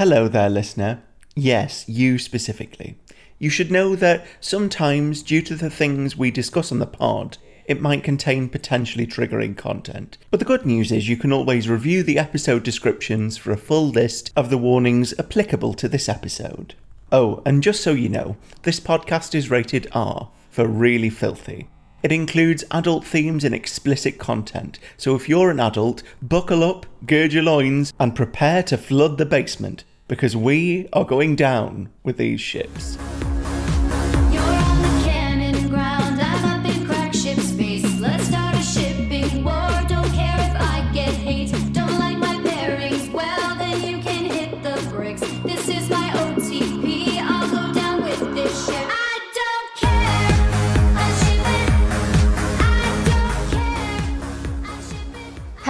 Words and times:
Hello 0.00 0.28
there, 0.28 0.48
listener. 0.48 1.02
Yes, 1.36 1.86
you 1.86 2.16
specifically. 2.16 2.96
You 3.38 3.50
should 3.50 3.70
know 3.70 3.94
that 3.96 4.26
sometimes, 4.40 5.22
due 5.22 5.42
to 5.42 5.54
the 5.54 5.68
things 5.68 6.16
we 6.16 6.30
discuss 6.30 6.72
on 6.72 6.78
the 6.78 6.86
pod, 6.86 7.36
it 7.66 7.82
might 7.82 8.02
contain 8.02 8.48
potentially 8.48 9.06
triggering 9.06 9.58
content. 9.58 10.16
But 10.30 10.40
the 10.40 10.46
good 10.46 10.64
news 10.64 10.90
is 10.90 11.10
you 11.10 11.18
can 11.18 11.34
always 11.34 11.68
review 11.68 12.02
the 12.02 12.18
episode 12.18 12.62
descriptions 12.62 13.36
for 13.36 13.52
a 13.52 13.58
full 13.58 13.88
list 13.88 14.32
of 14.34 14.48
the 14.48 14.56
warnings 14.56 15.12
applicable 15.18 15.74
to 15.74 15.86
this 15.86 16.08
episode. 16.08 16.76
Oh, 17.12 17.42
and 17.44 17.62
just 17.62 17.82
so 17.82 17.90
you 17.90 18.08
know, 18.08 18.38
this 18.62 18.80
podcast 18.80 19.34
is 19.34 19.50
rated 19.50 19.86
R 19.92 20.30
for 20.48 20.66
really 20.66 21.10
filthy. 21.10 21.68
It 22.02 22.10
includes 22.10 22.64
adult 22.70 23.04
themes 23.04 23.44
and 23.44 23.54
explicit 23.54 24.18
content, 24.18 24.78
so 24.96 25.14
if 25.14 25.28
you're 25.28 25.50
an 25.50 25.60
adult, 25.60 26.02
buckle 26.22 26.64
up, 26.64 26.86
gird 27.04 27.34
your 27.34 27.42
loins, 27.42 27.92
and 28.00 28.16
prepare 28.16 28.62
to 28.62 28.78
flood 28.78 29.18
the 29.18 29.26
basement, 29.26 29.84
because 30.10 30.36
we 30.36 30.88
are 30.92 31.04
going 31.04 31.36
down 31.36 31.88
with 32.02 32.16
these 32.16 32.40
ships. 32.40 32.98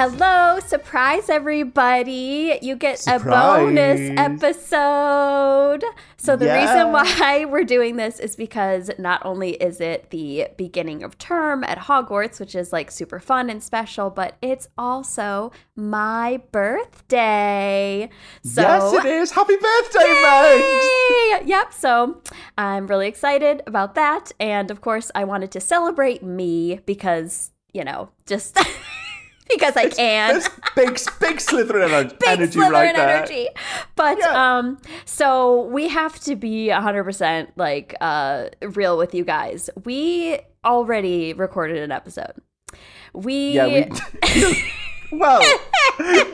Hello, 0.02 0.59
surprise 0.60 1.28
everybody. 1.28 2.58
You 2.62 2.74
get 2.74 3.06
a 3.06 3.18
bonus 3.18 4.00
episode. 4.16 5.84
So 6.16 6.36
the 6.36 6.46
Yeah. 6.46 6.58
reason 6.58 6.91
why 6.91 7.45
we're 7.50 7.64
doing 7.64 7.96
this 7.96 8.19
is 8.19 8.34
because 8.34 8.91
not 8.98 9.20
only 9.27 9.50
is 9.56 9.78
it 9.78 10.08
the 10.08 10.48
beginning 10.56 11.02
of 11.02 11.19
term 11.19 11.62
at 11.64 11.77
Hogwarts, 11.80 12.41
which 12.41 12.55
is 12.55 12.72
like 12.72 12.91
super 12.91 13.20
fun 13.20 13.50
and 13.50 13.62
special, 13.62 14.08
but 14.08 14.36
it's 14.41 14.69
also 14.78 15.52
my 15.77 16.41
birthday. 16.50 18.08
So 18.42 18.62
yes, 18.62 18.92
it 18.94 19.05
is. 19.05 19.32
Happy 19.32 19.56
birthday! 19.56 20.62
Yay! 20.62 21.42
Yep. 21.44 21.75
So 21.75 22.22
I'm 22.56 22.86
really 22.86 23.06
excited 23.06 23.62
about 23.66 23.97
that. 23.97 24.32
And 24.41 24.70
of 24.70 24.80
course, 24.80 25.10
I 25.14 25.25
wanted 25.25 25.50
to 25.50 25.60
celebrate 25.60 26.22
me 26.22 26.80
because, 26.86 27.50
you 27.75 27.84
know, 27.84 28.08
just 28.25 28.56
because 29.51 29.77
I 29.77 29.89
can. 29.89 30.33
There's 30.33 30.48
big, 30.75 30.98
big 31.20 31.37
Slytherin 31.39 32.09
Big 32.19 32.29
energy 32.29 32.59
Slytherin 32.59 32.70
right 32.73 32.97
there. 32.97 33.09
energy. 33.19 33.48
But 33.97 34.19
Yeah. 34.19 34.59
um 34.59 34.79
so 35.05 35.62
we 35.65 35.89
have 35.89 36.19
to 36.20 36.37
be 36.37 36.69
100% 36.69 37.48
like 37.56 37.95
uh 38.01 38.47
real 38.62 38.97
with 38.97 39.15
you 39.15 39.25
guys. 39.25 39.69
We 39.84 40.39
already 40.65 41.33
recorded 41.34 41.78
an 41.78 41.91
episode. 41.93 42.33
We, 43.12 43.53
Yeah, 43.53 43.67
we. 43.67 44.62
well, 45.12 45.43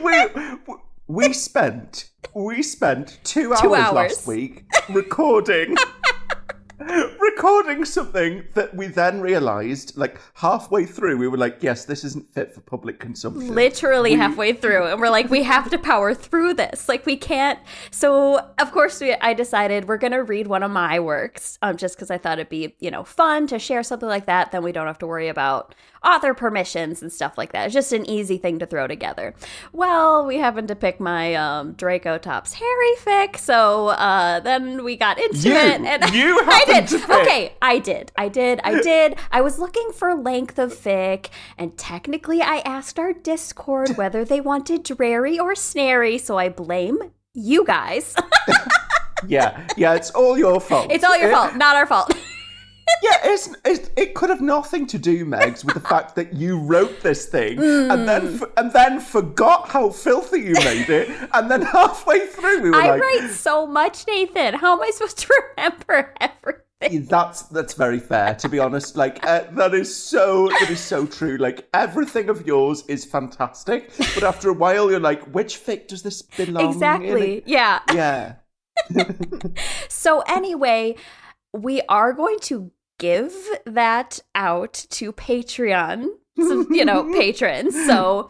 we 0.03 0.27
we 1.07 1.33
spent 1.33 2.09
we 2.35 2.61
spent 2.61 3.19
two 3.23 3.51
hours, 3.53 3.61
Two 3.61 3.75
hours. 3.75 3.93
last 3.93 4.27
week 4.27 4.63
recording 4.89 5.75
recording 7.19 7.83
something 7.83 8.43
that 8.53 8.75
we 8.75 8.85
then 8.85 9.19
realized 9.19 9.97
like 9.97 10.21
halfway 10.35 10.85
through 10.85 11.17
we 11.17 11.27
were 11.27 11.37
like 11.37 11.57
yes 11.61 11.85
this 11.85 12.03
isn't 12.03 12.31
fit 12.31 12.53
for 12.53 12.61
public 12.61 12.99
consumption. 12.99 13.55
Literally 13.55 14.13
halfway 14.13 14.53
through 14.53 14.85
and 14.85 15.01
we're 15.01 15.09
like 15.09 15.29
we 15.31 15.41
have 15.41 15.71
to 15.71 15.79
power 15.79 16.13
through 16.13 16.53
this. 16.53 16.87
Like 16.87 17.05
we 17.07 17.17
can't 17.17 17.59
so 17.89 18.47
of 18.59 18.71
course 18.71 19.01
we, 19.01 19.13
i 19.13 19.33
decided 19.33 19.87
we're 19.87 19.97
going 19.97 20.13
to 20.13 20.23
read 20.23 20.47
one 20.47 20.61
of 20.61 20.69
my 20.69 20.99
works 20.99 21.57
um, 21.63 21.77
just 21.77 21.95
because 21.95 22.11
i 22.11 22.17
thought 22.17 22.37
it'd 22.37 22.49
be 22.49 22.75
you 22.79 22.91
know 22.91 23.03
fun 23.03 23.47
to 23.47 23.57
share 23.57 23.81
something 23.81 24.09
like 24.09 24.27
that 24.27 24.51
then 24.51 24.61
we 24.61 24.71
don't 24.71 24.87
have 24.87 24.99
to 24.99 25.07
worry 25.07 25.29
about 25.29 25.73
author 26.07 26.33
permissions 26.33 27.01
and 27.01 27.11
stuff 27.11 27.37
like 27.37 27.51
that 27.51 27.65
it's 27.65 27.73
just 27.73 27.91
an 27.91 28.07
easy 28.09 28.37
thing 28.37 28.57
to 28.59 28.65
throw 28.65 28.87
together 28.87 29.33
well 29.73 30.25
we 30.25 30.37
happened 30.37 30.67
to 30.67 30.75
pick 30.75 30.99
my 30.99 31.35
um, 31.35 31.73
draco 31.73 32.17
tops 32.17 32.53
harry 32.53 32.95
fic 32.97 33.35
so 33.37 33.87
uh, 33.89 34.39
then 34.39 34.83
we 34.83 34.95
got 34.95 35.19
into 35.19 35.49
You- 35.49 35.55
it 35.55 35.81
and 35.81 36.09
you 36.13 36.39
i 36.45 36.63
did 36.65 36.87
to 36.87 36.99
pick- 36.99 37.09
okay 37.09 37.53
I 37.61 37.79
did. 37.79 38.11
I 38.17 38.29
did. 38.29 38.61
I 38.63 38.81
did. 38.81 39.15
I 39.31 39.41
was 39.41 39.59
looking 39.59 39.91
for 39.91 40.13
length 40.15 40.57
of 40.59 40.71
fic, 40.73 41.27
and 41.57 41.77
technically, 41.77 42.41
I 42.41 42.59
asked 42.59 42.97
our 42.99 43.11
Discord 43.13 43.89
whether 43.97 44.23
they 44.23 44.39
wanted 44.39 44.83
Drarry 44.83 45.37
or 45.39 45.53
Snarry, 45.53 46.19
so 46.19 46.37
I 46.37 46.49
blame 46.49 46.99
you 47.33 47.65
guys. 47.65 48.15
yeah 49.27 49.65
yeah 49.75 49.95
it's 49.95 50.11
all 50.11 50.37
your 50.37 50.59
fault 50.61 50.91
it's 50.91 51.03
all 51.03 51.17
your 51.17 51.31
fault, 51.31 51.55
not 51.55 51.75
our 51.75 51.85
fault. 51.87 52.13
Yeah 53.03 53.17
it's, 53.23 53.49
it's 53.65 53.89
it 53.95 54.13
could 54.15 54.29
have 54.29 54.41
nothing 54.41 54.85
to 54.87 54.97
do 54.97 55.25
megs 55.25 55.63
with 55.65 55.73
the 55.73 55.79
fact 55.81 56.15
that 56.15 56.33
you 56.33 56.59
wrote 56.59 57.01
this 57.01 57.25
thing 57.25 57.59
and 57.59 58.07
then 58.07 58.21
Mm. 58.27 58.41
f- 58.41 58.49
and 58.57 58.71
then 58.73 58.99
forgot 58.99 59.69
how 59.69 59.89
filthy 59.89 60.39
you 60.41 60.53
made 60.53 60.89
it 60.89 61.09
and 61.33 61.49
then 61.51 61.61
halfway 61.61 62.25
through 62.27 62.61
we 62.63 62.69
were 62.71 62.75
I 62.81 62.89
like 62.91 63.01
write 63.01 63.29
so 63.31 63.67
much, 63.67 64.05
Nathan. 64.07 64.53
How 64.55 64.73
am 64.73 64.81
I 64.81 64.89
supposed 64.91 65.19
to 65.19 65.33
remember 65.57 66.13
everything? 66.19 67.05
That's 67.09 67.43
that's 67.43 67.73
very 67.73 67.99
fair. 67.99 68.35
To 68.35 68.47
be 68.49 68.59
honest, 68.59 68.95
like 68.95 69.25
uh, 69.25 69.43
that 69.51 69.73
is 69.73 69.89
so 69.95 70.47
that 70.59 70.69
is 70.69 70.79
so 70.79 71.05
true. 71.07 71.37
Like 71.37 71.67
everything 71.73 72.29
of 72.29 72.45
yours 72.45 72.83
is 72.87 73.03
fantastic, 73.03 73.91
but 74.13 74.23
after 74.23 74.49
a 74.49 74.53
while, 74.53 74.89
you're 74.91 74.99
like, 74.99 75.23
which 75.33 75.57
fic 75.65 75.87
does 75.87 76.03
this 76.03 76.21
belong? 76.21 76.65
in? 76.65 76.69
Exactly. 76.71 77.43
Yeah. 77.45 77.79
Yeah. 77.93 78.35
So, 79.89 80.21
anyway, 80.27 80.95
we 81.53 81.81
are 81.89 82.13
going 82.13 82.39
to 82.41 82.71
give 82.97 83.33
that 83.65 84.19
out 84.35 84.85
to 84.91 85.11
Patreon, 85.13 86.07
so, 86.37 86.65
you 86.69 86.85
know, 86.85 87.11
patrons. 87.17 87.75
So, 87.85 88.29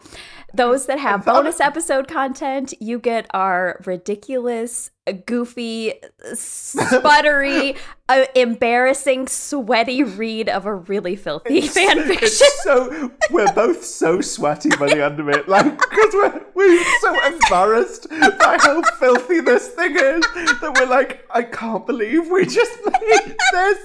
those 0.54 0.86
that 0.86 0.98
have 0.98 1.26
bonus 1.26 1.60
episode 1.60 2.08
content, 2.08 2.72
you 2.80 2.98
get 2.98 3.26
our 3.34 3.80
ridiculous, 3.84 4.90
goofy, 5.12 5.94
sputtery, 6.32 7.76
uh, 8.08 8.24
embarrassing, 8.34 9.28
sweaty 9.28 10.02
read 10.02 10.48
of 10.48 10.64
a 10.66 10.74
really 10.74 11.16
filthy 11.16 11.60
fan 11.62 12.02
fiction. 12.04 12.28
It's 12.28 12.62
so 12.62 13.10
we're 13.30 13.52
both 13.52 13.84
so 13.84 14.20
sweaty 14.20 14.70
by 14.70 14.88
the 14.88 15.04
end 15.04 15.20
of 15.20 15.28
it, 15.28 15.48
like 15.48 15.78
because 15.78 16.14
we're 16.14 16.46
we're 16.54 16.84
so 17.00 17.26
embarrassed 17.26 18.08
by 18.10 18.58
how 18.60 18.82
filthy 18.98 19.40
this 19.40 19.68
thing 19.68 19.92
is 19.92 20.22
that 20.60 20.76
we're 20.78 20.86
like, 20.86 21.24
I 21.30 21.42
can't 21.42 21.86
believe 21.86 22.30
we 22.30 22.46
just 22.46 22.78
made 22.84 23.36
this. 23.52 23.78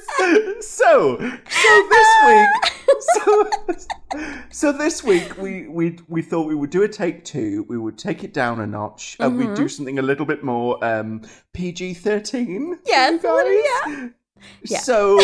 So, 0.61 1.17
so 1.19 1.87
this 1.89 2.07
week, 2.25 2.73
so 2.99 3.51
so 4.49 4.71
this 4.71 5.03
week 5.03 5.37
we 5.37 5.67
we 5.67 5.99
we 6.07 6.21
thought 6.21 6.47
we 6.47 6.55
would 6.55 6.69
do 6.69 6.83
a 6.83 6.87
take 6.87 7.25
two. 7.25 7.65
We 7.67 7.77
would 7.77 7.97
take 7.97 8.23
it 8.23 8.33
down 8.33 8.59
a 8.59 8.67
notch, 8.67 9.17
and 9.19 9.37
we'd 9.37 9.55
do 9.55 9.67
something 9.67 9.99
a 9.99 10.01
little 10.01 10.25
bit 10.25 10.43
more 10.43 10.83
um, 10.83 11.12
PG 11.53 11.95
thirteen. 11.95 12.79
Yes, 12.85 13.21
yeah. 13.23 14.09
Yeah. 14.63 14.79
So, 14.79 15.17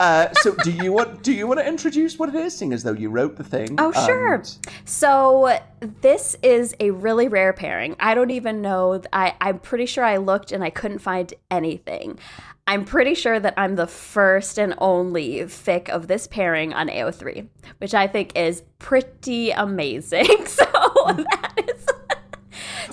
uh, 0.00 0.28
so 0.42 0.54
do 0.62 0.70
you 0.70 0.92
want 0.92 1.22
do 1.22 1.32
you 1.32 1.46
want 1.46 1.60
to 1.60 1.66
introduce 1.66 2.18
what 2.18 2.28
it 2.28 2.34
is, 2.34 2.54
seeing 2.56 2.74
as 2.74 2.82
though 2.82 2.92
you 2.92 3.08
wrote 3.08 3.36
the 3.36 3.44
thing? 3.44 3.74
Oh, 3.78 3.90
sure. 3.92 4.34
and- 4.34 4.58
So 4.84 5.58
this 6.02 6.36
is 6.42 6.74
a 6.78 6.90
really 6.90 7.26
rare 7.28 7.54
pairing. 7.54 7.96
I 8.00 8.14
don't 8.14 8.30
even 8.30 8.60
know. 8.60 9.00
I, 9.14 9.34
I'm 9.40 9.60
pretty 9.60 9.86
sure 9.86 10.04
I 10.04 10.18
looked 10.18 10.52
and 10.52 10.62
I 10.62 10.68
couldn't 10.70 10.98
find 10.98 11.32
anything. 11.50 12.18
I'm 12.66 12.84
pretty 12.84 13.14
sure 13.14 13.38
that 13.40 13.54
I'm 13.56 13.76
the 13.76 13.86
first 13.86 14.58
and 14.58 14.74
only 14.78 15.36
fic 15.44 15.88
of 15.88 16.08
this 16.08 16.26
pairing 16.26 16.74
on 16.74 16.88
AO3, 16.88 17.46
which 17.78 17.94
I 17.94 18.08
think 18.08 18.36
is 18.36 18.62
pretty 18.78 19.52
amazing. 19.52 20.26
So 20.46 20.64
that 20.64 21.52
is. 21.68 21.75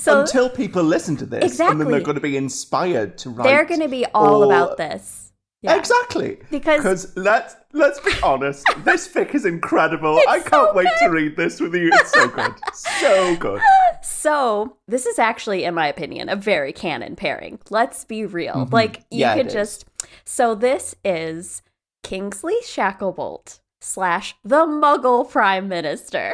So 0.03 0.21
until 0.21 0.49
people 0.49 0.83
listen 0.83 1.15
to 1.17 1.25
this, 1.25 1.41
and 1.41 1.41
then 1.41 1.49
Exactly. 1.51 1.91
they're 1.91 2.01
going 2.01 2.15
to 2.15 2.21
be 2.21 2.37
inspired 2.37 3.17
to 3.19 3.29
write. 3.29 3.43
they're 3.45 3.65
going 3.65 3.79
to 3.81 3.87
be 3.89 4.05
all 4.13 4.43
or- 4.43 4.45
about 4.45 4.77
this. 4.77 5.31
Yeah. 5.61 5.77
Exactly. 5.77 6.39
Because- 6.51 7.15
let's 7.15 7.55
let's 7.71 7.99
be 8.01 8.11
honest, 8.21 8.65
this 8.83 9.07
fic 9.07 9.33
is 9.33 9.45
incredible. 9.45 10.19
I 10.27 10.39
can't 10.41 10.75
wait 10.75 10.89
to 10.99 11.07
read 11.07 11.37
this 11.37 11.61
with 11.61 11.73
you. 11.73 11.89
It's 11.93 12.11
so 12.11 12.27
good, 12.27 12.53
so 12.73 13.35
good. 13.37 13.61
So, 14.05 14.77
this 14.85 15.05
is 15.05 15.17
actually, 15.17 15.63
in 15.63 15.73
my 15.73 15.87
opinion, 15.87 16.27
a 16.27 16.35
very 16.35 16.73
canon 16.73 17.15
pairing. 17.15 17.59
Let's 17.69 18.03
be 18.03 18.25
real. 18.25 18.67
Like, 18.71 18.97
you 18.97 18.99
Mm-hmm. 18.99 19.17
Yeah, 19.19 19.35
could 19.35 19.49
just. 19.49 19.85
So, 20.25 20.55
this 20.55 20.93
is 21.05 21.61
Kingsley 22.03 22.57
Shacklebolt 22.63 23.61
slash 23.79 24.35
the 24.43 24.65
Muggle 24.65 25.29
Prime 25.29 25.69
Minister. 25.69 26.33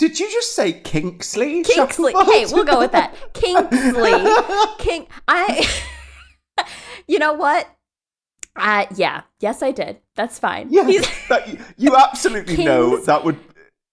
Did 0.00 0.18
you 0.18 0.32
just 0.32 0.56
say 0.56 0.72
Kingsley? 0.72 1.62
Kingsley. 1.62 2.14
Shacklebolt? 2.14 2.24
Hey, 2.24 2.46
we'll 2.46 2.64
go 2.64 2.78
with 2.78 2.92
that. 2.92 3.14
Kingsley. 3.34 4.14
King. 4.78 5.06
I. 5.28 5.68
you 7.06 7.18
know 7.18 7.34
what? 7.34 7.68
Uh, 8.56 8.86
yeah. 8.96 9.24
Yes, 9.40 9.62
I 9.62 9.72
did. 9.72 10.00
That's 10.16 10.38
fine. 10.38 10.68
Yeah, 10.70 10.84
that, 11.28 11.74
you 11.76 11.94
absolutely 11.94 12.64
know 12.64 12.96
that 12.96 13.24
would 13.24 13.38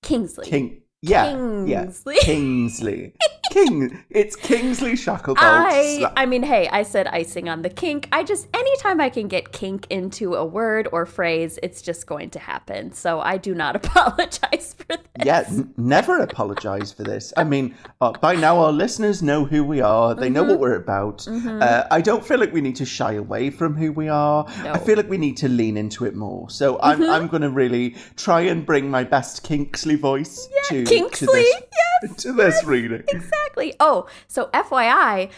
Kingsley. 0.01 0.47
King. 0.47 0.81
Yeah, 1.07 1.31
Kingsley. 1.31 2.15
yeah, 2.15 2.21
Kingsley, 2.23 3.13
King. 3.51 4.03
It's 4.09 4.35
Kingsley 4.35 4.93
Shacklebolt. 4.93 5.37
I 5.39 5.99
Sla- 6.01 6.13
I 6.15 6.25
mean, 6.25 6.43
hey, 6.43 6.67
I 6.69 6.83
said 6.83 7.07
icing 7.07 7.49
on 7.49 7.61
the 7.61 7.69
kink. 7.69 8.07
I 8.11 8.23
just 8.23 8.47
anytime 8.53 8.99
I 9.01 9.09
can 9.09 9.27
get 9.27 9.51
kink 9.51 9.87
into 9.89 10.35
a 10.35 10.45
word 10.45 10.87
or 10.91 11.05
phrase, 11.05 11.57
it's 11.63 11.81
just 11.81 12.07
going 12.07 12.29
to 12.31 12.39
happen. 12.39 12.91
So 12.91 13.19
I 13.19 13.37
do 13.37 13.53
not 13.55 13.75
apologize 13.83 14.75
for 14.77 14.85
this. 14.97 14.99
yeah, 15.25 15.43
n- 15.47 15.73
never 15.77 16.19
apologize 16.19 16.91
for 16.91 17.03
this. 17.03 17.33
I 17.37 17.43
mean, 17.43 17.75
uh, 18.01 18.11
by 18.13 18.35
now 18.35 18.57
our 18.59 18.71
listeners 18.71 19.21
know 19.23 19.45
who 19.45 19.63
we 19.63 19.81
are. 19.81 20.13
They 20.15 20.29
know 20.29 20.37
Mm-hmm. 20.43 20.51
what 20.51 20.59
we're 20.59 20.75
about. 20.75 21.27
Uh, 21.27 21.85
I 21.91 21.99
don't 22.01 22.23
feel 22.25 22.39
like 22.39 22.53
we 22.53 22.61
need 22.61 22.75
to 22.77 22.85
shy 22.85 23.13
away 23.13 23.49
from 23.49 23.75
who 23.75 23.91
we 23.91 24.07
are. 24.07 24.45
No. 24.45 24.51
Mm-hmm. 24.53 24.73
I 24.75 24.77
feel 24.79 24.95
like 24.97 25.09
we 25.09 25.17
need 25.17 25.35
to 25.37 25.49
lean 25.49 25.77
into 25.77 26.05
it 26.05 26.15
more. 26.15 26.49
So 26.49 26.79
I'm 26.81 27.01
I'm 27.09 27.27
going 27.27 27.41
to 27.41 27.49
really 27.49 27.95
try 28.15 28.41
and 28.41 28.65
bring 28.65 28.89
my 28.91 29.03
best 29.03 29.43
Kingsley 29.43 29.95
voice 29.95 30.47
to 30.69 30.83
Kingsley, 31.03 31.43
to 32.01 32.07
this, 32.07 32.23
to 32.23 32.33
this 32.33 32.63
reading. 32.63 33.03
Exactly. 33.07 33.73
Oh, 33.79 34.07
so 34.27 34.47
FYI, 34.53 35.29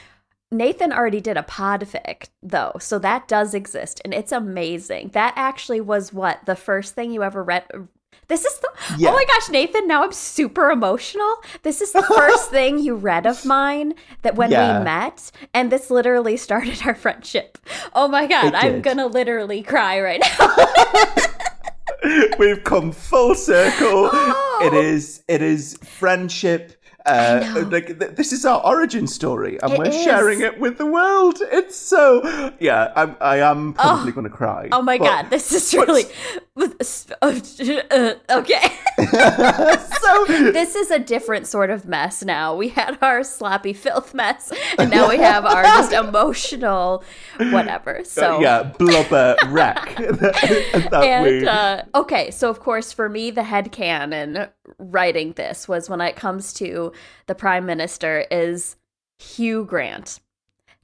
Nathan 0.51 0.91
already 0.91 1.21
did 1.21 1.37
a 1.37 1.43
podfic 1.43 2.27
though, 2.41 2.73
so 2.79 2.97
that 2.99 3.27
does 3.27 3.53
exist 3.53 4.01
and 4.03 4.13
it's 4.13 4.31
amazing. 4.31 5.09
That 5.09 5.33
actually 5.35 5.81
was 5.81 6.11
what 6.11 6.45
the 6.45 6.55
first 6.55 6.95
thing 6.95 7.11
you 7.11 7.23
ever 7.23 7.43
read. 7.43 7.65
This 8.27 8.45
is 8.45 8.59
the 8.59 8.69
Yeah. 8.97 9.09
oh 9.09 9.13
my 9.13 9.25
gosh, 9.25 9.49
Nathan! 9.49 9.87
Now 9.87 10.03
I'm 10.03 10.11
super 10.11 10.69
emotional. 10.69 11.35
This 11.63 11.81
is 11.81 11.91
the 11.93 12.03
first 12.03 12.49
thing 12.51 12.77
you 12.79 12.93
read 12.95 13.25
of 13.25 13.43
mine 13.45 13.93
that 14.21 14.35
when 14.35 14.51
Yeah. 14.51 14.79
we 14.79 14.83
met, 14.83 15.31
and 15.53 15.71
this 15.71 15.89
literally 15.89 16.37
started 16.37 16.81
our 16.85 16.93
friendship. 16.95 17.57
Oh 17.93 18.07
my 18.07 18.27
god, 18.27 18.53
I'm 18.53 18.81
gonna 18.81 19.07
literally 19.07 19.63
cry 19.63 19.99
right 20.01 20.21
now. 20.39 20.55
We've 22.37 22.63
come 22.63 22.91
full 22.91 23.35
circle. 23.35 24.09
Oh, 24.11 24.48
Oh. 24.61 24.65
It 24.67 24.73
is 24.73 25.23
it 25.27 25.41
is 25.41 25.77
friendship. 25.83 26.75
Uh, 27.05 27.65
like 27.71 27.97
th- 27.97 28.11
this 28.15 28.33
is 28.33 28.45
our 28.45 28.61
origin 28.65 29.07
story, 29.07 29.57
and 29.63 29.71
It 29.73 29.79
we're 29.79 29.87
is. 29.87 30.03
sharing 30.03 30.41
it 30.41 30.59
with 30.59 30.77
the 30.77 30.85
world. 30.85 31.39
It's 31.51 31.75
so 31.75 32.51
yeah. 32.59 32.91
I'm 32.95 33.15
I 33.21 33.37
am 33.39 33.73
probably 33.73 34.11
going 34.11 34.25
to 34.29 34.35
cry. 34.35 34.67
Oh 34.71 34.81
my 34.81 34.97
But- 34.97 35.05
god, 35.05 35.29
this 35.29 35.51
is 35.53 35.73
really 35.73 36.03
okay. 38.29 38.77
so 38.97 40.25
this 40.27 40.75
is 40.75 40.91
a 40.91 40.99
different 40.99 41.47
sort 41.47 41.69
of 41.69 41.85
mess 41.85 42.23
now. 42.23 42.55
We 42.55 42.69
had 42.69 42.97
our 43.01 43.23
sloppy 43.23 43.73
filth 43.73 44.13
mess, 44.13 44.51
and 44.77 44.89
now 44.89 45.09
we 45.09 45.17
have 45.17 45.45
our 45.45 45.63
just 45.63 45.93
emotional 46.07 47.03
whatever. 47.37 48.03
So 48.03 48.39
yeah, 48.41 48.63
blubber 48.77 49.35
wreck. 49.47 49.95
that 49.97 50.87
that 50.91 51.03
and 51.03 51.47
uh, 51.47 51.83
okay, 51.95 52.31
so 52.31 52.49
of 52.49 52.59
course 52.59 52.91
for 52.91 53.09
me 53.09 53.31
the 53.31 53.43
head 53.43 53.71
canon 53.71 54.47
writing 54.77 55.33
this 55.33 55.67
was 55.67 55.89
when 55.89 56.01
it 56.01 56.15
comes 56.15 56.53
to 56.53 56.91
the 57.27 57.35
prime 57.35 57.65
minister 57.65 58.25
is 58.31 58.75
Hugh 59.17 59.65
Grant. 59.65 60.19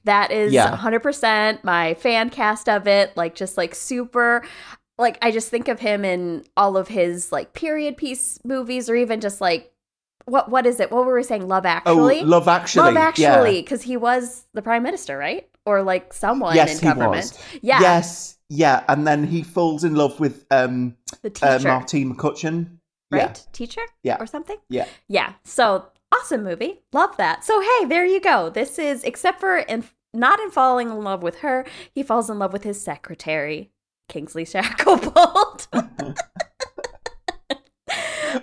That 0.06 0.32
is 0.32 0.54
Yeah. 0.54 0.78
100% 0.78 1.64
my 1.64 1.96
fan 1.96 2.30
cast 2.30 2.70
of 2.70 2.88
it, 2.88 3.16
like 3.18 3.34
just 3.34 3.58
like 3.58 3.74
super 3.74 4.44
like 4.98 5.18
I 5.22 5.32
just 5.32 5.50
think 5.50 5.68
of 5.68 5.80
him 5.80 6.06
in 6.06 6.46
all 6.56 6.78
of 6.78 6.88
his 6.88 7.32
like 7.32 7.54
period 7.54 7.98
piece 7.98 8.40
movies 8.44 8.90
or 8.90 8.96
even 8.96 9.22
just 9.22 9.42
like 9.42 9.72
what 10.26 10.50
what 10.50 10.66
is 10.66 10.80
it? 10.80 10.92
What 10.92 11.06
were 11.06 11.16
we 11.16 11.24
saying? 11.24 11.48
Love 11.48 11.66
Actually. 11.66 11.94
oh, 11.94 12.08
Actually? 12.10 12.24
Love 12.24 12.48
Actually. 12.48 12.84
Love. 12.86 12.98
Actually, 12.98 13.62
because 13.62 13.82
he 13.84 13.98
was 13.98 14.46
the 14.54 14.62
prime 14.62 14.82
minister, 14.84 15.18
right? 15.18 15.48
Or 15.66 15.84
like 15.84 16.14
someone 16.14 16.56
Yes, 16.56 16.74
in 16.74 16.80
he 16.80 16.86
government. 16.94 17.12
was. 17.34 17.40
Yeah, 17.62 17.80
Yes, 17.82 18.38
yeah, 18.50 18.84
and 18.88 19.06
then 19.08 19.24
he 19.26 19.44
falls 19.44 19.84
in 19.84 19.96
love 19.96 20.20
with 20.20 20.46
um 20.52 20.96
the 21.22 21.30
uh, 21.44 21.58
teacher. 21.58 21.68
Martine 21.68 22.16
McCutcheon. 22.16 22.78
right? 23.12 23.46
Teacher? 23.54 23.82
Yeah. 24.04 24.18
Or 24.20 24.26
something? 24.26 24.58
Yeah. 24.70 24.88
Yeah. 25.08 25.34
So 25.44 25.86
awesome 26.12 26.44
movie. 26.44 26.82
Love 26.94 27.16
that. 27.18 27.44
So 27.44 27.62
hey, 27.62 27.86
there 27.86 28.06
you 28.06 28.20
go. 28.22 28.50
This 28.50 28.80
is 28.80 29.04
except 29.04 29.40
for 29.40 29.58
in 29.58 29.84
not 30.14 30.40
in 30.40 30.50
falling 30.50 30.90
in 30.90 31.02
love 31.04 31.22
with 31.22 31.40
her, 31.40 31.66
he 31.94 32.02
falls 32.02 32.30
in 32.30 32.40
love 32.40 32.54
with 32.54 32.64
his 32.64 32.82
secretary, 32.82 33.70
Kingsley 34.10 34.46
Shacklebolt. 34.46 35.68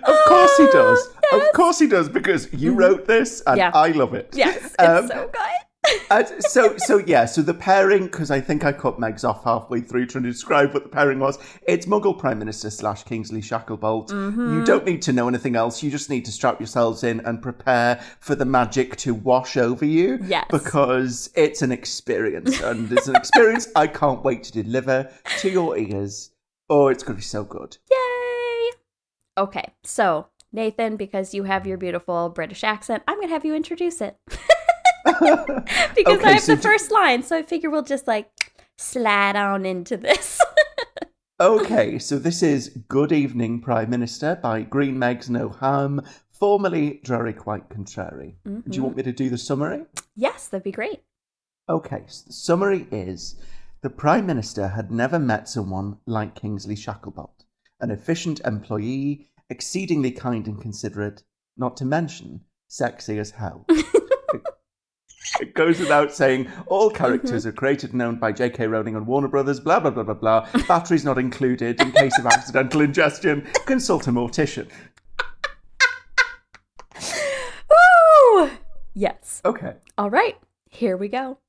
Of 0.05 0.17
course 0.27 0.57
he 0.57 0.65
does. 0.67 1.09
Of 1.33 1.41
course 1.53 1.77
he 1.79 1.87
does 1.87 2.09
because 2.09 2.51
you 2.51 2.73
wrote 2.73 3.05
this 3.05 3.41
and 3.45 3.57
Yeah. 3.57 3.71
I 3.73 3.89
love 3.89 4.13
it. 4.15 4.29
yes, 4.33 4.57
it's 4.57 4.75
Um, 4.79 5.07
so 5.07 5.29
good. 5.31 5.41
Uh, 6.09 6.23
so 6.39 6.77
so 6.77 6.99
yeah, 6.99 7.25
so 7.25 7.41
the 7.41 7.53
pairing 7.53 8.05
because 8.05 8.31
I 8.31 8.39
think 8.39 8.63
I 8.63 8.71
cut 8.71 8.99
Megs 8.99 9.27
off 9.27 9.43
halfway 9.43 9.81
through 9.81 10.05
trying 10.05 10.23
to 10.23 10.31
describe 10.31 10.73
what 10.73 10.83
the 10.83 10.89
pairing 10.89 11.19
was. 11.19 11.39
It's 11.67 11.85
Muggle 11.85 12.17
Prime 12.17 12.39
Minister 12.39 12.69
slash 12.69 13.03
Kingsley 13.03 13.41
Shacklebolt. 13.41 14.09
Mm-hmm. 14.09 14.59
You 14.59 14.65
don't 14.65 14.85
need 14.85 15.01
to 15.03 15.13
know 15.13 15.27
anything 15.27 15.55
else. 15.55 15.83
You 15.83 15.91
just 15.91 16.09
need 16.09 16.25
to 16.25 16.31
strap 16.31 16.59
yourselves 16.59 17.03
in 17.03 17.19
and 17.21 17.41
prepare 17.41 18.03
for 18.19 18.35
the 18.35 18.45
magic 18.45 18.95
to 18.97 19.13
wash 19.13 19.57
over 19.57 19.85
you. 19.85 20.19
Yes. 20.23 20.45
because 20.49 21.29
it's 21.35 21.61
an 21.61 21.71
experience 21.71 22.61
and 22.61 22.91
it's 22.91 23.07
an 23.07 23.15
experience 23.15 23.67
I 23.75 23.87
can't 23.87 24.23
wait 24.23 24.43
to 24.43 24.63
deliver 24.63 25.11
to 25.39 25.49
your 25.49 25.77
ears. 25.77 26.31
Oh, 26.69 26.87
it's 26.87 27.03
going 27.03 27.15
to 27.15 27.19
be 27.19 27.23
so 27.23 27.43
good. 27.43 27.77
Yay! 27.91 28.71
Okay, 29.37 29.73
so 29.83 30.27
Nathan, 30.51 30.95
because 30.95 31.33
you 31.33 31.43
have 31.43 31.65
your 31.65 31.77
beautiful 31.77 32.29
British 32.29 32.63
accent, 32.63 33.01
I'm 33.07 33.19
gonna 33.19 33.33
have 33.33 33.43
you 33.43 33.55
introduce 33.55 33.99
it. 33.99 34.15
because 35.05 36.17
Okay, 36.17 36.25
I 36.27 36.31
have 36.33 36.41
so 36.41 36.55
the 36.55 36.61
do- 36.61 36.67
first 36.69 36.91
line, 36.91 37.23
so 37.23 37.37
I 37.37 37.43
figure 37.43 37.69
we'll 37.69 37.83
just 37.83 38.07
like 38.07 38.29
slide 38.77 39.35
on 39.35 39.65
into 39.65 39.97
this. 39.97 40.39
Okay, 41.41 41.97
so 41.99 42.19
this 42.19 42.41
is 42.43 42.69
Good 42.87 43.11
Evening 43.11 43.59
Prime 43.59 43.89
Minister 43.89 44.39
by 44.41 44.61
Green 44.61 44.95
Megs 44.97 45.29
No 45.29 45.49
Ham, 45.49 45.99
formerly 46.31 47.01
Drarry 47.03 47.33
Quite 47.33 47.69
Contrary. 47.69 48.37
Do 48.45 48.49
Mm-hmm. 48.51 48.71
you 48.71 48.83
want 48.83 48.95
me 48.97 49.03
to 49.03 49.11
do 49.11 49.29
the 49.29 49.37
summary? 49.37 49.83
yes, 50.15 50.47
that'd 50.47 50.63
be 50.63 50.71
great. 50.71 51.01
Okay, 51.67 52.03
so 52.07 52.23
the 52.27 52.33
summary 52.33 52.87
is 52.91 53.35
the 53.81 53.89
Prime 53.89 54.25
Minister 54.27 54.69
had 54.69 54.91
never 54.91 55.19
met 55.19 55.49
someone 55.49 55.97
like 56.05 56.35
Kingsley 56.35 56.75
Shacklebolt, 56.75 57.43
an 57.81 57.89
efficient 57.91 58.39
employee, 58.45 59.27
exceedingly 59.49 60.11
kind 60.11 60.45
and 60.47 60.61
considerate, 60.61 61.23
not 61.57 61.75
to 61.77 61.83
mention 61.83 62.41
sexy 62.69 63.17
as 63.19 63.31
hell. 63.31 63.65
It 65.43 65.55
goes 65.55 65.77
without 65.77 66.13
saying, 66.13 66.47
all 66.67 66.87
mm-hmm. 66.87 66.95
characters 66.95 67.45
are 67.45 67.51
created 67.51 67.91
and 67.91 68.01
owned 68.01 68.21
by 68.21 68.31
J.K. 68.31 68.65
Rowling 68.65 68.95
and 68.95 69.05
Warner 69.05 69.27
Brothers, 69.27 69.59
blah, 69.59 69.77
blah, 69.77 69.91
blah, 69.91 70.03
blah, 70.03 70.13
blah. 70.13 70.47
Batteries 70.69 71.03
not 71.03 71.17
included. 71.17 71.81
In 71.81 71.91
case 71.91 72.17
of 72.17 72.25
accidental 72.25 72.79
ingestion, 72.79 73.45
consult 73.65 74.07
a 74.07 74.11
mortician. 74.11 74.71
Woo! 77.69 78.51
Yes. 78.93 79.41
Okay. 79.43 79.73
All 79.97 80.09
right, 80.09 80.37
here 80.69 80.95
we 80.95 81.09
go. 81.09 81.39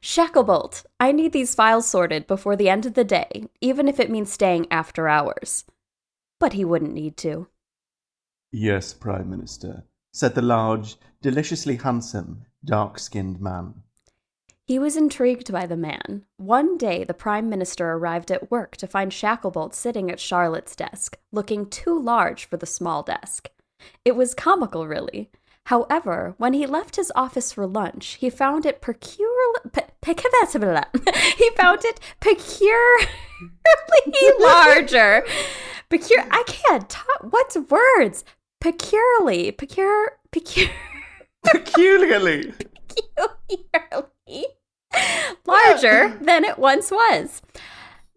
Shacklebolt, 0.00 0.86
I 0.98 1.12
need 1.12 1.34
these 1.34 1.54
files 1.54 1.86
sorted 1.86 2.26
before 2.26 2.56
the 2.56 2.70
end 2.70 2.86
of 2.86 2.94
the 2.94 3.04
day, 3.04 3.44
even 3.60 3.88
if 3.88 4.00
it 4.00 4.10
means 4.10 4.32
staying 4.32 4.68
after 4.70 5.06
hours. 5.06 5.66
But 6.38 6.54
he 6.54 6.64
wouldn't 6.64 6.94
need 6.94 7.18
to. 7.18 7.46
Yes, 8.50 8.94
Prime 8.94 9.28
Minister, 9.28 9.84
said 10.14 10.34
the 10.34 10.40
large, 10.40 10.96
deliciously 11.20 11.76
handsome, 11.76 12.46
dark 12.64 12.98
skinned 12.98 13.40
man. 13.40 13.82
He 14.66 14.78
was 14.78 14.96
intrigued 14.96 15.52
by 15.52 15.66
the 15.66 15.76
man. 15.76 16.24
One 16.36 16.78
day, 16.78 17.02
the 17.02 17.14
Prime 17.14 17.48
Minister 17.48 17.90
arrived 17.92 18.30
at 18.30 18.50
work 18.50 18.76
to 18.76 18.86
find 18.86 19.10
Shacklebolt 19.10 19.74
sitting 19.74 20.10
at 20.10 20.20
Charlotte's 20.20 20.76
desk, 20.76 21.18
looking 21.32 21.66
too 21.66 21.98
large 22.00 22.44
for 22.44 22.56
the 22.56 22.66
small 22.66 23.02
desk. 23.02 23.50
It 24.04 24.14
was 24.14 24.34
comical, 24.34 24.86
really. 24.86 25.30
However, 25.64 26.34
when 26.38 26.52
he 26.52 26.66
left 26.66 26.96
his 26.96 27.10
office 27.14 27.52
for 27.52 27.66
lunch, 27.66 28.14
he 28.20 28.30
found 28.30 28.64
it 28.64 28.80
peculiar. 28.80 29.30
Pe- 29.72 29.86
pe- 30.00 30.14
he 31.36 31.50
found 31.56 31.84
it 31.84 32.00
peculiarly 32.20 33.06
larger. 34.40 35.24
Pecur. 35.90 36.26
I 36.30 36.44
can't 36.46 36.88
talk. 36.88 37.22
What's 37.30 37.56
words? 37.56 38.24
Peculiarly. 38.60 39.50
Pecur. 39.52 40.06
Pecur. 40.32 40.70
Peculiarly. 41.44 42.52
peculiarly 43.18 44.46
larger 45.46 46.18
than 46.22 46.44
it 46.44 46.58
once 46.58 46.90
was. 46.90 47.42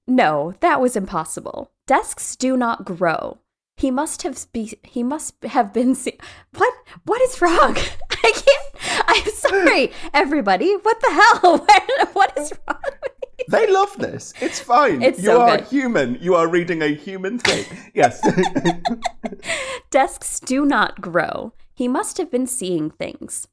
No, 0.08 0.54
that 0.60 0.82
was 0.82 0.96
impossible. 0.96 1.72
Desks 1.88 2.36
do 2.36 2.58
not 2.58 2.86
grow. 2.86 3.38
He 3.78 3.90
must 3.90 4.22
have 4.22 4.46
be 4.54 4.78
he 4.84 5.02
must 5.02 5.36
have 5.44 5.74
been 5.74 5.96
se- 5.96 6.20
what 6.56 6.74
what 7.06 7.22
is 7.22 7.42
wrong? 7.42 7.76
I 8.12 8.32
can't. 8.32 9.08
I'm 9.08 9.32
sorry, 9.32 9.92
everybody. 10.14 10.74
What 10.76 11.00
the 11.02 11.10
hell? 11.12 11.58
What, 11.58 12.10
what 12.14 12.38
is 12.38 12.54
wrong? 12.68 12.78
with 12.84 13.12
me? 13.40 13.46
They 13.50 13.72
love 13.72 13.98
this. 13.98 14.34
It's 14.42 14.60
fine. 14.60 15.02
It's 15.02 15.18
you 15.20 15.26
so 15.26 15.42
are 15.42 15.58
good. 15.58 15.66
human. 15.68 16.18
You 16.22 16.36
are 16.36 16.48
reading 16.48 16.82
a 16.84 16.90
human 16.94 17.40
thing. 17.40 17.66
Yes. 17.96 18.22
Desks 19.90 20.40
do 20.40 20.66
not 20.66 21.02
grow. 21.02 21.54
He 21.76 21.88
must 21.88 22.18
have 22.18 22.30
been 22.30 22.48
seeing 22.48 22.90
things. 22.92 23.48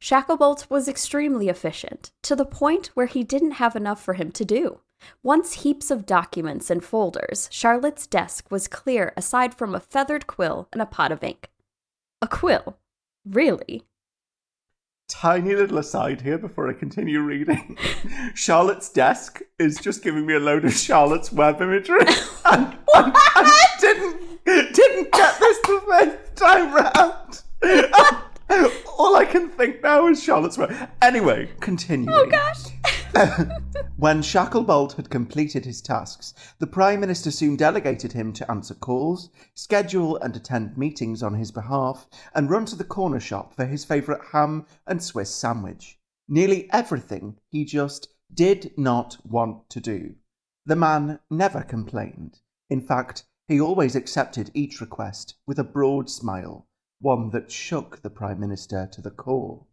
Shacklebolt 0.00 0.68
was 0.68 0.88
extremely 0.88 1.48
efficient, 1.48 2.10
to 2.22 2.34
the 2.34 2.44
point 2.44 2.88
where 2.94 3.06
he 3.06 3.22
didn't 3.22 3.52
have 3.52 3.76
enough 3.76 4.02
for 4.02 4.14
him 4.14 4.32
to 4.32 4.44
do. 4.44 4.80
Once 5.22 5.62
heaps 5.62 5.90
of 5.90 6.06
documents 6.06 6.70
and 6.70 6.84
folders, 6.84 7.48
Charlotte's 7.52 8.06
desk 8.08 8.50
was 8.50 8.66
clear 8.66 9.12
aside 9.16 9.54
from 9.54 9.74
a 9.74 9.80
feathered 9.80 10.26
quill 10.26 10.68
and 10.72 10.82
a 10.82 10.86
pot 10.86 11.12
of 11.12 11.22
ink. 11.22 11.50
A 12.20 12.26
quill. 12.26 12.78
Really? 13.24 13.84
Tiny 15.08 15.54
little 15.54 15.78
aside 15.78 16.22
here 16.22 16.38
before 16.38 16.68
I 16.68 16.72
continue 16.72 17.20
reading. 17.20 17.76
Charlotte's 18.34 18.88
desk 18.88 19.40
is 19.58 19.78
just 19.78 20.02
giving 20.02 20.26
me 20.26 20.34
a 20.34 20.40
load 20.40 20.64
of 20.64 20.72
Charlotte's 20.72 21.32
web 21.32 21.60
imagery. 21.60 22.00
and, 22.46 22.76
and 22.94 23.12
I 23.16 23.66
didn't, 23.78 24.44
didn't 24.44 25.12
get 25.12 25.38
this 25.38 25.58
the 25.60 25.82
first 25.86 26.36
time 26.36 26.74
round. 26.74 27.42
All 28.98 29.16
I 29.16 29.24
can 29.24 29.48
think 29.48 29.82
now 29.82 30.08
is 30.08 30.22
Charlotte's 30.22 30.58
web. 30.58 30.74
Anyway, 31.00 31.50
continuing. 31.60 32.14
Oh 32.14 32.26
gosh. 32.26 32.64
When 34.02 34.20
Shacklebolt 34.20 34.94
had 34.94 35.10
completed 35.10 35.64
his 35.64 35.80
tasks, 35.80 36.34
the 36.58 36.66
Prime 36.66 36.98
Minister 36.98 37.30
soon 37.30 37.54
delegated 37.54 38.12
him 38.12 38.32
to 38.32 38.50
answer 38.50 38.74
calls, 38.74 39.30
schedule 39.54 40.16
and 40.16 40.34
attend 40.34 40.76
meetings 40.76 41.22
on 41.22 41.34
his 41.34 41.52
behalf, 41.52 42.08
and 42.34 42.50
run 42.50 42.64
to 42.66 42.74
the 42.74 42.82
corner 42.82 43.20
shop 43.20 43.54
for 43.54 43.64
his 43.64 43.84
favourite 43.84 44.22
ham 44.32 44.66
and 44.88 45.00
Swiss 45.00 45.32
sandwich. 45.32 46.00
Nearly 46.26 46.68
everything 46.72 47.38
he 47.48 47.64
just 47.64 48.08
did 48.34 48.72
not 48.76 49.18
want 49.24 49.70
to 49.70 49.80
do. 49.80 50.16
The 50.66 50.74
man 50.74 51.20
never 51.30 51.62
complained. 51.62 52.40
In 52.70 52.80
fact, 52.80 53.24
he 53.46 53.60
always 53.60 53.94
accepted 53.94 54.50
each 54.52 54.80
request 54.80 55.34
with 55.46 55.58
a 55.58 55.64
broad 55.64 56.08
smile, 56.08 56.66
one 57.02 57.30
that 57.30 57.50
shook 57.50 58.00
the 58.00 58.10
Prime 58.10 58.38
Minister 58.38 58.88
to 58.92 59.02
the 59.02 59.10
core. 59.10 59.66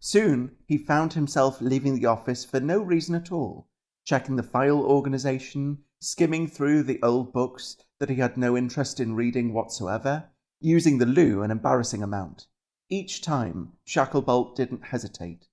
Soon 0.00 0.56
he 0.66 0.76
found 0.76 1.12
himself 1.12 1.60
leaving 1.60 1.94
the 1.94 2.06
office 2.06 2.44
for 2.44 2.58
no 2.58 2.82
reason 2.82 3.14
at 3.14 3.30
all, 3.30 3.68
checking 4.04 4.34
the 4.34 4.42
file 4.42 4.82
organization, 4.82 5.78
skimming 6.00 6.48
through 6.48 6.82
the 6.82 7.00
old 7.00 7.32
books 7.32 7.76
that 8.00 8.10
he 8.10 8.16
had 8.16 8.36
no 8.36 8.56
interest 8.56 8.98
in 8.98 9.14
reading 9.14 9.52
whatsoever, 9.52 10.30
using 10.60 10.98
the 10.98 11.06
loo 11.06 11.42
an 11.42 11.50
embarrassing 11.52 12.02
amount. 12.02 12.48
Each 12.90 13.22
time, 13.22 13.72
Shacklebolt 13.86 14.56
didn't 14.56 14.86
hesitate. 14.86 15.46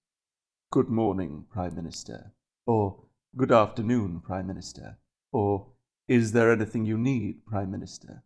Good 0.72 0.90
morning, 0.90 1.46
Prime 1.50 1.76
Minister. 1.76 2.34
Or, 2.66 3.04
Good 3.38 3.52
afternoon, 3.52 4.22
Prime 4.22 4.48
Minister. 4.48 4.98
Or, 5.32 5.68
Is 6.08 6.32
there 6.32 6.52
anything 6.52 6.86
you 6.86 6.98
need, 6.98 7.46
Prime 7.46 7.72
Minister? 7.72 8.24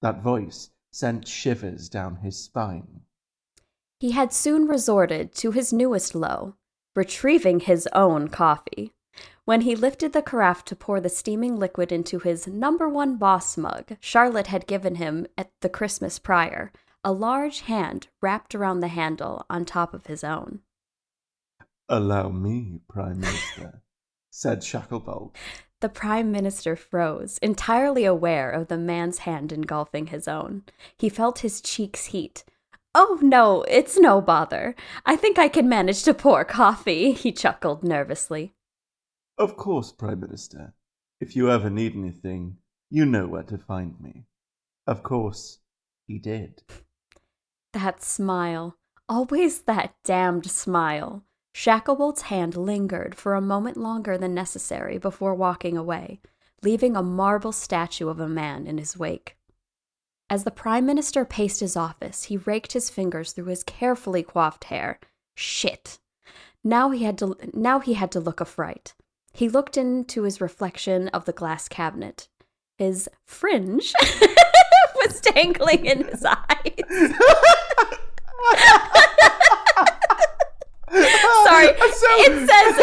That 0.00 0.22
voice 0.22 0.70
sent 0.90 1.26
shivers 1.26 1.88
down 1.88 2.16
his 2.16 2.42
spine. 2.42 3.02
He 3.98 4.12
had 4.12 4.32
soon 4.32 4.66
resorted 4.66 5.34
to 5.36 5.50
his 5.50 5.72
newest 5.72 6.14
low, 6.14 6.54
retrieving 6.96 7.60
his 7.60 7.88
own 7.92 8.28
coffee. 8.28 8.92
When 9.44 9.62
he 9.62 9.74
lifted 9.74 10.12
the 10.12 10.22
carafe 10.22 10.64
to 10.66 10.76
pour 10.76 11.00
the 11.00 11.08
steaming 11.08 11.56
liquid 11.58 11.92
into 11.92 12.18
his 12.18 12.46
number 12.46 12.88
one 12.88 13.16
boss 13.16 13.56
mug 13.56 13.96
Charlotte 14.00 14.46
had 14.46 14.66
given 14.66 14.94
him 14.94 15.26
at 15.36 15.50
the 15.60 15.68
Christmas 15.68 16.18
prior, 16.18 16.72
a 17.04 17.12
large 17.12 17.62
hand 17.62 18.08
wrapped 18.20 18.54
around 18.54 18.80
the 18.80 18.88
handle 18.88 19.44
on 19.50 19.64
top 19.64 19.94
of 19.94 20.06
his 20.06 20.22
own. 20.22 20.60
Allow 21.88 22.28
me, 22.28 22.80
Prime 22.88 23.20
Minister, 23.20 23.82
said 24.30 24.60
Shacklebolt. 24.60 25.34
The 25.80 25.88
Prime 25.88 26.30
Minister 26.30 26.76
froze, 26.76 27.38
entirely 27.38 28.04
aware 28.04 28.50
of 28.50 28.68
the 28.68 28.76
man's 28.76 29.20
hand 29.20 29.50
engulfing 29.50 30.08
his 30.08 30.28
own. 30.28 30.64
He 30.98 31.08
felt 31.08 31.38
his 31.38 31.62
cheeks 31.62 32.06
heat. 32.06 32.44
Oh, 32.94 33.18
no, 33.22 33.62
it's 33.62 33.98
no 33.98 34.20
bother. 34.20 34.74
I 35.06 35.16
think 35.16 35.38
I 35.38 35.48
can 35.48 35.68
manage 35.68 36.02
to 36.02 36.12
pour 36.12 36.44
coffee, 36.44 37.12
he 37.12 37.32
chuckled 37.32 37.82
nervously. 37.82 38.52
Of 39.38 39.56
course, 39.56 39.90
Prime 39.90 40.20
Minister. 40.20 40.74
If 41.18 41.34
you 41.34 41.50
ever 41.50 41.70
need 41.70 41.96
anything, 41.96 42.58
you 42.90 43.06
know 43.06 43.26
where 43.26 43.44
to 43.44 43.56
find 43.56 43.98
me. 44.00 44.26
Of 44.86 45.02
course, 45.02 45.60
he 46.06 46.18
did. 46.18 46.62
That 47.72 48.02
smile. 48.02 48.76
Always 49.08 49.62
that 49.62 49.94
damned 50.04 50.50
smile. 50.50 51.24
Shacklebolt's 51.52 52.22
hand 52.22 52.56
lingered 52.56 53.14
for 53.14 53.34
a 53.34 53.40
moment 53.40 53.76
longer 53.76 54.16
than 54.16 54.34
necessary 54.34 54.98
before 54.98 55.34
walking 55.34 55.76
away, 55.76 56.20
leaving 56.62 56.96
a 56.96 57.02
marble 57.02 57.52
statue 57.52 58.08
of 58.08 58.20
a 58.20 58.28
man 58.28 58.66
in 58.66 58.78
his 58.78 58.96
wake. 58.96 59.36
As 60.28 60.44
the 60.44 60.52
Prime 60.52 60.86
Minister 60.86 61.24
paced 61.24 61.60
his 61.60 61.76
office, 61.76 62.24
he 62.24 62.36
raked 62.36 62.72
his 62.72 62.88
fingers 62.88 63.32
through 63.32 63.46
his 63.46 63.64
carefully 63.64 64.22
coiffed 64.22 64.64
hair. 64.64 65.00
Shit. 65.34 65.98
Now 66.62 66.90
he 66.90 67.04
had 67.04 67.18
to 67.18 67.36
now 67.52 67.80
he 67.80 67.94
had 67.94 68.12
to 68.12 68.20
look 68.20 68.40
a 68.40 68.44
fright. 68.44 68.94
He 69.32 69.48
looked 69.48 69.76
into 69.76 70.22
his 70.22 70.40
reflection 70.40 71.08
of 71.08 71.24
the 71.24 71.32
glass 71.32 71.68
cabinet. 71.68 72.28
His 72.78 73.08
fringe 73.24 73.92
was 75.04 75.20
dangling 75.20 75.86
in 75.86 76.04
his 76.04 76.24
eyes. 76.24 76.84
Sorry, 81.66 82.20
it 82.20 82.48
says 82.48 82.76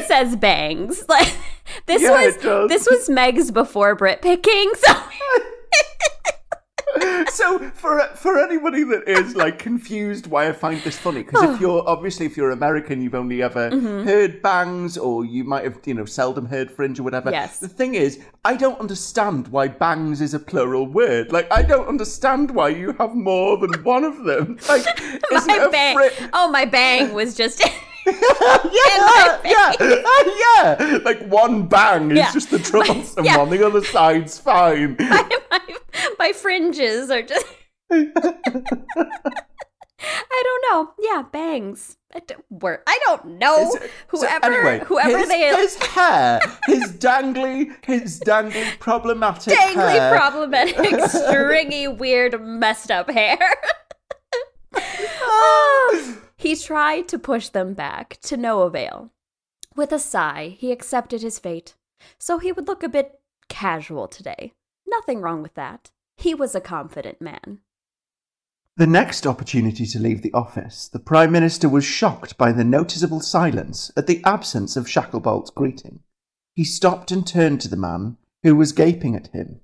it 0.00 0.06
says 0.06 0.36
bangs. 0.36 1.04
Like 1.14 1.32
this 1.86 2.02
Yeah, 2.02 2.10
was 2.26 2.68
this 2.68 2.86
was 2.90 3.08
Meg's 3.08 3.50
before 3.50 3.94
Brit 3.94 4.20
picking. 4.22 4.70
So 4.76 4.92
so 7.30 7.58
for 7.70 8.00
for 8.14 8.38
anybody 8.38 8.84
that 8.84 9.02
is 9.08 9.34
like 9.34 9.58
confused 9.58 10.26
why 10.28 10.46
I 10.48 10.52
find 10.52 10.80
this 10.82 10.96
funny 10.98 11.22
because 11.24 11.54
if 11.54 11.60
you're 11.62 11.82
obviously 11.88 12.26
if 12.26 12.36
you're 12.36 12.50
American 12.52 13.00
you've 13.02 13.14
only 13.16 13.42
ever 13.42 13.70
Mm-hmm. 13.70 14.06
heard 14.06 14.42
bangs 14.42 14.96
or 14.98 15.24
you 15.24 15.42
might 15.42 15.64
have 15.64 15.78
you 15.86 15.94
know 15.94 16.04
seldom 16.04 16.46
heard 16.46 16.70
fringe 16.70 17.00
or 17.00 17.02
whatever. 17.02 17.30
Yes. 17.30 17.58
The 17.58 17.68
thing 17.68 17.94
is, 17.94 18.20
I 18.44 18.56
don't 18.56 18.78
understand 18.78 19.48
why 19.48 19.68
bangs 19.68 20.20
is 20.20 20.34
a 20.34 20.38
plural 20.38 20.86
word. 20.86 21.32
Like 21.32 21.50
I 21.50 21.62
don't 21.62 21.88
understand 21.88 22.50
why 22.52 22.68
you 22.68 22.92
have 23.00 23.14
more 23.14 23.56
than 23.56 23.72
one 23.82 24.04
of 24.04 24.22
them. 24.24 24.58
Like 24.68 24.84
my 25.46 25.68
bang. 25.72 25.96
fri- 25.96 26.28
oh, 26.34 26.50
my 26.50 26.64
bang 26.66 27.12
was 27.14 27.34
just. 27.34 27.62
Yeah, 28.06 29.40
yeah, 29.44 29.72
yeah. 29.80 30.98
Like 31.04 31.22
one 31.26 31.66
bang 31.66 32.10
is 32.10 32.16
Yeah. 32.18 32.32
just 32.32 32.50
the 32.50 32.58
troublesome 32.58 33.24
Yeah. 33.26 33.38
one. 33.38 33.50
The 33.50 33.66
other 33.66 33.82
side's 33.84 34.38
fine. 34.38 34.96
my, 35.00 35.28
my, 35.50 35.60
my 36.18 36.32
fringes 36.32 37.10
are 37.10 37.22
just. 37.22 37.46
I 40.30 40.42
don't 40.42 40.64
know. 40.70 40.92
Yeah, 41.00 41.22
bangs. 41.32 41.96
I 42.14 42.20
don't, 42.20 42.44
I 42.86 42.98
don't 43.06 43.38
know. 43.38 43.68
Is 43.68 43.74
it- 43.76 43.82
so 44.12 44.18
whoever, 44.18 44.46
anyway, 44.46 44.84
whoever 44.84 45.18
his, 45.18 45.28
they 45.28 45.48
his 45.56 45.76
hair, 45.76 46.40
his 46.66 46.92
dangly, 46.92 47.72
his 47.84 48.20
dangly 48.20 48.78
problematic 48.78 49.56
dangly, 49.58 49.92
hair. 49.98 50.14
problematic, 50.16 51.00
stringy, 51.10 51.88
weird, 51.88 52.40
messed 52.40 52.90
up 52.90 53.10
hair. 53.10 53.38
Ah. 54.76 56.14
He 56.44 56.54
tried 56.54 57.08
to 57.08 57.18
push 57.18 57.48
them 57.48 57.72
back, 57.72 58.18
to 58.20 58.36
no 58.36 58.62
avail. 58.62 59.10
With 59.74 59.92
a 59.92 59.98
sigh, 59.98 60.56
he 60.58 60.70
accepted 60.70 61.22
his 61.22 61.38
fate. 61.38 61.74
So 62.18 62.38
he 62.38 62.52
would 62.52 62.68
look 62.68 62.82
a 62.82 62.88
bit 62.88 63.18
casual 63.48 64.08
today. 64.08 64.52
Nothing 64.86 65.22
wrong 65.22 65.42
with 65.42 65.54
that. 65.54 65.90
He 66.18 66.34
was 66.34 66.54
a 66.54 66.60
confident 66.60 67.20
man. 67.20 67.60
The 68.76 68.86
next 68.86 69.26
opportunity 69.26 69.86
to 69.86 69.98
leave 69.98 70.20
the 70.20 70.34
office, 70.34 70.86
the 70.86 70.98
Prime 70.98 71.32
Minister 71.32 71.68
was 71.68 71.84
shocked 71.84 72.36
by 72.36 72.52
the 72.52 72.64
noticeable 72.64 73.20
silence 73.20 73.90
at 73.96 74.06
the 74.06 74.22
absence 74.24 74.76
of 74.76 74.86
Shacklebolt's 74.86 75.50
greeting. 75.50 76.00
He 76.54 76.64
stopped 76.64 77.10
and 77.10 77.26
turned 77.26 77.62
to 77.62 77.68
the 77.68 77.76
man, 77.76 78.18
who 78.42 78.54
was 78.54 78.72
gaping 78.72 79.16
at 79.16 79.28
him. 79.28 79.60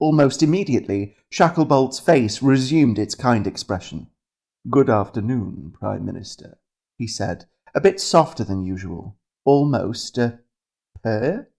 Almost 0.00 0.42
immediately, 0.42 1.14
Shacklebolt's 1.30 2.00
face 2.00 2.42
resumed 2.42 2.98
its 2.98 3.14
kind 3.14 3.46
expression. 3.46 4.08
Good 4.70 4.88
afternoon, 4.88 5.74
Prime 5.78 6.06
Minister, 6.06 6.56
he 6.96 7.06
said, 7.06 7.44
a 7.74 7.82
bit 7.82 8.00
softer 8.00 8.44
than 8.44 8.64
usual, 8.64 9.18
almost 9.44 10.16
a 10.16 10.40
purr. 11.02 11.50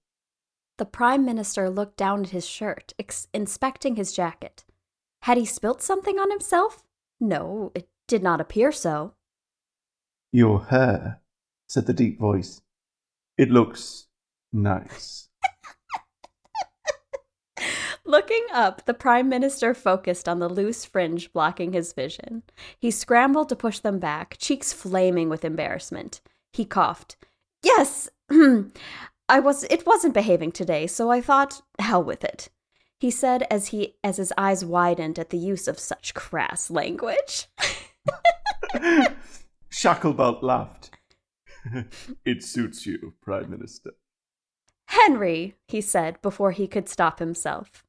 The 0.77 0.85
Prime 0.85 1.23
Minister 1.23 1.69
looked 1.69 1.97
down 1.97 2.21
at 2.21 2.29
his 2.29 2.47
shirt, 2.47 2.93
ex- 2.97 3.27
inspecting 3.31 3.95
his 3.95 4.11
jacket. 4.11 4.63
Had 5.21 5.37
he 5.37 5.45
spilt 5.45 5.83
something 5.83 6.17
on 6.17 6.31
himself? 6.31 6.83
No, 7.19 7.71
it 7.75 7.87
did 8.07 8.23
not 8.23 8.41
appear 8.41 8.71
so. 8.71 9.13
Your 10.31 10.65
hair, 10.65 11.21
said 11.69 11.85
the 11.85 11.93
deep 11.93 12.19
voice. 12.19 12.63
It 13.37 13.51
looks 13.51 14.07
nice. 14.51 15.29
Looking 18.07 18.45
up, 18.53 18.85
the 18.85 18.93
Prime 18.93 19.27
Minister 19.27 19.73
focused 19.73 20.29
on 20.29 20.37
the 20.39 20.47
loose 20.47 20.85
fringe 20.85 21.33
blocking 21.33 21.73
his 21.73 21.91
vision. 21.91 22.43
He 22.79 22.91
scrambled 22.91 23.49
to 23.49 23.55
push 23.55 23.79
them 23.79 23.97
back, 23.97 24.37
cheeks 24.37 24.71
flaming 24.71 25.27
with 25.27 25.43
embarrassment. 25.43 26.21
He 26.53 26.65
coughed. 26.65 27.17
Yes, 27.63 28.07
I 29.27 29.39
was 29.39 29.63
it 29.65 29.87
wasn't 29.87 30.13
behaving 30.13 30.51
today, 30.51 30.85
so 30.85 31.09
I 31.09 31.19
thought, 31.19 31.63
hell 31.79 32.03
with 32.03 32.23
it. 32.23 32.49
He 32.99 33.09
said 33.09 33.47
as 33.49 33.67
he 33.67 33.95
as 34.03 34.17
his 34.17 34.31
eyes 34.37 34.63
widened 34.63 35.17
at 35.17 35.31
the 35.31 35.37
use 35.37 35.67
of 35.67 35.79
such 35.79 36.13
crass 36.13 36.69
language. 36.69 37.47
Shacklebolt 39.71 40.43
laughed. 40.43 40.91
it 42.25 42.43
suits 42.43 42.85
you, 42.85 43.15
Prime 43.21 43.49
Minister. 43.49 43.91
Henry, 44.87 45.55
he 45.67 45.81
said 45.81 46.21
before 46.21 46.51
he 46.51 46.67
could 46.67 46.87
stop 46.87 47.17
himself. 47.19 47.83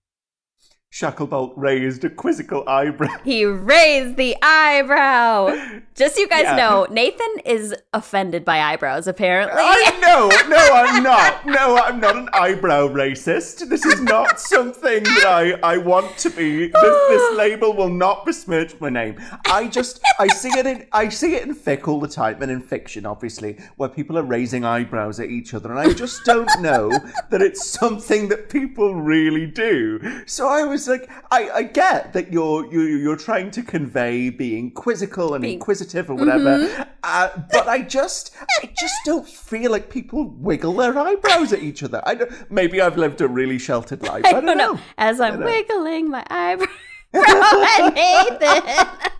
Shacklebolt 0.93 1.53
raised 1.57 2.05
a 2.05 2.11
quizzical 2.11 2.67
eyebrow. 2.67 3.19
He 3.23 3.45
raised 3.45 4.17
the 4.17 4.35
eyebrow. 4.41 5.83
Just 5.95 6.15
so 6.15 6.21
you 6.23 6.29
guys 6.29 6.43
Yeah. 6.45 6.57
know, 6.57 6.87
Nathan 6.91 7.41
is 7.45 7.75
offended 7.93 8.45
by 8.47 8.61
eyebrows, 8.61 9.07
apparently. 9.07 9.61
I 9.63 9.91
know, 10.01 10.29
no, 10.49 10.75
I'm 10.75 11.03
not. 11.03 11.45
No, 11.45 11.77
I'm 11.77 12.01
not 12.01 12.17
an 12.17 12.29
eyebrow 12.33 12.89
racist. 12.89 13.69
This 13.69 13.85
is 13.85 14.01
not 14.01 14.41
something 14.41 15.03
that 15.03 15.25
I, 15.27 15.75
I 15.75 15.77
want 15.77 16.17
to 16.19 16.31
be. 16.31 16.69
This, 16.69 17.09
this 17.09 17.33
label 17.37 17.75
will 17.75 17.91
not 17.91 18.25
besmirch 18.25 18.81
my 18.81 18.89
name. 18.89 19.17
I 19.47 19.69
just 19.69 20.01
I 20.19 20.29
see 20.29 20.51
it 20.59 20.67
in 20.67 20.87
I 20.93 21.09
see 21.11 21.35
it 21.35 21.43
in 21.47 21.55
fic 21.55 21.89
all 21.89 22.01
the 22.01 22.09
time 22.09 22.41
and 22.43 22.51
in 22.51 22.61
fiction, 22.63 23.05
obviously, 23.05 23.59
where 23.77 23.89
people 23.91 24.17
are 24.17 24.23
raising 24.23 24.65
eyebrows 24.65 25.21
at 25.21 25.29
each 25.31 25.53
other, 25.53 25.71
and 25.71 25.79
I 25.79 25.93
just 25.93 26.25
don't 26.25 26.49
know 26.61 26.91
that 27.31 27.43
it's 27.43 27.67
something 27.69 28.29
that 28.29 28.49
people 28.49 28.95
really 28.95 29.47
do. 29.47 30.23
So 30.27 30.49
I 30.49 30.63
was 30.63 30.86
like, 30.89 31.11
I, 31.31 31.51
I 31.51 31.63
get 31.65 32.13
that 32.13 32.33
you're 32.33 32.71
you 32.73 32.81
you're 32.83 33.17
trying 33.17 33.51
to 33.53 33.63
convey 33.63 34.31
being 34.31 34.71
quizzical 34.71 35.35
and 35.35 35.45
inquisitive 35.45 36.11
or 36.11 36.15
whatever, 36.15 36.89
uh, 37.03 37.29
but 37.53 37.69
I 37.69 37.83
just 37.83 38.35
I 38.63 38.73
just 38.79 38.95
don't 39.05 39.29
feel 39.29 39.71
like 39.71 39.91
people 39.91 40.29
wiggle 40.39 40.75
their 40.75 40.99
eyebrows 40.99 41.53
at 41.53 41.63
each 41.63 41.83
other. 41.83 42.03
I 42.05 42.15
don't, 42.15 42.51
maybe 42.51 42.81
I've 42.81 42.97
lived 42.97 43.21
a 43.21 43.29
really 43.29 43.59
sheltered 43.59 44.03
life. 44.07 44.25
I 44.25 44.29
I 44.29 44.33
don't, 44.33 44.47
don't 44.47 44.59
know. 44.59 44.73
know. 44.75 44.81
As 44.99 45.21
I'm 45.21 45.41
wiggling 45.41 46.11
my 46.11 46.25
eyebrow 46.31 46.67
at 47.15 47.95
Nathan. 47.95 48.87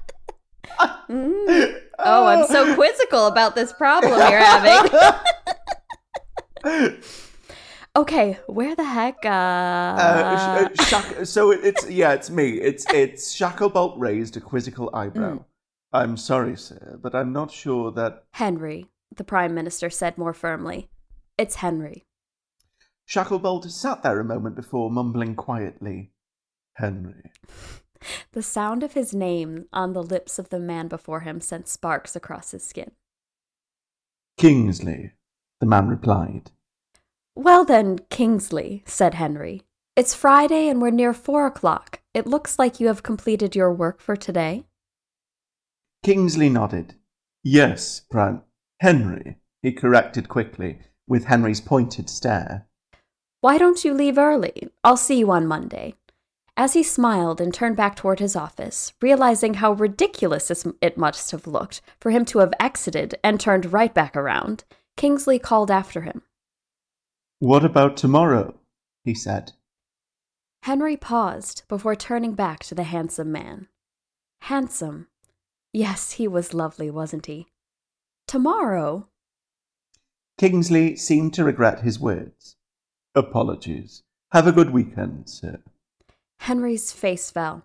Mm. 1.09 1.81
Oh, 2.01 2.27
I'm 2.27 2.47
so 2.49 2.75
quizzical 2.75 3.29
about 3.29 3.55
this 3.55 3.73
problem 3.73 4.11
you're 4.31 4.39
having. 4.39 4.91
Okay, 7.97 8.39
where 8.47 8.75
the 8.77 8.85
heck? 8.85 9.25
Uh, 9.25 9.29
Uh, 9.29 10.37
sh- 10.37 10.81
uh, 10.81 10.85
shack- 10.85 11.27
so 11.27 11.51
it- 11.51 11.65
it's 11.65 11.91
yeah, 11.91 12.13
it's 12.13 12.31
me. 12.31 12.61
It's 12.61 12.85
it's 12.93 13.35
Shacklebolt 13.35 13.95
raised 13.99 14.37
a 14.37 14.41
quizzical 14.41 14.91
eyebrow. 14.95 15.45
I'm 15.93 16.17
sorry, 16.17 16.57
sir, 16.57 16.99
but 17.03 17.15
I'm 17.15 17.33
not 17.33 17.51
sure 17.51 17.91
that 17.93 18.25
Henry, 18.35 18.87
the 19.17 19.25
Prime 19.25 19.55
Minister 19.55 19.89
said 19.91 20.19
more 20.19 20.35
firmly. 20.35 20.89
It's 21.39 21.57
Henry. 21.57 22.05
Shacklebolt 23.09 23.71
sat 23.71 24.03
there 24.03 24.21
a 24.21 24.25
moment 24.25 24.57
before 24.57 24.91
mumbling 24.91 25.35
quietly, 25.37 26.13
"Henry." 26.75 27.31
The 28.33 28.43
sound 28.43 28.83
of 28.83 28.93
his 28.93 29.15
name 29.15 29.65
on 29.73 29.95
the 29.95 30.03
lips 30.03 30.39
of 30.39 30.51
the 30.51 30.61
man 30.61 30.87
before 30.87 31.21
him 31.21 31.41
sent 31.41 31.67
sparks 31.67 32.15
across 32.15 32.51
his 32.51 32.63
skin. 32.65 32.93
Kingsley, 34.37 35.13
the 35.61 35.67
man 35.67 35.89
replied. 35.89 36.51
Well 37.39 37.67
then, 37.67 37.99
Kingsley, 38.09 38.83
said 38.87 39.13
Henry. 39.13 39.63
It's 39.95 40.15
Friday 40.15 40.69
and 40.69 40.81
we're 40.81 40.91
near 40.91 41.13
four 41.13 41.47
o'clock. 41.47 42.01
It 42.15 42.27
looks 42.27 42.59
like 42.59 42.81
you 42.81 42.87
have 42.87 43.03
completed 43.03 43.55
your 43.55 43.71
work 43.75 44.01
for 44.01 44.17
today. 44.17 44.65
Kingsley 46.03 46.49
nodded. 46.49 46.95
Yes, 47.45 48.01
Prime. 48.11 48.41
Henry, 48.81 49.37
he 49.61 49.73
corrected 49.73 50.31
quickly, 50.31 50.79
with 51.07 51.27
Henry's 51.27 51.61
pointed 51.61 52.09
stare. 52.09 52.67
Why 53.43 53.59
don't 53.59 53.85
you 53.85 53.93
leave 53.93 54.17
early? 54.17 54.71
I'll 54.83 54.97
see 54.97 55.19
you 55.19 55.31
on 55.31 55.47
Monday. 55.47 55.95
As 56.57 56.73
he 56.73 56.83
smiled 56.83 57.39
and 57.39 57.53
turned 57.53 57.77
back 57.77 57.97
toward 57.97 58.19
his 58.19 58.35
office, 58.35 58.95
realizing 59.03 59.55
how 59.55 59.73
ridiculous 59.73 60.51
it 60.81 60.97
must 60.97 61.33
have 61.33 61.47
looked 61.47 61.83
for 62.01 62.11
him 62.11 62.25
to 62.27 62.39
have 62.39 62.55
exited 62.59 63.15
and 63.23 63.39
turned 63.39 63.75
right 63.75 63.93
back 63.93 64.17
around, 64.17 64.65
Kingsley 64.97 65.39
called 65.39 65.71
after 65.71 66.01
him. 66.01 66.23
What 67.39 67.65
about 67.65 67.97
tomorrow? 67.97 68.55
he 69.05 69.15
said. 69.15 69.53
Henry 70.63 70.97
paused 70.97 71.63
before 71.69 71.95
turning 71.95 72.33
back 72.33 72.61
to 72.65 72.75
the 72.75 72.85
handsome 72.85 73.31
man. 73.31 73.69
Handsome. 74.43 75.09
Yes, 75.73 76.13
he 76.13 76.27
was 76.27 76.55
lovely, 76.55 76.91
wasn't 76.91 77.27
he? 77.27 77.47
Tomorrow? 78.27 79.09
Kingsley 80.39 80.97
seemed 80.97 81.35
to 81.35 81.45
regret 81.45 81.81
his 81.81 82.01
words. 82.01 82.57
Apologies. 83.15 84.03
Have 84.33 84.47
a 84.47 84.53
good 84.53 84.71
weekend, 84.71 85.29
sir. 85.29 85.61
Henry's 86.41 86.93
face 86.93 87.31
fell. 87.31 87.65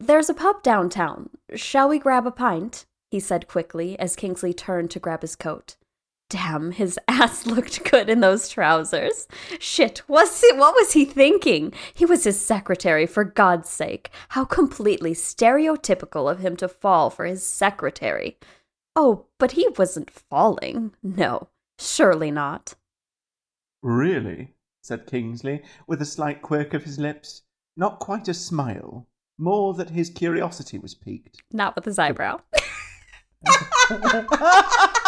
There's 0.00 0.30
a 0.30 0.34
pub 0.34 0.62
downtown. 0.62 1.30
Shall 1.54 1.88
we 1.88 1.98
grab 1.98 2.26
a 2.26 2.30
pint? 2.30 2.86
he 3.10 3.20
said 3.20 3.46
quickly 3.46 3.98
as 3.98 4.16
Kingsley 4.16 4.54
turned 4.54 4.90
to 4.92 4.98
grab 4.98 5.22
his 5.22 5.36
coat. 5.36 5.76
Damn, 6.32 6.72
his 6.72 6.98
ass 7.08 7.44
looked 7.44 7.84
good 7.90 8.08
in 8.08 8.20
those 8.20 8.48
trousers. 8.48 9.28
Shit, 9.60 10.02
was 10.08 10.42
it, 10.42 10.56
what 10.56 10.74
was 10.74 10.94
he 10.94 11.04
thinking? 11.04 11.74
He 11.92 12.06
was 12.06 12.24
his 12.24 12.40
secretary, 12.40 13.04
for 13.04 13.22
God's 13.22 13.68
sake. 13.68 14.10
How 14.30 14.46
completely 14.46 15.12
stereotypical 15.12 16.30
of 16.30 16.38
him 16.38 16.56
to 16.56 16.68
fall 16.68 17.10
for 17.10 17.26
his 17.26 17.44
secretary. 17.44 18.38
Oh, 18.96 19.26
but 19.38 19.52
he 19.52 19.68
wasn't 19.76 20.10
falling. 20.10 20.94
No, 21.02 21.48
surely 21.78 22.30
not. 22.30 22.76
Really? 23.82 24.54
said 24.82 25.06
Kingsley, 25.06 25.62
with 25.86 26.00
a 26.00 26.06
slight 26.06 26.40
quirk 26.40 26.72
of 26.72 26.84
his 26.84 26.98
lips. 26.98 27.42
Not 27.76 27.98
quite 27.98 28.28
a 28.28 28.34
smile, 28.34 29.06
more 29.36 29.74
that 29.74 29.90
his 29.90 30.08
curiosity 30.08 30.78
was 30.78 30.94
piqued. 30.94 31.42
Not 31.52 31.76
with 31.76 31.84
his 31.84 31.98
eyebrow. 31.98 32.40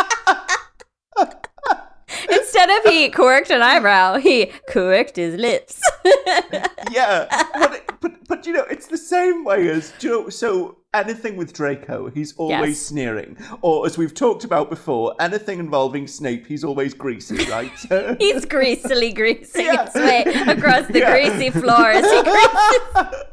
Instead 2.65 2.87
of 2.87 2.93
he 2.93 3.09
quirked 3.11 3.51
an 3.51 3.61
eyebrow, 3.63 4.17
he 4.17 4.47
quirked 4.71 5.17
his 5.17 5.35
lips. 5.37 5.81
yeah, 6.91 7.27
but, 7.59 8.01
but 8.01 8.27
but 8.29 8.47
you 8.47 8.53
know, 8.55 8.65
it's 8.71 8.87
the 8.87 8.97
same 8.97 9.45
way 9.45 9.69
as 9.69 9.93
do 9.99 10.07
you 10.09 10.13
know. 10.23 10.29
So 10.31 10.79
anything 10.95 11.37
with 11.37 11.53
Draco, 11.53 12.09
he's 12.09 12.35
always 12.37 12.71
Yes. 12.71 12.81
sneering, 12.81 13.37
or 13.61 13.85
as 13.87 13.99
we've 13.99 14.15
talked 14.15 14.45
about 14.45 14.71
before, 14.71 15.15
anything 15.21 15.59
involving 15.59 16.07
Snape, 16.07 16.47
he's 16.47 16.65
always 16.65 16.95
greasy, 16.95 17.45
right? 17.51 17.71
He's 18.19 18.45
greasily 18.47 19.13
greasing 19.13 19.67
Yeah. 19.67 19.85
his 19.85 19.95
way 19.95 20.23
across 20.49 20.87
the 20.87 21.01
Yeah. 21.01 21.11
greasy 21.11 21.51
floor 21.51 21.89
as 21.91 22.11
he 22.11 22.23
greases. 22.23 23.25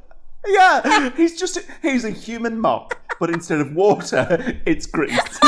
yeah, 0.47 1.09
he's 1.15 1.39
just 1.39 1.59
he's 1.81 2.03
a 2.03 2.09
human 2.09 2.59
mop, 2.59 2.95
but 3.19 3.29
instead 3.29 3.61
of 3.61 3.73
water, 3.73 4.59
it's 4.65 4.85
grease. 4.87 5.39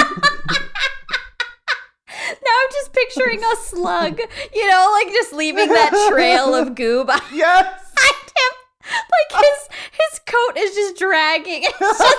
Now 3.04 3.24
I'm 3.26 3.32
just 3.32 3.40
picturing 3.40 3.44
a 3.44 3.56
slug, 3.58 4.20
you 4.54 4.70
know, 4.70 4.98
like 5.04 5.14
just 5.14 5.34
leaving 5.34 5.68
that 5.68 6.10
trail 6.12 6.54
of 6.56 6.76
goo 6.76 7.04
behind 7.06 7.24
yes. 7.34 7.66
him. 7.96 8.52
Like 8.86 9.44
his 9.44 9.70
his 9.92 10.20
coat 10.26 10.58
is 10.58 10.76
just 10.76 10.98
dragging. 10.98 11.64
It's 11.80 11.98
just, 12.00 12.18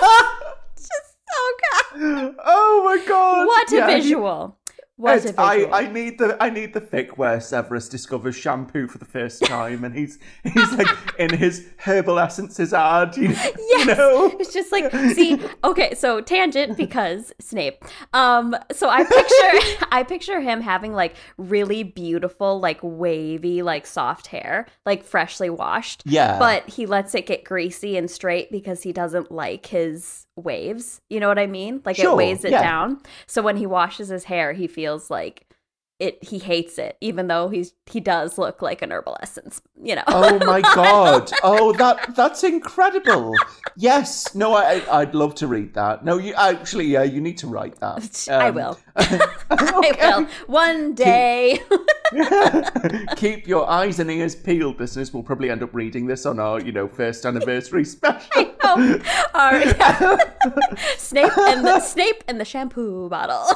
just 0.77 1.15
oh 1.33 1.57
god. 1.61 2.35
Oh 2.45 2.81
my 2.85 3.05
god! 3.07 3.47
What 3.47 3.71
a 3.71 3.75
Yeah, 3.75 3.87
visual. 3.87 4.57
A 4.97 5.09
Ed, 5.09 5.35
I. 5.37 5.65
I 5.65 5.91
need 5.91 6.17
the 6.19 6.37
I 6.41 6.49
need 6.49 6.73
the 6.73 6.79
fic 6.79 7.17
where 7.17 7.41
Severus 7.41 7.89
discovers 7.89 8.35
shampoo 8.35 8.87
for 8.87 8.97
the 8.97 9.05
first 9.05 9.43
time 9.45 9.83
and 9.83 9.93
he's 9.93 10.19
he's 10.43 10.71
like 10.73 10.87
in 11.19 11.35
his 11.35 11.67
herbal 11.77 12.17
essences 12.17 12.73
ad, 12.73 13.17
you, 13.17 13.29
Yes. 13.29 13.57
you 13.57 13.85
know? 13.85 14.35
It's 14.39 14.53
just 14.53 14.71
like, 14.71 14.89
see, 15.13 15.39
okay, 15.63 15.93
so 15.95 16.21
tangent 16.21 16.77
because 16.77 17.33
Snape. 17.39 17.83
Um, 18.13 18.55
so 18.71 18.89
I 18.89 19.03
picture 19.03 19.85
I 19.91 20.03
picture 20.03 20.39
him 20.39 20.61
having 20.61 20.93
like 20.93 21.15
really 21.37 21.83
beautiful, 21.83 22.59
like 22.59 22.79
wavy, 22.81 23.61
like 23.61 23.85
soft 23.85 24.27
hair, 24.27 24.65
like 24.85 25.03
freshly 25.03 25.49
washed. 25.49 26.03
Yeah. 26.05 26.39
But 26.39 26.69
he 26.69 26.85
lets 26.85 27.13
it 27.15 27.25
get 27.25 27.43
greasy 27.43 27.97
and 27.97 28.09
straight 28.09 28.49
because 28.49 28.83
he 28.83 28.93
doesn't 28.93 29.29
like 29.29 29.65
his 29.65 30.25
waves. 30.37 31.01
You 31.09 31.19
know 31.19 31.27
what 31.27 31.39
I 31.39 31.47
mean? 31.47 31.81
Like 31.85 31.99
it 31.99 32.13
weighs 32.13 32.43
it 32.45 32.51
yeah. 32.51 32.61
down. 32.61 33.01
So 33.25 33.41
when 33.41 33.57
he 33.57 33.65
washes 33.65 34.09
his 34.09 34.25
hair, 34.25 34.53
he 34.53 34.67
feels 34.67 34.84
like 35.09 35.45
it 35.97 36.21
he 36.21 36.39
hates 36.39 36.77
it, 36.77 36.97
even 36.99 37.27
though 37.27 37.47
he's 37.47 37.71
he 37.85 38.01
does 38.01 38.37
look 38.37 38.61
like 38.61 38.81
an 38.81 38.91
herbal 38.91 39.15
essence, 39.21 39.61
you 39.81 39.95
know. 39.95 40.03
Oh 40.07 40.37
my 40.45 40.59
god! 40.75 41.31
Oh, 41.41 41.71
that 41.73 42.13
that's 42.17 42.43
incredible. 42.43 43.33
Yes. 43.77 44.35
No, 44.35 44.53
I 44.55 44.81
I- 44.89 44.99
I'd 44.99 45.15
love 45.15 45.35
to 45.35 45.47
read 45.47 45.73
that. 45.75 46.03
No, 46.03 46.17
you 46.17 46.33
actually, 46.33 46.87
yeah, 46.87 47.03
you 47.03 47.21
need 47.21 47.37
to 47.37 47.47
write 47.47 47.79
that. 47.79 48.27
I 48.29 48.49
Um, 48.49 48.55
will. 48.55 48.77
I 48.97 49.91
will. 50.01 50.27
One 50.47 50.95
day. 50.95 51.61
Keep 53.15 53.47
your 53.47 53.69
eyes 53.69 53.99
and 53.99 54.11
ears 54.11 54.35
peeled, 54.35 54.77
business 54.77 55.13
We'll 55.13 55.23
probably 55.23 55.49
end 55.49 55.63
up 55.63 55.73
reading 55.73 56.07
this 56.07 56.25
on 56.25 56.39
our, 56.39 56.59
you 56.61 56.71
know, 56.71 56.87
first 56.87 57.25
anniversary 57.25 57.85
special. 57.85 58.54
Oh, 58.67 58.99
all 59.33 59.51
right. 59.51 59.75
yeah. 59.77 60.17
Snape 60.97 61.37
and 61.37 61.65
the 61.65 61.79
Snape 61.79 62.23
and 62.27 62.39
the 62.39 62.45
shampoo 62.45 63.09
bottle. 63.09 63.43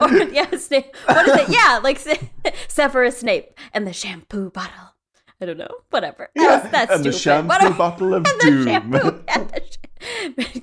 or 0.00 0.08
yeah, 0.32 0.50
Snape. 0.56 0.94
What 1.06 1.28
is 1.28 1.34
it? 1.36 1.48
Yeah, 1.48 1.80
like 1.82 1.98
Se- 1.98 2.30
Severus 2.68 3.18
Snape 3.18 3.58
and 3.74 3.86
the 3.86 3.92
shampoo 3.92 4.50
bottle. 4.50 4.94
I 5.40 5.46
don't 5.46 5.58
know. 5.58 5.68
Whatever. 5.90 6.30
That's, 6.36 6.68
that's 6.70 6.92
and 6.92 7.04
the 7.04 7.12
stupid. 7.12 7.22
shampoo 7.22 7.48
Whatever. 7.48 7.74
bottle 7.74 8.14
of 8.14 8.24
And 8.26 8.40
the 8.40 8.50
doom. 8.50 8.64
shampoo. 8.64 9.22
And 9.28 9.48
the 9.50 9.62
sh- 9.68 9.78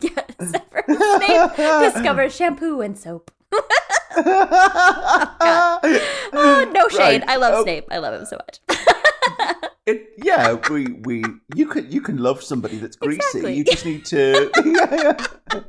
yeah, 0.02 0.24
Severus 0.40 0.98
Snape 1.18 1.56
discovers 1.94 2.36
shampoo 2.36 2.82
and 2.82 2.98
soap. 2.98 3.32
Oh, 4.22 5.80
oh, 6.34 6.72
no 6.74 6.88
shade. 6.90 7.22
Right. 7.22 7.30
I 7.30 7.36
love 7.38 7.54
Oh. 7.58 7.64
Snape. 7.64 7.86
I 7.92 7.98
love 7.98 8.14
him 8.20 8.26
so 8.26 8.38
much. 8.38 8.60
It, 9.90 10.14
yeah, 10.18 10.54
we, 10.70 10.86
we 11.06 11.24
you 11.56 11.68
can 11.68 11.92
you 11.92 12.02
can 12.02 12.18
love 12.18 12.44
somebody 12.44 12.78
that's 12.78 12.96
greasy. 12.96 13.18
Exactly. 13.18 13.54
You 13.56 13.64
just 13.64 13.86
need 13.86 14.06
to 14.06 14.52
yeah, 14.66 15.18
yeah. 15.56 15.62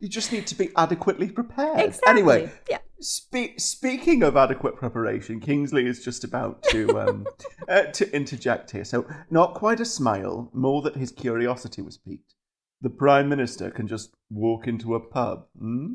you 0.00 0.08
just 0.08 0.32
need 0.32 0.46
to 0.48 0.54
be 0.54 0.70
adequately 0.76 1.30
prepared. 1.30 1.80
Exactly. 1.80 2.10
Anyway, 2.10 2.52
Yeah. 2.68 2.78
Spe- 3.00 3.58
speaking 3.58 4.24
of 4.24 4.36
adequate 4.36 4.76
preparation, 4.76 5.38
Kingsley 5.40 5.86
is 5.86 6.04
just 6.04 6.24
about 6.24 6.62
to 6.64 6.98
um, 6.98 7.26
uh, 7.68 7.82
to 7.84 8.14
interject 8.14 8.72
here. 8.72 8.84
So, 8.84 9.06
not 9.30 9.54
quite 9.54 9.80
a 9.80 9.84
smile, 9.84 10.50
more 10.52 10.82
that 10.82 10.96
his 10.96 11.12
curiosity 11.12 11.80
was 11.80 11.96
piqued. 11.96 12.34
The 12.80 12.90
Prime 12.90 13.28
Minister 13.28 13.70
can 13.70 13.86
just 13.86 14.14
walk 14.30 14.66
into 14.66 14.94
a 14.94 15.00
pub. 15.00 15.46
Hmm? 15.58 15.94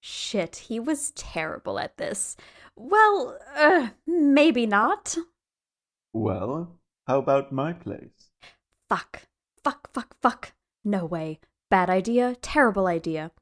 Shit, 0.00 0.56
he 0.68 0.78
was 0.80 1.12
terrible 1.12 1.78
at 1.78 1.96
this. 1.96 2.36
Well, 2.76 3.38
uh, 3.56 3.88
maybe 4.06 4.66
not. 4.66 5.16
Well, 6.14 6.78
how 7.08 7.18
about 7.18 7.52
my 7.52 7.72
place? 7.72 8.30
Fuck. 8.88 9.22
Fuck, 9.64 9.92
fuck, 9.92 10.14
fuck. 10.22 10.52
No 10.84 11.04
way. 11.04 11.40
Bad 11.70 11.90
idea. 11.90 12.36
Terrible 12.40 12.86
idea. 12.86 13.32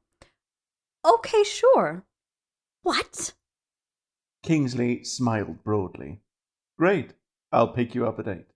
Okay, 1.05 1.43
sure. 1.43 2.03
What? 2.81 3.33
Kingsley 4.41 5.03
smiled 5.03 5.63
broadly. 5.63 6.21
Great, 6.77 7.13
I'll 7.51 7.67
pick 7.67 7.93
you 7.93 8.07
up 8.07 8.19
at 8.19 8.27
eight. 8.27 8.47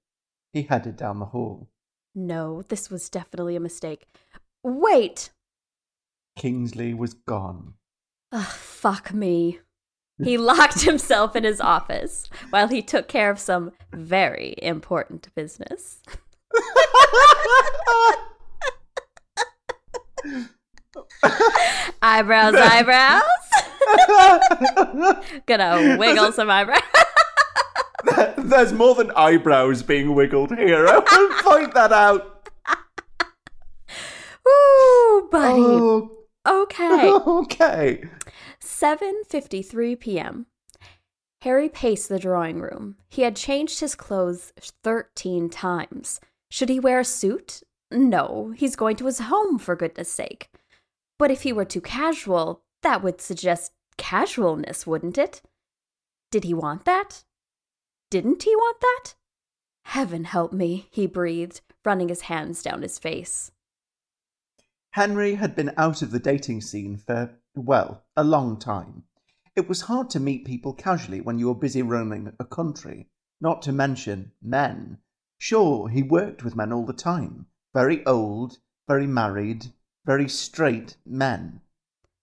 He 0.52 0.64
headed 0.64 0.98
down 0.98 1.20
the 1.20 1.26
hall. 1.26 1.70
No, 2.16 2.64
this 2.64 2.90
was 2.90 3.10
definitely 3.10 3.56
a 3.56 3.60
mistake. 3.62 4.08
Wait! 4.64 5.30
Kingsley 6.36 6.94
was 6.94 7.14
gone. 7.14 7.76
Ugh, 8.32 8.46
fuck 8.46 9.14
me. 9.14 9.60
He 10.24 10.38
locked 10.40 10.82
himself 10.82 11.36
in 11.36 11.44
his 11.44 11.62
office 11.62 12.30
while 12.50 12.68
he 12.68 12.82
took 12.82 13.08
care 13.08 13.30
of 13.30 13.40
some 13.40 13.72
very 13.94 14.56
important 14.62 15.34
business. 15.36 16.02
eyebrows, 22.02 22.56
eyebrows. 22.56 23.24
Gonna 25.46 25.98
wiggle 25.98 26.32
some 26.32 26.50
eyebrows. 26.50 26.82
There's 28.38 28.74
more 28.74 28.96
than 28.96 29.12
eyebrows 29.12 29.84
being 29.84 30.16
wiggled 30.16 30.56
here. 30.58 30.88
I 30.90 31.00
will 31.00 31.52
point 31.52 31.74
that 31.74 31.92
out. 31.92 32.50
Ooh, 34.48 35.28
buddy. 35.32 35.62
Oh, 35.62 36.12
Okay. 36.48 37.10
okay. 37.12 38.04
7:53 38.68 39.98
p.m. 39.98 40.46
Harry 41.42 41.70
paced 41.70 42.10
the 42.10 42.20
drawing 42.20 42.60
room. 42.60 42.98
He 43.10 43.22
had 43.22 43.36
changed 43.36 43.80
his 43.80 43.96
clothes 43.96 44.52
13 44.84 45.50
times. 45.50 46.20
Should 46.52 46.70
he 46.70 46.80
wear 46.80 47.00
a 47.00 47.06
suit? 47.06 47.64
No, 47.90 48.54
he's 48.58 48.76
going 48.76 48.98
to 48.98 49.06
his 49.06 49.20
home 49.20 49.58
for 49.58 49.76
goodness 49.76 50.12
sake. 50.12 50.50
But 51.18 51.32
if 51.32 51.44
he 51.44 51.54
were 51.54 51.66
too 51.66 51.82
casual, 51.82 52.62
that 52.84 53.02
would 53.02 53.22
suggest 53.22 53.72
casualness, 53.98 54.86
wouldn't 54.86 55.18
it? 55.18 55.42
Did 56.30 56.44
he 56.44 56.54
want 56.54 56.84
that? 56.86 57.24
Didn't 58.12 58.44
he 58.44 58.56
want 58.56 58.82
that? 58.82 59.16
Heaven 59.86 60.26
help 60.26 60.52
me, 60.52 60.90
he 60.92 61.08
breathed, 61.08 61.62
running 61.86 62.10
his 62.10 62.22
hands 62.22 62.62
down 62.62 62.82
his 62.82 63.00
face. 63.00 63.52
Henry 64.98 65.36
had 65.36 65.56
been 65.56 65.72
out 65.78 66.02
of 66.02 66.10
the 66.10 66.18
dating 66.18 66.60
scene 66.60 66.98
for, 66.98 67.30
well, 67.54 68.04
a 68.16 68.24
long 68.24 68.58
time. 68.58 69.04
It 69.56 69.70
was 69.70 69.82
hard 69.82 70.10
to 70.10 70.20
meet 70.20 70.44
people 70.44 70.74
casually 70.74 71.22
when 71.22 71.38
you 71.38 71.50
were 71.50 71.54
busy 71.54 71.84
roaming 71.84 72.34
a 72.40 72.44
country, 72.44 73.08
not 73.40 73.62
to 73.62 73.72
mention 73.72 74.32
men. 74.42 74.98
Sure, 75.38 75.88
he 75.88 76.02
worked 76.02 76.44
with 76.44 76.56
men 76.56 76.74
all 76.74 76.84
the 76.84 76.94
time. 76.94 77.46
Very 77.76 78.04
old, 78.08 78.58
very 78.88 79.06
married, 79.06 79.68
very 80.04 80.28
straight 80.28 80.98
men. 81.06 81.62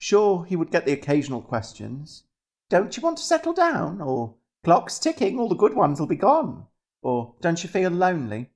Sure, 0.00 0.44
he 0.44 0.56
would 0.56 0.72
get 0.72 0.84
the 0.84 0.94
occasional 0.94 1.42
questions. 1.42 2.24
Don't 2.70 2.96
you 2.96 3.04
want 3.04 3.18
to 3.18 3.22
settle 3.22 3.52
down? 3.52 4.00
Or, 4.00 4.34
clock's 4.64 4.98
ticking, 4.98 5.38
all 5.38 5.48
the 5.48 5.54
good 5.54 5.74
ones 5.74 6.00
will 6.00 6.08
be 6.08 6.16
gone. 6.16 6.66
Or, 7.02 7.37
don't 7.40 7.62
you 7.62 7.70
feel 7.70 7.92
lonely? 7.92 8.50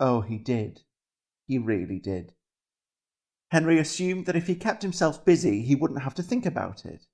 Oh, 0.00 0.20
he 0.20 0.36
did. 0.36 0.82
He 1.46 1.58
really 1.58 2.00
did. 2.00 2.32
Henry 3.52 3.78
assumed 3.78 4.24
that 4.24 4.34
if 4.34 4.46
he 4.46 4.54
kept 4.54 4.80
himself 4.80 5.26
busy, 5.26 5.60
he 5.60 5.74
wouldn't 5.74 6.00
have 6.00 6.14
to 6.14 6.22
think 6.22 6.46
about 6.46 6.86
it. 6.86 7.04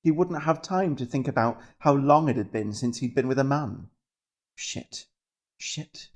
He 0.00 0.12
wouldn't 0.12 0.44
have 0.44 0.62
time 0.62 0.94
to 0.94 1.04
think 1.04 1.26
about 1.26 1.60
how 1.80 1.92
long 1.92 2.28
it 2.28 2.36
had 2.36 2.52
been 2.52 2.72
since 2.72 2.98
he'd 2.98 3.16
been 3.16 3.26
with 3.26 3.38
a 3.40 3.42
man. 3.42 3.88
Shit. 4.54 5.06
Shit. 5.58 6.10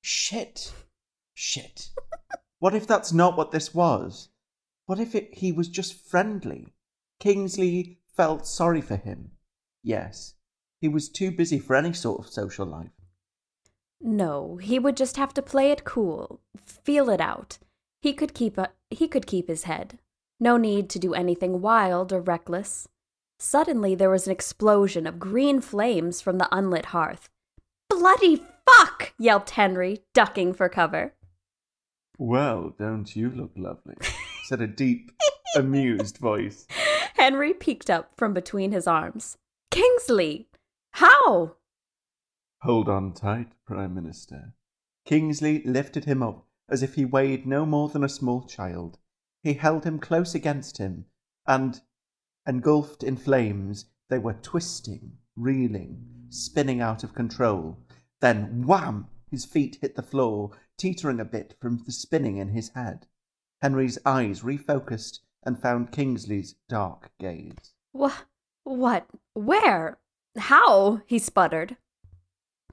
Shit. 0.00 0.72
Shit. 1.34 1.90
What 2.60 2.74
if 2.74 2.88
that's 2.88 3.12
not 3.12 3.36
what 3.36 3.52
this 3.52 3.72
was? 3.72 4.30
What 4.86 4.98
if 4.98 5.14
it, 5.14 5.34
he 5.34 5.52
was 5.52 5.68
just 5.68 5.94
friendly? 5.94 6.74
Kingsley 7.20 8.00
felt 8.16 8.48
sorry 8.48 8.80
for 8.80 8.96
him. 8.96 9.30
Yes, 9.80 10.34
he 10.80 10.88
was 10.88 11.08
too 11.08 11.30
busy 11.30 11.60
for 11.60 11.76
any 11.76 11.92
sort 11.92 12.18
of 12.18 12.32
social 12.32 12.66
life. 12.66 12.90
No, 14.00 14.56
he 14.56 14.80
would 14.80 14.96
just 14.96 15.16
have 15.16 15.32
to 15.34 15.42
play 15.42 15.70
it 15.70 15.84
cool, 15.84 16.40
feel 16.56 17.10
it 17.10 17.20
out. 17.20 17.58
He 18.00 18.12
could 18.12 18.34
keep 18.34 18.58
a, 18.58 18.70
he 18.90 19.08
could 19.08 19.26
keep 19.26 19.48
his 19.48 19.64
head. 19.64 19.98
No 20.40 20.56
need 20.56 20.88
to 20.90 20.98
do 20.98 21.14
anything 21.14 21.60
wild 21.60 22.12
or 22.12 22.20
reckless. 22.20 22.88
Suddenly 23.40 23.94
there 23.94 24.10
was 24.10 24.26
an 24.26 24.32
explosion 24.32 25.06
of 25.06 25.18
green 25.18 25.60
flames 25.60 26.20
from 26.20 26.38
the 26.38 26.48
unlit 26.52 26.86
hearth. 26.86 27.28
Bloody 27.88 28.42
fuck! 28.66 29.12
yelped 29.18 29.50
Henry, 29.50 30.02
ducking 30.14 30.54
for 30.54 30.68
cover. 30.68 31.14
Well, 32.18 32.74
don't 32.78 33.14
you 33.14 33.30
look 33.30 33.52
lovely? 33.56 33.96
said 34.44 34.60
a 34.60 34.66
deep, 34.66 35.10
amused 35.56 36.18
voice. 36.18 36.66
Henry 37.14 37.52
peeked 37.52 37.90
up 37.90 38.12
from 38.16 38.32
between 38.32 38.72
his 38.72 38.86
arms. 38.86 39.38
Kingsley! 39.70 40.48
How? 40.92 41.56
Hold 42.62 42.88
on 42.88 43.12
tight, 43.12 43.52
Prime 43.66 43.94
Minister. 43.94 44.54
Kingsley 45.04 45.62
lifted 45.64 46.04
him 46.04 46.22
up 46.22 46.47
as 46.68 46.82
if 46.82 46.94
he 46.94 47.04
weighed 47.04 47.46
no 47.46 47.64
more 47.64 47.88
than 47.88 48.04
a 48.04 48.08
small 48.08 48.42
child. 48.42 48.98
He 49.42 49.54
held 49.54 49.84
him 49.84 49.98
close 49.98 50.34
against 50.34 50.78
him, 50.78 51.06
and, 51.46 51.80
engulfed 52.46 53.02
in 53.02 53.16
flames, 53.16 53.86
they 54.08 54.18
were 54.18 54.34
twisting, 54.34 55.18
reeling, 55.36 56.04
spinning 56.28 56.80
out 56.80 57.04
of 57.04 57.14
control. 57.14 57.78
Then, 58.20 58.66
wham! 58.66 59.06
His 59.30 59.44
feet 59.44 59.78
hit 59.80 59.94
the 59.94 60.02
floor, 60.02 60.50
teetering 60.78 61.20
a 61.20 61.24
bit 61.24 61.54
from 61.60 61.82
the 61.84 61.92
spinning 61.92 62.38
in 62.38 62.48
his 62.48 62.70
head. 62.70 63.06
Henry's 63.60 63.98
eyes 64.06 64.40
refocused 64.40 65.18
and 65.44 65.60
found 65.60 65.92
Kingsley's 65.92 66.54
dark 66.68 67.10
gaze. 67.18 67.74
What? 67.92 68.24
What? 68.64 69.06
Where? 69.34 69.98
How? 70.36 71.02
He 71.06 71.18
sputtered. 71.18 71.76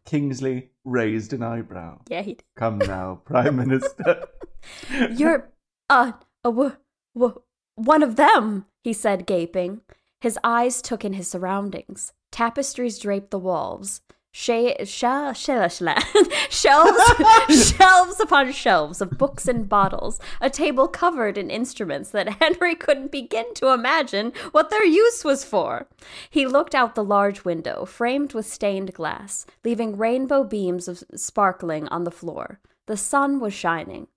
Kingsley 0.05 0.71
raised 0.85 1.33
an 1.33 1.43
eyebrow. 1.43 1.99
Yeah, 2.07 2.21
he 2.21 2.35
did. 2.35 2.43
Come 2.55 2.77
now, 2.77 3.21
Prime 3.25 3.57
Minister. 3.57 4.27
You're, 5.11 5.49
uh, 5.89 6.13
a 6.43 6.49
w- 6.49 6.77
w- 7.15 7.41
one 7.75 8.03
of 8.03 8.15
them, 8.15 8.65
he 8.83 8.93
said, 8.93 9.25
gaping. 9.25 9.81
His 10.21 10.39
eyes 10.43 10.81
took 10.81 11.03
in 11.03 11.13
his 11.13 11.27
surroundings. 11.27 12.13
Tapestries 12.31 12.99
draped 12.99 13.31
the 13.31 13.39
walls. 13.39 14.01
Sha- 14.37 14.83
sha- 14.83 15.31
shelves, 16.49 17.01
shelves 17.71 18.19
upon 18.19 18.51
shelves 18.51 18.99
of 18.99 19.11
books 19.11 19.47
and 19.47 19.69
bottles, 19.69 20.19
a 20.41 20.49
table 20.49 20.89
covered 20.89 21.37
in 21.37 21.49
instruments 21.49 22.09
that 22.09 22.27
Henry 22.41 22.75
couldn't 22.75 23.13
begin 23.13 23.53
to 23.53 23.69
imagine 23.69 24.33
what 24.51 24.69
their 24.69 24.83
use 24.83 25.23
was 25.23 25.45
for. 25.45 25.87
He 26.29 26.45
looked 26.45 26.75
out 26.75 26.95
the 26.95 27.03
large 27.03 27.45
window, 27.45 27.85
framed 27.85 28.33
with 28.33 28.45
stained 28.45 28.93
glass, 28.93 29.45
leaving 29.63 29.95
rainbow 29.95 30.43
beams 30.43 30.89
of 30.89 31.01
sparkling 31.15 31.87
on 31.87 32.03
the 32.03 32.11
floor. 32.11 32.59
The 32.87 32.97
sun 32.97 33.39
was 33.39 33.53
shining. 33.53 34.07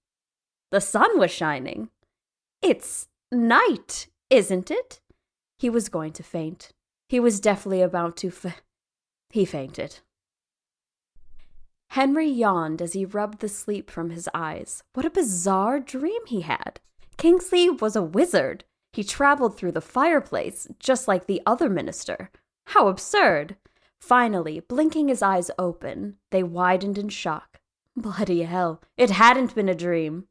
The 0.72 0.80
sun 0.80 1.16
was 1.20 1.30
shining. 1.30 1.90
It's 2.60 3.06
night, 3.30 4.08
isn't 4.30 4.68
it? 4.68 4.98
He 5.60 5.70
was 5.70 5.88
going 5.88 6.10
to 6.14 6.24
faint. 6.24 6.70
He 7.08 7.20
was 7.20 7.38
definitely 7.38 7.82
about 7.82 8.16
to 8.16 8.32
fa- 8.32 8.56
He 9.30 9.44
fainted. 9.44 10.00
Henry 11.90 12.28
yawned 12.28 12.82
as 12.82 12.92
he 12.92 13.04
rubbed 13.04 13.40
the 13.40 13.48
sleep 13.48 13.90
from 13.90 14.10
his 14.10 14.28
eyes. 14.34 14.82
What 14.92 15.06
a 15.06 15.10
bizarre 15.10 15.80
dream 15.80 16.20
he 16.26 16.42
had. 16.42 16.80
Kingsley 17.16 17.70
was 17.70 17.96
a 17.96 18.02
wizard. 18.02 18.64
He 18.92 19.02
traveled 19.02 19.56
through 19.56 19.72
the 19.72 19.80
fireplace, 19.80 20.68
just 20.78 21.08
like 21.08 21.26
the 21.26 21.42
other 21.46 21.68
minister. 21.68 22.30
How 22.66 22.88
absurd! 22.88 23.56
Finally, 24.00 24.60
blinking 24.60 25.08
his 25.08 25.22
eyes 25.22 25.50
open, 25.58 26.16
they 26.30 26.42
widened 26.42 26.98
in 26.98 27.08
shock. 27.08 27.60
Bloody 27.96 28.42
hell, 28.42 28.80
it 28.96 29.10
hadn't 29.10 29.54
been 29.54 29.68
a 29.68 29.74
dream. 29.74 30.28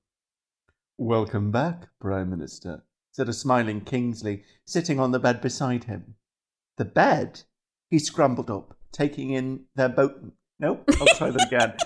Welcome 0.97 1.51
back, 1.51 1.87
Prime 1.99 2.29
Minister, 2.29 2.83
said 3.11 3.29
a 3.29 3.33
smiling 3.33 3.81
Kingsley, 3.81 4.43
sitting 4.65 4.99
on 4.99 5.11
the 5.11 5.19
bed 5.19 5.41
beside 5.41 5.83
him. 5.83 6.15
The 6.77 6.85
bed? 6.85 7.41
He 7.89 7.99
scrambled 7.99 8.49
up, 8.49 8.77
taking 8.91 9.31
in 9.31 9.65
their 9.75 9.89
both 9.89 10.13
Nope, 10.59 10.83
I'll 10.99 11.07
try 11.15 11.29
that 11.29 11.47
again. 11.47 11.77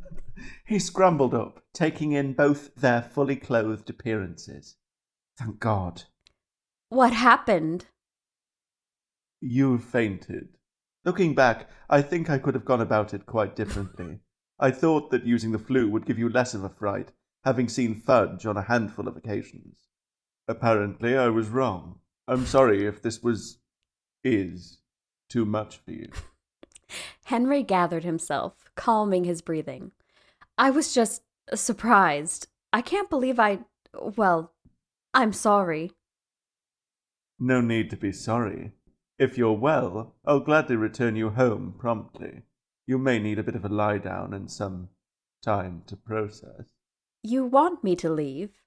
he 0.66 0.78
scrambled 0.78 1.34
up, 1.34 1.62
taking 1.72 2.12
in 2.12 2.32
both 2.32 2.74
their 2.74 3.02
fully 3.02 3.36
clothed 3.36 3.88
appearances. 3.88 4.76
Thank 5.38 5.60
God. 5.60 6.04
What 6.88 7.12
happened? 7.12 7.86
You 9.40 9.78
fainted. 9.78 10.48
Looking 11.04 11.34
back, 11.34 11.70
I 11.88 12.02
think 12.02 12.28
I 12.28 12.38
could 12.38 12.54
have 12.54 12.64
gone 12.64 12.80
about 12.80 13.14
it 13.14 13.26
quite 13.26 13.56
differently. 13.56 14.20
I 14.60 14.70
thought 14.70 15.10
that 15.10 15.24
using 15.24 15.52
the 15.52 15.58
Floo 15.58 15.88
would 15.90 16.04
give 16.04 16.18
you 16.18 16.28
less 16.28 16.52
of 16.52 16.64
a 16.64 16.68
fright, 16.68 17.12
having 17.44 17.68
seen 17.68 17.94
Fudge 17.94 18.44
on 18.44 18.56
a 18.56 18.62
handful 18.62 19.08
of 19.08 19.16
occasions. 19.16 19.88
Apparently, 20.46 21.16
I 21.16 21.28
was 21.28 21.48
wrong. 21.48 22.00
I'm 22.28 22.44
sorry 22.44 22.86
if 22.86 23.00
this 23.00 23.22
was. 23.22 23.58
is. 24.24 24.78
too 25.28 25.46
much 25.46 25.78
for 25.78 25.92
you. 25.92 26.10
Henry 27.24 27.62
gathered 27.62 28.04
himself, 28.04 28.70
calming 28.74 29.24
his 29.24 29.42
breathing. 29.42 29.92
I 30.58 30.70
was 30.70 30.94
just 30.94 31.22
surprised. 31.54 32.48
I 32.72 32.82
can't 32.82 33.10
believe 33.10 33.38
I. 33.38 33.60
Well, 33.94 34.52
I'm 35.14 35.32
sorry. 35.32 35.92
No 37.38 37.60
need 37.60 37.90
to 37.90 37.96
be 37.96 38.12
sorry. 38.12 38.72
If 39.18 39.36
you're 39.36 39.52
well, 39.52 40.14
I'll 40.24 40.40
gladly 40.40 40.76
return 40.76 41.16
you 41.16 41.30
home 41.30 41.74
promptly. 41.78 42.42
You 42.86 42.98
may 42.98 43.18
need 43.18 43.38
a 43.38 43.42
bit 43.42 43.54
of 43.54 43.64
a 43.64 43.68
lie 43.68 43.98
down 43.98 44.34
and 44.34 44.50
some 44.50 44.88
time 45.42 45.82
to 45.86 45.96
process. 45.96 46.72
You 47.22 47.44
want 47.44 47.84
me 47.84 47.96
to 47.96 48.10
leave? 48.10 48.62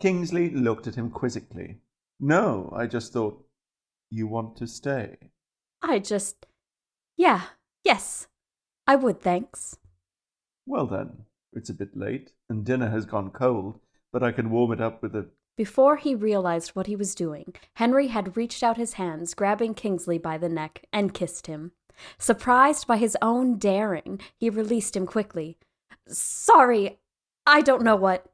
Kingsley 0.00 0.50
looked 0.50 0.86
at 0.86 0.94
him 0.94 1.10
quizzically. 1.10 1.78
No, 2.18 2.72
I 2.76 2.86
just 2.86 3.12
thought 3.12 3.44
you 4.10 4.26
want 4.26 4.56
to 4.56 4.66
stay. 4.66 5.16
I 5.82 5.98
just. 5.98 6.46
Yeah, 7.20 7.42
yes. 7.84 8.28
I 8.86 8.96
would, 8.96 9.20
thanks. 9.20 9.76
Well 10.64 10.86
then, 10.86 11.26
it's 11.52 11.68
a 11.68 11.74
bit 11.74 11.94
late, 11.94 12.32
and 12.48 12.64
dinner 12.64 12.88
has 12.88 13.04
gone 13.04 13.28
cold, 13.28 13.78
but 14.10 14.22
I 14.22 14.32
can 14.32 14.48
warm 14.48 14.72
it 14.72 14.80
up 14.80 15.02
with 15.02 15.14
a. 15.14 15.26
Before 15.54 15.96
he 15.96 16.14
realized 16.14 16.70
what 16.70 16.86
he 16.86 16.96
was 16.96 17.14
doing, 17.14 17.52
Henry 17.74 18.06
had 18.06 18.38
reached 18.38 18.62
out 18.62 18.78
his 18.78 18.94
hands, 18.94 19.34
grabbing 19.34 19.74
Kingsley 19.74 20.16
by 20.16 20.38
the 20.38 20.48
neck, 20.48 20.86
and 20.94 21.12
kissed 21.12 21.46
him. 21.46 21.72
Surprised 22.16 22.86
by 22.86 22.96
his 22.96 23.18
own 23.20 23.58
daring, 23.58 24.18
he 24.38 24.48
released 24.48 24.96
him 24.96 25.04
quickly. 25.04 25.58
Sorry, 26.08 27.00
I 27.44 27.60
don't 27.60 27.82
know 27.82 27.96
what. 27.96 28.32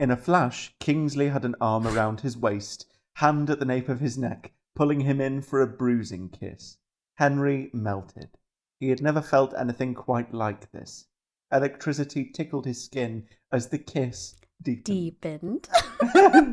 In 0.00 0.10
a 0.10 0.16
flash, 0.16 0.74
Kingsley 0.80 1.28
had 1.28 1.44
an 1.44 1.54
arm 1.60 1.86
around 1.86 2.22
his 2.22 2.36
waist, 2.36 2.86
hand 3.14 3.48
at 3.50 3.60
the 3.60 3.64
nape 3.64 3.88
of 3.88 4.00
his 4.00 4.18
neck, 4.18 4.50
pulling 4.74 5.02
him 5.02 5.20
in 5.20 5.42
for 5.42 5.62
a 5.62 5.68
bruising 5.68 6.28
kiss. 6.28 6.78
Henry 7.18 7.68
melted. 7.72 8.28
He 8.78 8.90
had 8.90 9.02
never 9.02 9.20
felt 9.20 9.52
anything 9.58 9.92
quite 9.92 10.32
like 10.32 10.70
this. 10.70 11.06
Electricity 11.52 12.30
tickled 12.32 12.64
his 12.64 12.84
skin 12.84 13.26
as 13.50 13.66
the 13.66 13.78
kiss 13.78 14.36
deepened. 14.62 14.84
Deepened. 14.84 15.68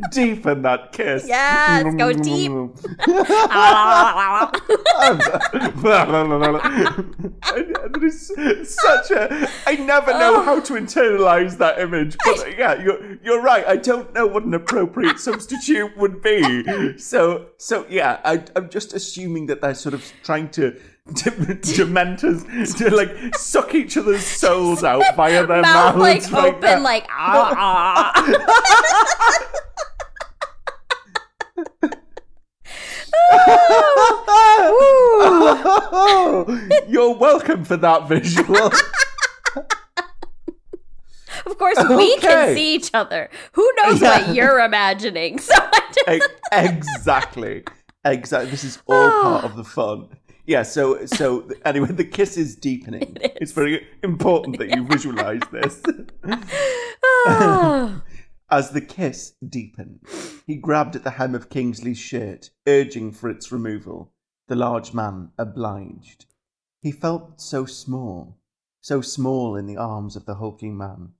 Deepen 0.11 0.63
that 0.63 0.91
kiss. 0.91 1.27
Yes, 1.27 1.93
go 1.93 2.11
deep. 2.11 2.51
Ah. 3.07 4.51
Is 8.05 8.75
such 8.75 9.11
a. 9.11 9.49
I 9.65 9.75
never 9.75 10.11
know 10.11 10.43
how 10.43 10.59
to 10.59 10.73
internalize 10.73 11.57
that 11.57 11.79
image, 11.79 12.15
but 12.23 12.57
yeah, 12.57 12.81
you're 12.81 13.17
you're 13.23 13.41
right. 13.41 13.65
I 13.65 13.77
don't 13.77 14.13
know 14.13 14.27
what 14.27 14.43
an 14.43 14.53
appropriate 14.53 15.19
substitute 15.19 15.97
would 15.97 16.21
be. 16.21 16.97
So 16.97 17.47
so 17.57 17.85
yeah, 17.89 18.19
I, 18.23 18.43
I'm 18.55 18.69
just 18.69 18.93
assuming 18.93 19.47
that 19.47 19.61
they're 19.61 19.75
sort 19.75 19.93
of 19.93 20.03
trying 20.23 20.49
to. 20.51 20.79
to 21.17 21.29
Dementors 21.29 22.75
to 22.79 22.89
like 22.89 23.35
suck 23.37 23.75
each 23.75 23.95
other's 23.95 24.23
souls 24.23 24.83
out 24.83 25.03
via 25.15 25.45
their 25.45 25.61
Mouth 25.61 25.97
mouths 25.97 26.31
like 26.31 26.45
open, 26.45 26.61
that. 26.61 26.81
like 26.81 27.05
ah 27.11 28.11
ah. 28.15 29.51
You're 36.87 37.15
welcome 37.17 37.63
for 37.65 37.77
that 37.77 38.07
visual. 38.07 38.71
Of 41.45 41.57
course, 41.59 41.77
we 41.89 42.17
can 42.17 42.55
see 42.55 42.75
each 42.75 42.89
other. 42.93 43.29
Who 43.51 43.69
knows 43.77 44.01
Yeah. 44.01 44.25
what 44.25 44.35
you're 44.35 44.59
imagining? 44.59 45.37
So 45.45 45.53
I 45.55 45.81
just, 45.93 46.09
E- 46.09 46.21
exactly. 46.51 47.63
Exactly. 48.03 48.49
This 48.49 48.63
is 48.63 48.81
all 48.87 49.11
part 49.21 49.43
of 49.43 49.55
the 49.55 49.63
fun. 49.63 50.07
Yeah, 50.47 50.63
so 50.63 51.05
so 51.05 51.47
anyway, 51.63 51.91
the 51.91 52.03
kiss 52.05 52.37
is 52.37 52.55
deepening. 52.55 53.17
It 53.21 53.37
It's 53.41 53.51
very 53.51 53.85
important 54.01 54.57
that 54.57 54.69
you 54.75 54.83
visualize 54.87 55.41
this. 55.51 55.81
Ah. 57.27 58.01
As 58.49 58.71
the 58.71 58.81
kiss 58.81 59.33
deepened, 59.47 59.99
he 60.47 60.55
grabbed 60.55 60.95
at 60.95 61.03
the 61.03 61.11
hem 61.11 61.35
of 61.35 61.49
Kingsley's 61.49 61.97
shirt, 61.99 62.49
urging 62.67 63.11
for 63.11 63.29
its 63.29 63.51
removal. 63.51 64.11
The 64.47 64.55
large 64.55 64.93
man 64.93 65.31
obliged. 65.37 66.25
He 66.81 66.91
felt 66.91 67.41
so 67.41 67.65
small, 67.65 68.37
so 68.81 69.01
small 69.01 69.55
in 69.55 69.65
the 69.65 69.77
arms 69.77 70.15
of 70.15 70.25
the 70.25 70.35
hulking 70.35 70.77
man, 70.77 71.13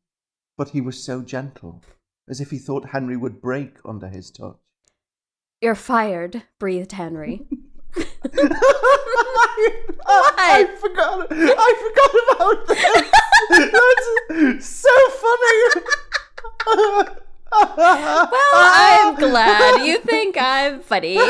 but 0.58 0.70
he 0.70 0.82
was 0.82 1.04
so 1.04 1.22
gentle, 1.22 1.82
as 2.30 2.40
if 2.40 2.52
he 2.52 2.60
thought 2.60 2.90
Henry 2.90 3.18
would 3.18 3.42
break 3.42 3.78
under 3.84 4.08
his 4.08 4.30
touch. 4.30 4.58
You're 5.62 5.74
fired, 5.74 6.44
breathed 6.60 6.92
Henry. 6.92 7.48
I 10.08 10.36
I 10.38 10.66
forgot. 10.80 11.28
I 11.32 11.72
forgot 11.86 12.16
about 12.36 12.68
this. 12.68 13.10
That's 14.30 14.70
so 14.70 14.96
funny. 16.68 17.16
Well, 17.78 18.30
I'm 18.54 19.16
glad 19.16 19.86
you 19.86 20.00
think 20.00 20.36
I'm 20.40 20.80
funny. 20.82 21.18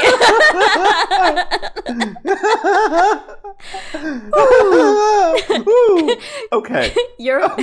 Ooh. 4.38 6.16
Okay. 6.52 6.94
You're 7.18 7.56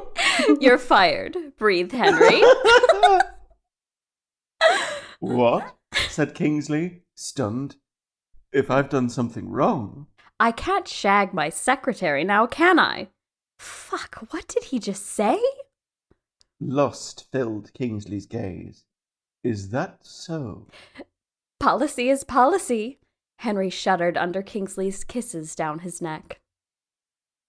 you're 0.60 0.78
fired, 0.78 1.36
breathed 1.58 1.92
Henry. 1.92 2.42
What? 5.18 5.76
said 6.08 6.34
Kingsley, 6.34 7.02
stunned. 7.14 7.76
If 8.52 8.70
I've 8.70 8.88
done 8.88 9.08
something 9.08 9.48
wrong. 9.48 10.06
I 10.40 10.50
can't 10.50 10.88
shag 10.88 11.32
my 11.32 11.48
secretary 11.48 12.24
now, 12.24 12.46
can 12.46 12.78
I? 12.80 13.08
Fuck, 13.58 14.26
what 14.30 14.48
did 14.48 14.64
he 14.64 14.80
just 14.80 15.06
say? 15.06 15.40
Lust 16.68 17.26
filled 17.32 17.72
Kingsley's 17.74 18.26
gaze. 18.26 18.84
Is 19.42 19.70
that 19.70 19.98
so? 20.02 20.68
Policy 21.58 22.08
is 22.08 22.24
policy. 22.24 23.00
Henry 23.38 23.70
shuddered 23.70 24.16
under 24.16 24.42
Kingsley's 24.42 25.02
kisses 25.02 25.54
down 25.56 25.80
his 25.80 26.00
neck. 26.00 26.40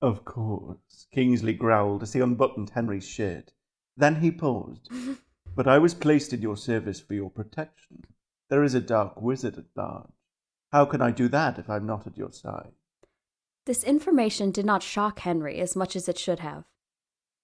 Of 0.02 0.26
course, 0.26 1.08
Kingsley 1.14 1.54
growled 1.54 2.04
as 2.04 2.14
he 2.14 2.20
unbuttoned 2.20 2.72
Henry's 2.72 3.08
shirt. 3.08 3.54
Then 3.96 4.16
he 4.16 4.32
paused. 4.32 4.90
But 5.56 5.68
I 5.68 5.78
was 5.78 5.94
placed 5.94 6.34
in 6.34 6.42
your 6.42 6.58
service 6.58 7.00
for 7.00 7.14
your 7.14 7.30
protection. 7.30 8.02
There 8.50 8.64
is 8.64 8.74
a 8.74 8.82
dark 8.82 9.22
wizard 9.22 9.56
at 9.60 9.66
large. 9.76 10.10
How 10.72 10.86
can 10.86 11.00
I 11.00 11.12
do 11.12 11.28
that 11.28 11.60
if 11.60 11.70
I'm 11.70 11.86
not 11.86 12.08
at 12.08 12.18
your 12.18 12.32
side? 12.32 12.72
This 13.68 13.84
information 13.84 14.50
did 14.50 14.66
not 14.66 14.82
shock 14.82 15.20
Henry 15.20 15.60
as 15.60 15.76
much 15.76 15.96
as 15.96 16.10
it 16.10 16.18
should 16.18 16.40
have. 16.40 16.64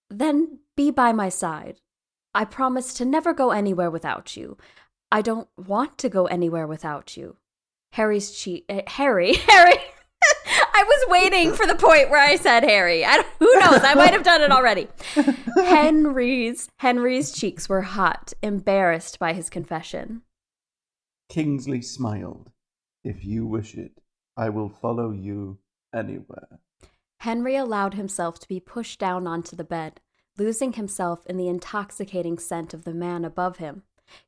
Then 0.09 0.59
be 0.75 0.91
by 0.91 1.11
my 1.11 1.29
side. 1.29 1.81
I 2.33 2.45
promise 2.45 2.93
to 2.95 3.05
never 3.05 3.33
go 3.33 3.51
anywhere 3.51 3.89
without 3.89 4.37
you. 4.37 4.57
I 5.11 5.21
don't 5.21 5.47
want 5.57 5.97
to 5.99 6.09
go 6.09 6.25
anywhere 6.27 6.67
without 6.67 7.17
you. 7.17 7.37
Harry's 7.93 8.31
cheek. 8.31 8.65
Uh, 8.69 8.81
Harry. 8.87 9.33
Harry. 9.47 9.77
I 10.51 10.83
was 10.83 11.05
waiting 11.09 11.53
for 11.53 11.65
the 11.65 11.75
point 11.75 12.09
where 12.09 12.21
I 12.21 12.35
said 12.35 12.63
Harry. 12.63 13.03
I 13.03 13.15
don't, 13.15 13.27
who 13.39 13.59
knows? 13.59 13.83
I 13.83 13.95
might 13.95 14.13
have 14.13 14.23
done 14.23 14.41
it 14.41 14.51
already. 14.51 14.87
Henry's 15.55 16.69
Henry's 16.77 17.31
cheeks 17.31 17.67
were 17.67 17.81
hot, 17.81 18.33
embarrassed 18.41 19.19
by 19.19 19.33
his 19.33 19.49
confession. 19.49 20.21
Kingsley 21.29 21.81
smiled. 21.81 22.51
If 23.03 23.23
you 23.23 23.45
wish 23.45 23.75
it, 23.75 23.91
I 24.35 24.49
will 24.49 24.69
follow 24.69 25.11
you 25.11 25.57
anywhere. 25.93 26.59
Henry 27.19 27.55
allowed 27.55 27.95
himself 27.95 28.39
to 28.39 28.47
be 28.47 28.59
pushed 28.59 28.99
down 28.99 29.27
onto 29.27 29.55
the 29.55 29.63
bed, 29.63 29.99
losing 30.37 30.73
himself 30.73 31.25
in 31.25 31.35
the 31.35 31.49
intoxicating 31.49 32.39
scent 32.39 32.73
of 32.73 32.85
the 32.85 32.93
man 32.93 33.25
above 33.25 33.57
him, 33.57 33.83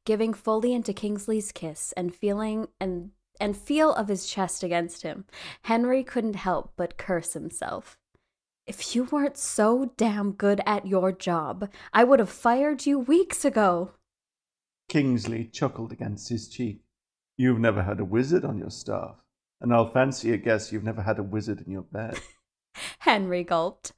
giving 0.05 0.33
fully 0.33 0.73
into 0.73 0.93
Kingsley's 0.93 1.51
kiss 1.51 1.93
and 1.93 2.13
feeling 2.13 2.67
and 2.79 3.11
and 3.39 3.57
feel 3.57 3.93
of 3.93 4.07
his 4.07 4.27
chest 4.27 4.61
against 4.61 5.01
him. 5.01 5.25
Henry 5.63 6.03
couldn't 6.03 6.35
help 6.35 6.73
but 6.75 6.97
curse 6.97 7.33
himself. 7.33 7.97
If 8.67 8.95
you 8.95 9.05
weren't 9.05 9.37
so 9.37 9.91
damn 9.97 10.33
good 10.33 10.61
at 10.67 10.85
your 10.85 11.11
job, 11.11 11.71
I 11.91 12.03
would 12.03 12.19
have 12.19 12.29
fired 12.29 12.85
you 12.85 12.99
weeks 12.99 13.43
ago. 13.43 13.93
Kingsley 14.89 15.45
chuckled 15.45 15.91
against 15.91 16.29
his 16.29 16.47
cheek. 16.47 16.83
You've 17.35 17.59
never 17.59 17.81
had 17.81 17.99
a 17.99 18.05
wizard 18.05 18.45
on 18.45 18.59
your 18.59 18.69
staff, 18.69 19.15
and 19.59 19.73
I'll 19.73 19.89
fancy 19.89 20.31
a 20.33 20.37
guess 20.37 20.71
you've 20.71 20.83
never 20.83 21.01
had 21.01 21.17
a 21.17 21.23
wizard 21.23 21.61
in 21.65 21.71
your 21.71 21.81
bed. 21.81 22.19
Henry 22.99 23.43
gulped. 23.43 23.93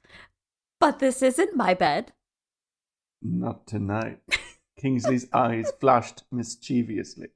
But 0.80 0.98
this 0.98 1.22
isn't 1.22 1.56
my 1.56 1.74
bed. 1.74 2.12
Not 3.22 3.66
tonight. 3.66 4.20
Kingsley's 4.78 5.26
eyes 5.32 5.72
flashed 5.80 6.24
mischievously. 6.30 7.28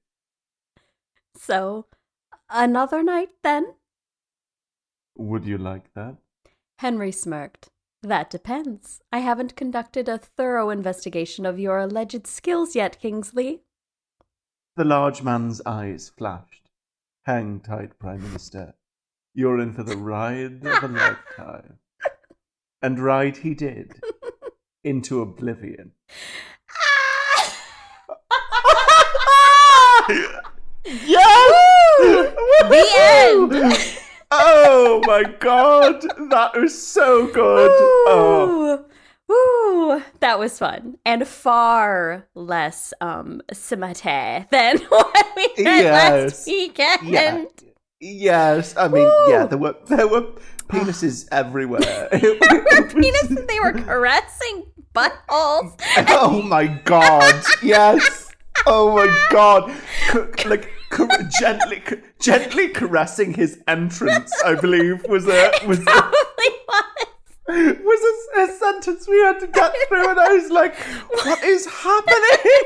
So, 1.35 1.87
another 2.51 3.03
night 3.03 3.31
then? 3.43 3.75
Would 5.17 5.47
you 5.47 5.57
like 5.57 5.95
that? 5.95 6.17
Henry 6.79 7.13
smirked. 7.13 7.71
That 8.03 8.31
depends. 8.31 9.01
I 9.13 9.19
haven't 9.19 9.57
conducted 9.57 10.09
a 10.09 10.19
thorough 10.19 10.71
investigation 10.71 11.47
of 11.47 11.59
your 11.59 11.79
alleged 11.79 12.27
skills 12.27 12.77
yet, 12.77 13.01
Kingsley. 13.01 13.63
The 14.77 14.85
large 14.85 15.23
man's 15.23 15.61
eyes 15.67 16.13
flashed. 16.17 16.71
Hang 17.25 17.61
tight, 17.61 17.99
Prime 17.99 18.23
Minister. 18.23 18.75
You're 19.35 19.61
in 19.61 19.73
for 19.73 19.83
the 19.83 19.97
ride 19.97 20.65
of 20.67 20.83
a 20.83 20.89
lifetime. 20.89 21.79
And 22.83 23.01
ride 23.01 23.39
he 23.39 23.55
did. 23.55 24.01
Into 24.85 25.21
oblivion. 25.21 25.91
yes! 30.89 32.35
The 32.69 32.85
end! 32.97 33.99
Oh 34.31 35.01
my 35.07 35.23
god! 35.41 36.03
That 36.29 36.51
was 36.55 36.77
so 36.87 37.27
good! 37.29 37.71
Oh. 38.07 38.85
Ooh, 39.31 39.35
ooh, 39.95 40.03
that 40.21 40.39
was 40.39 40.59
fun 40.59 40.99
and 41.07 41.27
far 41.27 42.27
less 42.35 42.93
um 43.01 43.41
cinématé 43.55 44.47
than 44.51 44.77
what 44.91 45.27
we 45.35 45.65
had 45.65 45.83
Yes. 45.83 46.23
last 46.33 46.47
weekend. 46.47 47.09
Yeah. 47.09 47.45
Yes, 48.01 48.77
I 48.77 48.87
mean, 48.89 49.05
Woo! 49.05 49.31
yeah, 49.31 49.47
there 49.47 49.59
were 49.59 49.75
there 49.87 50.07
were 50.07 50.23
penises 50.69 51.27
everywhere. 51.33 52.09
It- 52.13 52.39
it 52.41 52.85
was- 52.85 52.95
Penis, 52.95 53.47
they 53.49 53.61
were 53.61 53.73
caressing 53.73 54.67
buttholes. 54.95 55.75
oh 56.09 56.43
my 56.43 56.67
god! 56.85 57.43
Yes. 57.63 58.31
Oh 58.67 58.95
my 58.95 59.29
god! 59.31 59.73
C- 60.13 60.49
like 60.49 60.71
ca- 60.91 61.29
gently, 61.41 61.81
ca- 61.81 61.97
gently 62.21 62.69
caressing 62.69 63.35
his 63.35 63.59
entrance. 63.69 64.33
I 64.45 64.55
believe 64.55 65.05
was 65.09 65.27
a 65.27 65.51
was 65.67 65.79
a, 65.81 65.83
Probably 65.85 66.51
was. 66.69 67.77
was 67.83 68.01
a, 68.37 68.41
a 68.43 68.59
sentence 68.59 69.09
we 69.09 69.19
had 69.19 69.39
to 69.41 69.47
get 69.49 69.73
through, 69.89 70.09
and 70.11 70.21
I 70.21 70.33
was 70.35 70.51
like, 70.51 70.77
"What 71.25 71.43
is 71.43 71.67
happening?" 71.67 72.63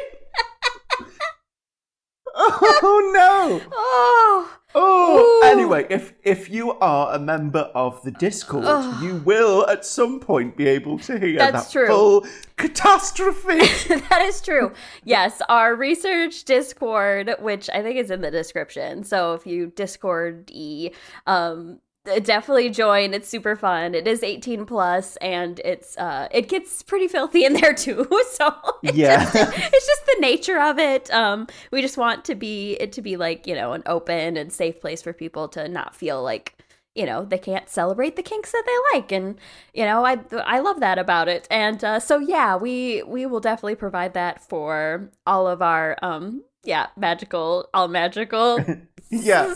Oh 2.35 3.11
no! 3.14 3.61
Oh, 3.73 4.59
Oh, 4.75 5.42
Ooh. 5.42 5.47
anyway, 5.47 5.87
if 5.90 6.14
if 6.25 6.49
you 6.49 6.73
are 6.73 7.14
a 7.14 7.18
member 7.18 7.71
of 7.75 8.03
the 8.05 8.11
Discord, 8.11 8.64
you 9.03 9.16
will 9.16 9.68
at 9.68 9.85
some 9.85 10.18
point 10.18 10.57
be 10.57 10.66
able 10.66 10.99
to 11.01 11.18
hear 11.18 11.38
That's 11.38 11.66
that 11.66 11.73
true. 11.73 11.87
full 11.87 12.27
catastrophe. 12.57 13.59
that 14.09 14.23
is 14.23 14.40
true. 14.40 14.73
Yes, 15.05 15.42
our 15.51 15.75
research 15.75 16.45
Discord, 16.45 17.35
which 17.40 17.68
I 17.68 17.83
think 17.83 17.99
is 17.99 18.11
in 18.11 18.23
the 18.23 18.31
description. 18.31 19.05
So 19.05 19.35
if 19.35 19.47
you 19.47 19.73
Discord 19.77 20.51
e, 20.51 20.90
um, 21.27 21.81
definitely 22.05 22.71
join. 22.71 23.15
It's 23.15 23.29
super 23.29 23.57
fun. 23.57 23.95
It 23.95 24.07
is 24.07 24.23
18 24.23 24.67
plus, 24.67 25.17
and 25.17 25.61
it's 25.65 25.97
uh, 25.99 26.29
it 26.31 26.49
gets 26.49 26.83
pretty 26.83 27.09
filthy 27.09 27.45
in 27.45 27.55
there 27.55 27.75
too. 27.75 28.07
So 28.33 28.55
it 28.83 28.95
Yeah. 28.95 29.25
just- 29.25 29.35
it's 29.57 29.87
just 29.87 30.07
the 30.07 30.17
nature 30.21 30.59
of 30.61 30.79
it. 30.79 31.11
Um, 31.12 31.47
we 31.71 31.81
just 31.83 31.97
want 31.97 32.25
to 32.27 32.35
be 32.35 32.75
it 32.75 32.93
to 32.93 33.03
be 33.03 33.17
like 33.17 33.47
you 33.47 33.55
know 33.55 33.73
an 33.73 33.83
open 33.87 34.37
and 34.37 34.53
safe 34.53 34.81
place 34.81 35.03
for 35.03 35.12
people 35.12 35.49
to 35.49 35.69
not 35.69 35.95
feel 35.95 36.23
like 36.23 36.57
you 36.95 37.07
know 37.07 37.25
they 37.25 37.38
can't 37.38 37.69
celebrate 37.71 38.17
the 38.17 38.23
kinks 38.23 38.53
that 38.53 38.65
they 38.67 38.99
like 38.99 39.11
and 39.12 39.38
you 39.73 39.83
know 39.83 40.05
i 40.05 40.19
i 40.45 40.59
love 40.61 40.81
that 40.81 40.99
about 40.99 41.27
it 41.27 41.49
and 41.51 41.83
uh, 41.83 41.99
so 41.99 42.19
yeah 42.19 42.55
we 42.55 43.03
we 43.05 43.25
will 43.25 43.41
definitely 43.41 43.75
provide 43.75 44.12
that 44.12 44.47
for 44.47 45.09
all 45.27 45.49
of 45.49 45.62
our 45.62 45.97
um 46.03 46.43
yeah 46.65 46.88
magical 46.99 47.67
all 47.73 47.88
magical 47.88 48.59
yeah, 49.11 49.55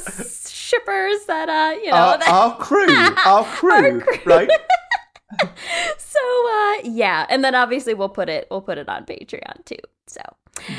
shippers 0.67 1.25
that 1.27 1.49
uh 1.49 1.77
you 1.79 1.91
know 1.91 1.97
our, 1.97 2.19
that, 2.19 2.29
our 2.29 2.57
crew, 2.59 2.87
our 3.25 3.45
crew, 3.45 4.01
crew. 4.01 4.19
right? 4.25 4.51
so 5.97 6.19
uh 6.51 6.75
yeah 6.85 7.27
and 7.29 7.45
then 7.45 7.55
obviously 7.55 7.95
we'll 7.95 8.09
put 8.09 8.29
it 8.29 8.47
we'll 8.51 8.61
put 8.61 8.79
it 8.79 8.89
on 8.89 9.05
patreon 9.05 9.65
too 9.65 9.77
so 10.07 10.21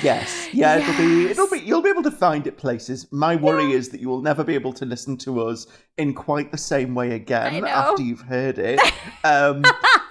Yes, 0.01 0.49
yeah, 0.53 0.77
it'll 0.77 0.97
be, 0.97 1.25
it'll 1.31 1.49
be, 1.49 1.59
you'll 1.59 1.81
be 1.81 1.89
able 1.89 2.03
to 2.03 2.11
find 2.11 2.45
it 2.47 2.57
places. 2.57 3.07
My 3.11 3.35
worry 3.35 3.71
is 3.71 3.89
that 3.89 4.01
you 4.01 4.09
will 4.09 4.21
never 4.21 4.43
be 4.43 4.55
able 4.55 4.73
to 4.73 4.85
listen 4.85 5.17
to 5.17 5.41
us 5.47 5.67
in 5.97 6.13
quite 6.13 6.51
the 6.51 6.57
same 6.57 6.93
way 6.93 7.11
again 7.11 7.65
after 7.65 8.01
you've 8.03 8.21
heard 8.21 8.57
it. 8.57 8.79
Um, 9.23 9.63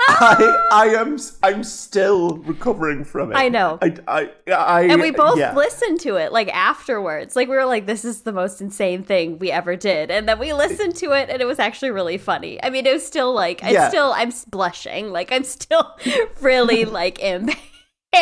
I, 0.09 0.69
I 0.73 0.87
am, 0.89 1.17
I'm 1.43 1.65
still 1.65 2.39
recovering 2.39 3.05
from 3.05 3.33
it. 3.33 3.37
I 3.37 3.49
know. 3.49 3.79
I, 3.81 3.95
I, 4.07 4.31
I 4.53 4.83
and 4.83 5.01
we 5.01 5.11
both 5.11 5.39
yeah. 5.39 5.55
listened 5.55 6.01
to 6.01 6.17
it 6.17 6.33
like 6.33 6.49
afterwards 6.55 7.37
like 7.37 7.49
we 7.49 7.57
were 7.57 7.65
like 7.65 7.87
this 7.87 8.05
is 8.05 8.23
the 8.23 8.33
most 8.33 8.61
insane 8.61 9.03
thing 9.03 9.39
we 9.39 9.51
ever 9.51 9.77
did 9.77 10.11
and 10.11 10.29
then 10.29 10.39
we 10.39 10.53
listened 10.53 10.95
to 10.97 11.13
it 11.13 11.29
and 11.31 11.41
it 11.41 11.45
was 11.45 11.59
actually 11.59 11.91
really 11.91 12.19
funny 12.19 12.63
i 12.63 12.71
mean 12.71 12.87
it 12.87 12.93
was 12.93 13.07
still 13.07 13.33
like 13.33 13.63
it's 13.63 13.73
Yeah. 13.73 13.89
still 13.89 14.13
i'm 14.15 14.33
blushing 14.49 15.13
like 15.13 15.33
i'm 15.33 15.45
still 15.45 15.97
really 16.41 16.85
like 16.85 17.19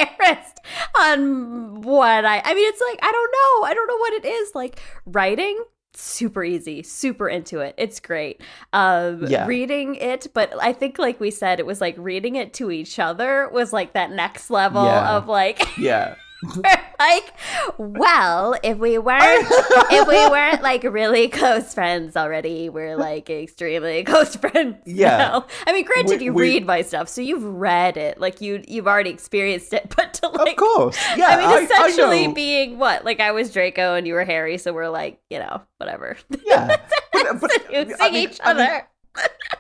embarrassed 0.01 0.61
on 0.99 1.81
what 1.83 2.25
i 2.25 2.41
i 2.45 2.55
mean 2.55 2.69
it's 2.69 2.81
like 2.89 2.99
i 3.03 3.11
don't 3.13 3.33
know 3.33 3.69
i 3.69 3.75
don't 3.75 3.87
know 3.89 3.97
what 3.99 4.13
it 4.15 4.25
is 4.25 4.55
like 4.55 4.81
writing 5.07 5.63
super 5.97 6.43
easy 6.43 6.83
super 6.83 7.29
into 7.29 7.61
it 7.61 7.75
it's 7.79 8.01
great 8.01 8.41
um 8.73 9.25
Yeah. 9.29 9.47
reading 9.47 9.95
it 9.95 10.27
but 10.35 10.53
i 10.61 10.73
think 10.73 10.99
like 10.99 11.21
we 11.21 11.31
said 11.31 11.61
it 11.61 11.67
was 11.67 11.81
like 11.81 11.95
reading 11.99 12.35
it 12.35 12.53
to 12.55 12.71
each 12.73 12.99
other 12.99 13.49
was 13.53 13.73
like 13.73 13.93
that 13.93 14.11
next 14.11 14.51
level 14.51 14.85
Yeah. 14.85 15.17
of 15.17 15.29
like 15.29 15.77
Yeah. 15.79 16.17
like, 16.99 17.33
well, 17.79 18.55
if 18.63 18.79
we 18.79 18.99
weren't, 18.99 19.47
if 19.91 20.09
we 20.09 20.15
weren't 20.31 20.63
like 20.63 20.83
really 20.85 21.29
close 21.29 21.73
friends 21.75 22.17
already, 22.17 22.69
we're 22.69 22.97
like 22.97 23.31
extremely 23.31 24.05
close 24.05 24.37
friends. 24.37 24.77
Yeah. 24.87 25.17
now. 25.19 25.47
I 25.67 25.73
mean, 25.73 25.85
granted, 25.85 26.21
We- 26.21 26.25
you 26.27 26.33
we- 26.33 26.43
read 26.43 26.67
my 26.67 26.83
stuff, 26.83 27.09
so 27.09 27.21
you've 27.21 27.45
read 27.45 27.97
it, 27.97 28.19
like 28.21 28.41
you 28.41 28.63
you've 28.69 28.87
already 28.87 29.11
experienced 29.11 29.73
it. 29.73 29.93
But 29.97 30.15
to 30.15 30.29
like, 30.29 30.53
Of 30.53 30.57
course. 30.57 30.99
Yeah. 31.17 31.27
I 31.29 31.37
mean, 31.57 31.65
essentially 31.65 32.27
know. 32.29 32.35
being 32.35 32.79
what, 32.79 33.05
like 33.05 33.21
I 33.21 33.33
was 33.33 33.53
Draco 33.53 33.95
and 33.95 34.07
you 34.07 34.15
were 34.15 34.25
Harry, 34.25 34.59
so 34.59 34.73
we're 34.73 34.89
like, 34.89 35.21
you 35.31 35.39
know, 35.39 35.63
whatever. 35.79 36.17
Yeah. 36.45 36.77
But, 37.13 37.41
but, 37.41 37.51
I 37.73 38.11
mean- 38.11 38.29
each 38.29 38.41
I 38.43 38.53
mean, 38.53 38.63
other. 38.63 38.89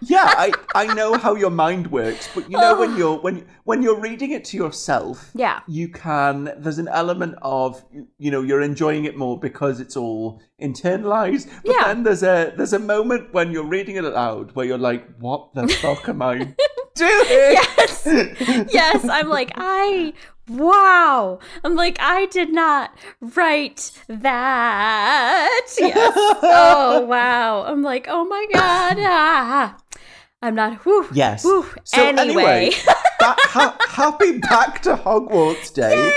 Yeah, 0.01 0.25
I, 0.37 0.53
I 0.75 0.93
know 0.95 1.14
how 1.17 1.35
your 1.35 1.51
mind 1.51 1.90
works, 1.90 2.29
but 2.35 2.51
you 2.51 2.57
know 2.59 2.77
Oh. 2.77 2.81
when 2.81 2.97
you're 2.97 3.19
when 3.21 3.47
when 3.64 3.83
you're 3.83 3.99
reading 4.01 4.33
it 4.33 4.45
to 4.47 4.57
yourself, 4.57 5.31
yeah. 5.35 5.61
you 5.67 5.88
can 5.88 6.53
there's 6.59 6.79
an 6.79 6.88
element 6.88 7.37
of 7.43 7.83
you 8.19 8.31
know 8.31 8.43
you're 8.43 8.61
enjoying 8.61 9.05
it 9.05 9.17
more 9.17 9.38
because 9.38 9.81
it's 9.81 9.97
all 9.97 10.43
internalized. 10.61 11.49
But 11.64 11.75
Yeah. 11.77 11.85
then 11.85 12.03
there's 12.03 12.23
a 12.23 12.53
there's 12.57 12.73
a 12.73 12.79
moment 12.79 13.33
when 13.33 13.53
you're 13.53 13.64
reading 13.67 13.97
it 13.97 14.05
aloud 14.05 14.55
where 14.55 14.67
you're 14.67 14.79
like, 14.79 15.07
what 15.19 15.55
the 15.55 15.69
fuck 15.69 16.09
am 16.09 16.21
I 16.23 16.37
doing? 16.95 17.25
Yes. 17.29 18.03
yes, 18.73 19.09
I'm 19.09 19.29
like, 19.29 19.53
I 19.57 20.12
wow. 20.49 21.39
I'm 21.63 21.75
like, 21.77 21.97
I 22.01 22.27
did 22.27 22.53
not 22.53 22.91
write 23.21 23.91
that. 24.09 25.51
Yes. 25.79 26.13
Oh 26.43 27.05
wow. 27.07 27.65
I'm 27.65 27.83
like, 27.83 28.07
oh 28.09 28.25
my 28.25 28.47
god. 28.53 28.97
Ah. 29.07 29.77
I'm 30.43 30.55
not. 30.55 30.85
Whew, 30.85 31.09
Yes. 31.13 31.43
whew. 31.45 31.65
So 31.85 32.03
anyway. 32.07 32.25
anyway, 32.69 32.71
ha- 33.21 33.77
happy 33.89 34.39
back 34.39 34.83
to 34.83 34.95
Hogwarts 34.95 35.73
Day. 35.73 36.11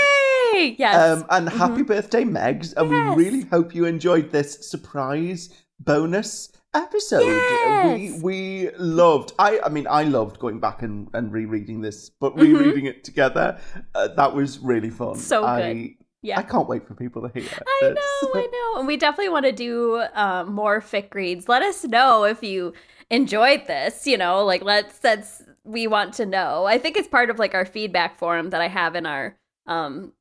Yay! 0.54 0.76
Yes. 0.78 0.96
Um, 1.20 1.26
and 1.30 1.48
happy 1.48 1.82
birthday, 1.82 2.24
Megs. 2.24 2.74
And 2.76 2.90
Yes. 2.90 3.16
we 3.16 3.24
really 3.24 3.44
hope 3.48 3.74
you 3.74 3.86
enjoyed 3.86 4.30
this 4.30 4.68
surprise 4.68 5.48
bonus 5.80 6.50
episode. 6.84 7.26
Yes. 7.26 8.22
We 8.22 8.22
we 8.22 8.70
loved. 8.78 9.32
I 9.38 9.60
I 9.64 9.68
mean, 9.68 9.86
I 9.88 10.02
loved 10.04 10.38
going 10.38 10.60
back 10.60 10.82
and, 10.82 11.08
and 11.14 11.32
rereading 11.32 11.80
this, 11.80 12.10
but 12.10 12.36
Mm-hmm. 12.36 12.56
rereading 12.56 12.86
it 12.86 13.04
together, 13.04 13.58
uh, 13.94 14.08
that 14.08 14.34
was 14.34 14.58
really 14.60 14.90
fun. 14.90 15.16
So 15.16 15.44
I, 15.44 15.72
good. 15.72 15.94
Yeah. 16.22 16.38
I 16.40 16.42
can't 16.42 16.68
wait 16.68 16.86
for 16.86 16.94
people 16.94 17.22
to 17.22 17.30
hear 17.32 17.48
I 17.48 17.78
this. 17.80 17.94
know, 17.94 18.30
I 18.34 18.46
know. 18.52 18.78
And 18.80 18.86
we 18.86 18.96
definitely 18.96 19.28
want 19.30 19.46
to 19.46 19.52
do 19.52 20.02
um, 20.14 20.52
more 20.52 20.80
fic 20.80 21.14
reads. 21.14 21.48
Let 21.48 21.62
us 21.62 21.84
know 21.84 22.24
if 22.24 22.42
you 22.42 22.72
enjoyed 23.10 23.66
this, 23.66 24.06
you 24.06 24.16
know, 24.18 24.44
like 24.44 24.62
let's 24.62 24.98
that's 24.98 25.42
we 25.64 25.86
want 25.86 26.14
to 26.14 26.26
know. 26.26 26.64
I 26.64 26.78
think 26.78 26.96
it's 26.96 27.08
part 27.08 27.30
of 27.30 27.38
like 27.38 27.54
our 27.54 27.64
feedback 27.66 28.18
forum 28.18 28.50
that 28.50 28.60
I 28.60 28.68
have 28.68 28.94
in 28.96 29.06
our 29.06 29.36
um 29.66 30.12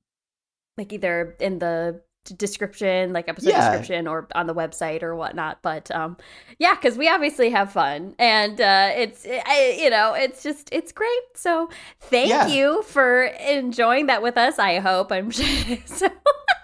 like 0.77 0.93
either 0.93 1.35
in 1.39 1.57
the 1.59 2.01
description, 2.35 3.13
like 3.13 3.27
episode 3.29 3.49
Yeah. 3.49 3.69
description, 3.69 4.07
or 4.07 4.27
on 4.35 4.47
the 4.47 4.55
website 4.55 5.03
or 5.03 5.15
whatnot. 5.15 5.59
But 5.61 5.89
um, 5.91 6.17
yeah, 6.59 6.75
because 6.75 6.97
we 6.97 7.07
obviously 7.09 7.49
have 7.51 7.71
fun, 7.71 8.15
and 8.19 8.59
uh, 8.61 8.91
it's 8.95 9.25
I, 9.25 9.77
you 9.79 9.89
know 9.89 10.13
it's 10.13 10.43
just 10.43 10.69
it's 10.71 10.91
great. 10.91 11.07
So 11.35 11.69
thank 12.01 12.29
Yeah. 12.29 12.47
you 12.47 12.83
for 12.83 13.23
enjoying 13.23 14.07
that 14.07 14.21
with 14.21 14.37
us. 14.37 14.59
I 14.59 14.79
hope 14.79 15.11
I'm 15.11 15.29
sure. 15.37 15.77
so, 15.85 16.07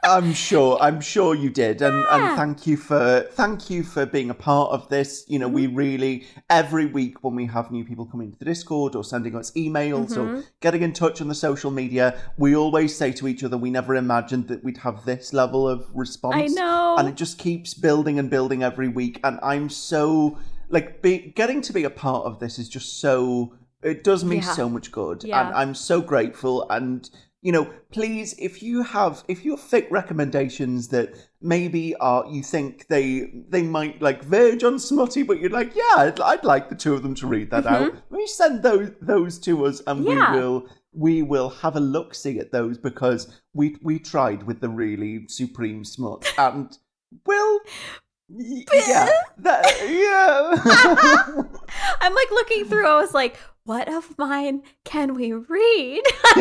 I'm 0.05 0.34
sure. 0.34 0.78
I'm 0.82 0.99
sure 0.99 1.34
you 1.34 1.49
did, 1.49 1.82
and 1.82 1.95
Yeah. 1.95 2.28
and 2.30 2.38
thank 2.38 2.68
you 2.68 2.76
for 2.78 3.26
thank 3.32 3.70
you 3.70 3.84
for 3.84 4.05
being 4.05 4.30
a 4.30 4.34
part 4.49 4.72
of 4.72 4.89
this. 4.89 5.24
You 5.28 5.39
know, 5.39 5.47
we 5.47 5.64
Mm-hmm. 5.68 5.76
really 5.78 6.16
every 6.49 6.86
week 6.86 7.24
when 7.24 7.36
we 7.36 7.45
have 7.47 7.72
new 7.72 7.86
people 7.86 8.05
coming 8.05 8.32
to 8.34 8.38
the 8.38 8.45
Discord 8.45 8.95
or 8.97 9.03
sending 9.03 9.36
us 9.36 9.51
emails 9.66 10.11
Mm-hmm. 10.18 10.39
or 10.39 10.43
getting 10.59 10.82
in 10.88 10.91
touch 10.93 11.22
on 11.22 11.30
the 11.30 11.36
social 11.49 11.72
media, 11.72 12.05
we 12.38 12.53
always 12.55 12.91
say 13.01 13.11
to 13.14 13.28
each 13.30 13.43
other, 13.45 13.57
we 13.57 13.70
never 13.72 13.95
imagined 13.95 14.49
that 14.49 14.61
we'd 14.64 14.78
have 14.88 14.97
this 15.05 15.32
level 15.32 15.53
of 15.68 15.86
response. 15.93 16.36
I 16.36 16.45
know. 16.47 16.95
and 16.97 17.08
it 17.08 17.16
just 17.16 17.38
keeps 17.38 17.74
building 17.74 18.20
and 18.20 18.30
building 18.30 18.64
every 18.64 18.88
week. 18.88 19.20
And 19.24 19.39
I'm 19.43 19.70
so 19.70 20.38
like 20.70 21.01
be, 21.01 21.34
getting 21.36 21.62
to 21.62 21.74
be 21.74 21.84
a 21.84 21.89
part 21.89 22.26
of 22.26 22.39
this 22.39 22.58
is 22.60 22.68
just 22.70 22.99
so. 22.99 23.54
It 23.82 24.04
does 24.04 24.24
me 24.24 24.38
Yeah. 24.38 24.54
so 24.54 24.70
much 24.70 24.91
good, 24.91 25.24
Yeah. 25.24 25.45
and 25.47 25.56
I'm 25.56 25.76
so 25.76 26.01
grateful. 26.01 26.66
And 26.70 27.10
you 27.41 27.51
know, 27.51 27.68
please, 27.91 28.34
if 28.39 28.64
you 28.64 28.84
have, 28.84 29.26
if 29.28 29.43
you 29.43 29.51
have 29.58 29.60
fic 29.60 29.91
recommendations 29.91 30.88
that 30.89 31.14
maybe 31.41 31.93
are 31.97 32.26
you 32.30 32.41
think 32.41 32.88
they 32.88 33.30
they 33.49 33.64
might 33.64 34.01
like 34.01 34.24
verge 34.24 34.64
on 34.64 34.80
smutty, 34.80 35.24
but 35.24 35.39
you're 35.41 35.49
like, 35.49 35.76
yeah, 35.76 35.95
I'd, 35.97 36.20
I'd 36.22 36.43
like 36.45 36.70
the 36.70 36.76
two 36.76 36.93
of 36.93 37.04
them 37.04 37.14
to 37.16 37.28
read 37.28 37.51
that 37.51 37.66
out. 37.66 37.93
Maybe 38.10 38.28
send 38.28 38.64
those 38.64 38.91
those 39.01 39.38
to 39.39 39.66
us, 39.66 39.82
and 39.86 40.06
Mm-hmm. 40.06 40.18
Yeah. 40.18 40.34
we 40.34 40.39
will 40.39 40.66
we 40.96 41.22
will 41.24 41.50
have 41.50 41.76
a 41.76 41.80
look 41.80 42.14
see 42.16 42.39
at 42.39 42.52
those 42.52 42.78
because 42.78 43.41
we 43.54 43.78
we 43.82 44.00
tried 44.00 44.44
with 44.44 44.60
the 44.62 44.70
really 44.70 45.26
supreme 45.28 45.84
smut 45.84 46.32
and 46.38 46.78
well. 47.26 47.60
y- 48.30 48.64
Yeah, 48.74 49.10
that, 49.39 49.66
yeah. 49.89 51.44
I'm 52.02 52.14
like 52.14 52.32
looking 52.32 52.66
through. 52.66 52.88
I 52.88 52.96
was 53.02 53.14
like, 53.14 53.38
what 53.66 53.88
of 53.88 54.18
mine 54.18 54.64
can 54.84 55.14
we 55.16 55.34
read? 55.34 56.04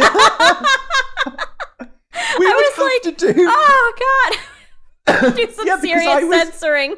we 2.38 2.46
I 2.46 2.54
was 2.54 2.76
have 2.76 2.84
like, 3.04 3.16
to 3.18 3.32
do. 3.32 3.46
oh 3.48 3.92
god, 5.06 5.34
do 5.36 5.50
some 5.52 5.66
Yeah, 5.66 5.80
serious 5.80 6.24
was- 6.24 6.38
censoring. 6.48 6.96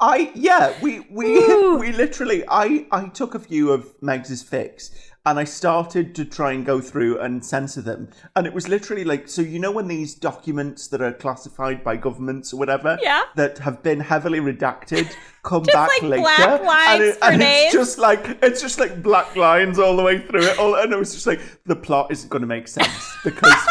I 0.00 0.32
yeah, 0.34 0.74
we 0.82 1.06
we 1.10 1.36
Ooh. 1.36 1.76
we 1.78 1.92
literally 1.92 2.42
I 2.48 2.86
I 2.90 3.06
took 3.08 3.34
a 3.36 3.38
few 3.38 3.70
of 3.70 3.94
Meg's 4.02 4.42
fics 4.42 4.90
and 5.26 5.38
I 5.38 5.44
started 5.44 6.14
to 6.16 6.24
try 6.24 6.52
and 6.52 6.66
go 6.66 6.80
through 6.80 7.18
and 7.20 7.44
censor 7.44 7.80
them. 7.80 8.08
And 8.36 8.46
it 8.46 8.52
was 8.52 8.68
literally 8.68 9.04
like 9.04 9.28
so 9.28 9.40
you 9.42 9.58
know 9.58 9.70
when 9.72 9.88
these 9.88 10.14
documents 10.14 10.88
that 10.88 11.00
are 11.00 11.12
classified 11.12 11.82
by 11.82 11.96
governments 11.96 12.52
or 12.52 12.58
whatever 12.58 12.98
Yeah. 13.02 13.22
that 13.36 13.58
have 13.58 13.82
been 13.82 14.00
heavily 14.00 14.40
redacted 14.40 15.10
come 15.42 15.62
back 15.78 15.90
like 16.02 16.20
later 16.20 16.62
and, 16.64 17.02
it, 17.02 17.18
and 17.22 17.42
it's 17.42 17.72
just 17.72 17.98
like 17.98 18.38
it's 18.42 18.60
just 18.62 18.78
like 18.78 19.02
black 19.02 19.34
lines 19.36 19.78
all 19.78 19.94
the 19.96 20.02
way 20.02 20.18
through 20.18 20.42
it 20.42 20.58
all 20.58 20.74
and 20.76 20.90
it 20.92 20.98
was 20.98 21.12
just 21.12 21.26
like 21.26 21.40
the 21.66 21.76
plot 21.76 22.10
isn't 22.10 22.28
going 22.30 22.40
to 22.40 22.46
make 22.46 22.66
sense 22.68 23.14
because 23.24 23.52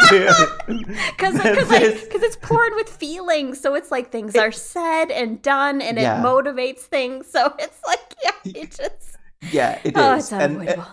Because 0.66 1.34
because 1.42 1.68
this- 1.68 2.06
it's 2.24 2.36
poured 2.36 2.72
with 2.74 2.88
feelings, 2.88 3.60
so 3.60 3.74
it's 3.74 3.90
like 3.90 4.10
things 4.10 4.34
are 4.34 4.50
said 4.52 5.10
and 5.10 5.40
done, 5.42 5.80
and 5.82 5.98
Yeah. 5.98 6.18
it 6.20 6.24
motivates 6.24 6.80
things. 6.80 7.26
So 7.30 7.54
it's 7.58 7.78
like 7.86 8.14
yeah, 8.24 8.30
it 8.44 8.70
just 8.70 9.18
yeah 9.52 9.78
it 9.84 9.96
is 9.96 10.02
oh, 10.02 10.14
it's 10.16 10.32
And, 10.32 10.56
uh, 10.56 10.60
unavoidable. 10.60 10.86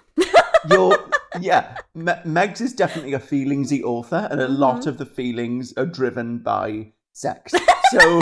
you're 0.70 1.10
yeah 1.40 1.78
Me- 1.96 2.22
megs 2.26 2.62
is 2.62 2.74
definitely 2.74 3.14
a 3.14 3.20
feelingsy 3.20 3.82
author 3.84 4.28
and 4.32 4.42
a 4.42 4.46
Mm-hmm. 4.48 4.56
lot 4.56 4.88
of 4.88 4.98
the 4.98 5.06
feelings 5.06 5.74
are 5.78 5.86
driven 5.86 6.40
by 6.40 6.92
sex 7.14 7.54
so 7.92 8.22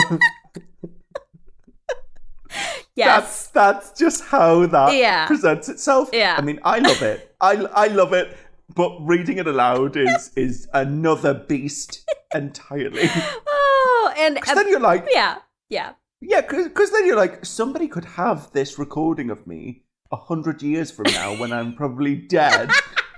yes, 2.96 3.46
that's 3.46 3.46
that's 3.48 3.98
just 3.98 4.24
how 4.24 4.66
that 4.66 4.94
Yeah. 4.94 5.26
presents 5.26 5.68
itself 5.68 6.10
Yeah. 6.12 6.36
i 6.38 6.40
mean 6.40 6.58
i 6.64 6.78
love 6.78 7.02
it 7.02 7.34
i 7.40 7.52
i 7.74 7.86
love 7.86 8.12
it 8.12 8.36
but 8.74 8.96
reading 9.00 9.38
it 9.38 9.46
aloud 9.46 9.96
is 10.06 10.30
is 10.36 10.68
another 10.72 11.34
beast 11.34 12.08
entirely. 12.34 13.08
oh, 13.48 14.14
and 14.16 14.38
then 14.54 14.68
you're 14.68 14.80
like 14.80 15.06
yeah, 15.10 15.36
yeah. 15.68 15.92
yeah 16.20 16.40
because 16.40 16.90
then 16.92 17.06
you're 17.06 17.16
like 17.16 17.44
somebody 17.44 17.88
could 17.88 18.04
have 18.04 18.50
this 18.52 18.78
recording 18.78 19.30
of 19.30 19.46
me 19.46 19.82
a 20.12 20.16
hundred 20.16 20.62
years 20.62 20.90
from 20.90 21.04
now 21.12 21.36
when 21.36 21.52
i'm 21.52 21.74
probably 21.74 22.14
dead 22.14 22.70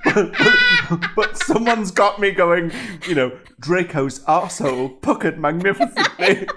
but, 0.05 0.32
but 1.16 1.36
someone's 1.38 1.90
got 1.90 2.18
me 2.20 2.30
going 2.30 2.70
you 3.07 3.14
know 3.14 3.36
draco's 3.61 4.20
arsehole 4.20 5.01
puckered 5.01 5.38
magnificently 5.38 6.47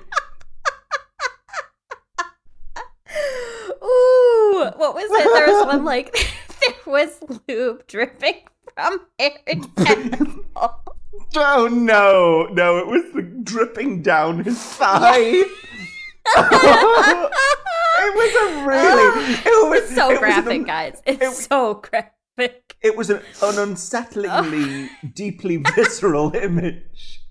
Ooh, 3.83 4.71
what 4.77 4.95
was 4.95 5.03
it? 5.05 5.33
There 5.33 5.47
was 5.47 5.65
one 5.67 5.86
like 5.86 6.11
there 6.61 6.75
was 6.86 7.19
lube 7.47 7.86
dripping 7.88 8.41
from 8.73 8.99
asshole. 9.19 10.43
oh 11.36 11.67
no 11.71 12.47
no 12.51 12.77
it 12.77 12.88
was 12.88 13.03
like, 13.13 13.43
dripping 13.43 14.01
down 14.01 14.43
his 14.43 14.59
thigh 14.59 15.43
it 18.06 18.16
was 18.16 18.34
a 18.36 18.66
really 18.68 19.34
it 19.34 19.70
was 19.70 19.82
It's 19.84 19.95
so 19.95 20.10
it 20.12 20.22
was 20.22 20.38
an 20.38 20.43
graphic, 20.43 20.66
guys. 20.66 21.01
It's 21.06 21.22
it- 21.24 21.49
so 21.49 21.76
graphic. 21.76 22.76
it 22.82 22.95
was 22.97 23.10
an, 23.10 23.18
an 23.41 23.56
unsettlingly 23.56 24.89
deeply 25.14 25.58
visceral 25.76 26.36
image 26.36 27.22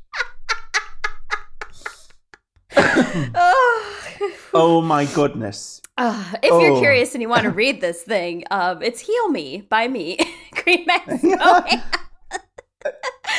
Oh. 2.77 4.31
oh 4.53 4.81
my 4.83 5.05
goodness 5.07 5.81
Uh, 5.97 6.25
if 6.43 6.51
you're 6.51 6.73
Oh. 6.77 6.81
curious 6.81 7.15
and 7.15 7.23
you 7.23 7.29
want 7.29 7.45
to 7.45 7.51
read 7.51 7.81
this 7.81 8.03
thing, 8.03 8.43
um, 8.51 8.83
it's 8.83 8.99
Heal 9.01 9.29
Me 9.29 9.65
by 9.71 9.87
me, 9.87 10.19
Green 10.65 10.85
Snowy, 11.21 11.83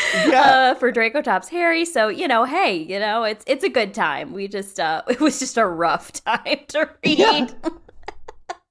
yeah 0.27 0.41
uh, 0.41 0.75
for 0.75 0.91
Draco 0.91 1.21
Tops 1.21 1.49
Harry. 1.49 1.85
So 1.85 2.07
you 2.07 2.27
know, 2.27 2.43
hey, 2.45 2.75
you 2.77 2.99
know, 2.99 3.23
it's 3.23 3.43
it's 3.47 3.63
a 3.63 3.69
good 3.69 3.93
time. 3.93 4.33
We 4.33 4.47
just 4.47 4.79
uh, 4.79 5.01
it 5.09 5.19
was 5.19 5.39
just 5.39 5.57
a 5.57 5.65
rough 5.65 6.11
time 6.25 6.59
to 6.69 6.89
read. 7.03 7.17
Yeah. 7.19 7.47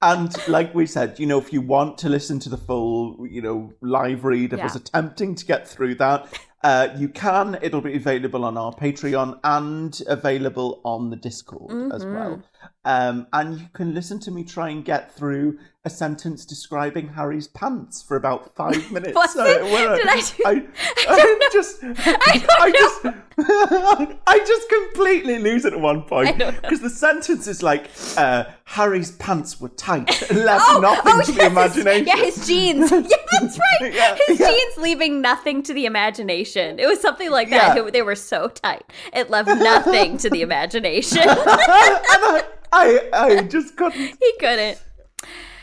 And 0.03 0.37
like 0.49 0.75
we 0.75 0.85
said, 0.87 1.19
you 1.19 1.25
know, 1.25 1.39
if 1.39 1.51
you 1.51 1.63
want 1.63 1.97
to 1.99 2.11
listen 2.11 2.39
to 2.41 2.51
the 2.51 2.59
full, 2.59 3.27
you 3.27 3.41
know, 3.41 3.73
live 3.81 4.25
read 4.25 4.53
of 4.53 4.59
Yeah. 4.59 4.67
us 4.67 4.77
attempting 4.77 5.35
to 5.35 5.47
get 5.47 5.67
through 5.67 5.95
that, 5.95 6.27
uh, 6.65 6.89
you 6.97 7.09
can. 7.09 7.57
It'll 7.63 7.81
be 7.81 7.95
available 7.95 8.45
on 8.45 8.57
our 8.57 8.73
Patreon 8.75 9.39
and 9.45 10.03
available 10.09 10.81
on 10.85 11.11
the 11.11 11.17
Discord 11.17 11.71
as 11.93 12.05
Mm-hmm. 12.05 12.15
well. 12.15 12.43
Um, 12.87 13.27
and 13.33 13.59
you 13.61 13.67
can 13.75 13.95
listen 13.95 14.19
to 14.21 14.31
me 14.31 14.43
try 14.45 14.71
and 14.71 14.85
get 14.85 15.15
through 15.15 15.59
a 15.87 15.91
sentence 15.91 16.47
describing 16.47 17.09
Harry's 17.09 17.47
pants 17.49 18.03
for 18.03 18.17
about 18.17 18.55
five 18.57 18.91
minutes. 18.97 19.17
It? 19.37 19.63
we're- 19.65 19.97
Did 19.99 20.09
I 20.09 20.21
do- 20.21 20.43
I, 20.47 20.67
I 21.09 21.49
just, 21.53 21.79
I, 21.85 22.71
just, 22.71 23.07
I 24.27 24.39
just 24.39 24.69
completely 24.71 25.39
lose 25.39 25.65
it 25.67 25.75
at 25.75 25.81
one 25.81 26.03
point 26.03 26.43
I 26.43 26.53
because 26.53 26.81
the 26.81 26.89
sentence 26.91 27.47
is 27.47 27.63
like, 27.63 27.91
uh, 28.17 28.45
Harry's 28.65 29.13
pants 29.13 29.61
were 29.61 29.69
tight, 29.71 30.31
and 30.31 30.45
left 30.45 30.81
nothing 30.81 31.21
to 31.27 31.33
the 31.33 31.47
imagination. 31.47 32.07
His, 32.07 32.19
yeah, 32.19 32.25
his 32.25 32.47
jeans. 32.47 32.91
Yeah, 32.91 33.01
that's 33.41 33.59
right. 33.81 33.93
Yeah, 33.95 34.17
his 34.27 34.41
yeah. 34.41 34.49
jeans 34.51 34.77
leaving 34.79 35.21
nothing 35.21 35.63
to 35.65 35.75
the 35.75 35.85
imagination. 35.85 36.54
It 36.57 36.87
was 36.87 37.01
something 37.01 37.31
like 37.31 37.51
that. 37.51 37.77
Yeah. 37.77 37.85
It- 37.87 37.93
they 37.93 38.03
were 38.03 38.15
so 38.15 38.49
tight. 38.49 38.85
It 39.13 39.31
left 39.31 39.49
nothing 39.49 40.17
to 40.19 40.31
the 40.31 40.43
imagination. 40.43 41.19
and 41.29 41.31
I, 41.39 42.45
I, 42.73 43.09
I 43.13 43.43
just 43.43 43.77
couldn't. 43.77 44.17
he 44.21 44.33
couldn't. 44.39 44.81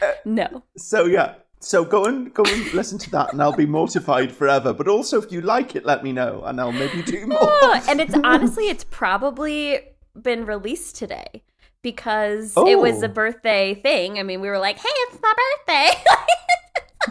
Uh, 0.01 0.11
no. 0.25 0.63
So 0.77 1.05
yeah. 1.05 1.35
So 1.59 1.85
go 1.85 2.05
and 2.05 2.33
go 2.33 2.43
and 2.43 2.73
listen 2.73 2.97
to 2.97 3.11
that, 3.11 3.33
and 3.33 3.41
I'll 3.41 3.55
be 3.55 3.67
mortified 3.67 4.31
forever. 4.31 4.73
But 4.73 4.87
also, 4.87 5.21
if 5.21 5.31
you 5.31 5.41
like 5.41 5.75
it, 5.75 5.85
let 5.85 6.03
me 6.03 6.11
know, 6.11 6.41
and 6.43 6.59
I'll 6.59 6.71
maybe 6.71 7.03
do 7.03 7.27
more. 7.27 7.37
Oh, 7.39 7.83
and 7.87 8.01
it's 8.01 8.15
honestly, 8.23 8.67
it's 8.69 8.83
probably 8.83 9.79
been 10.19 10.45
released 10.47 10.95
today 10.95 11.43
because 11.83 12.53
it 12.57 12.79
was 12.79 13.03
Oh. 13.03 13.05
a 13.05 13.09
birthday 13.09 13.75
thing. 13.75 14.17
I 14.17 14.23
mean, 14.23 14.41
we 14.41 14.49
were 14.49 14.57
like, 14.57 14.77
hey, 14.79 14.89
it's 14.89 15.19
my 15.21 15.33
birthday. 15.67 16.03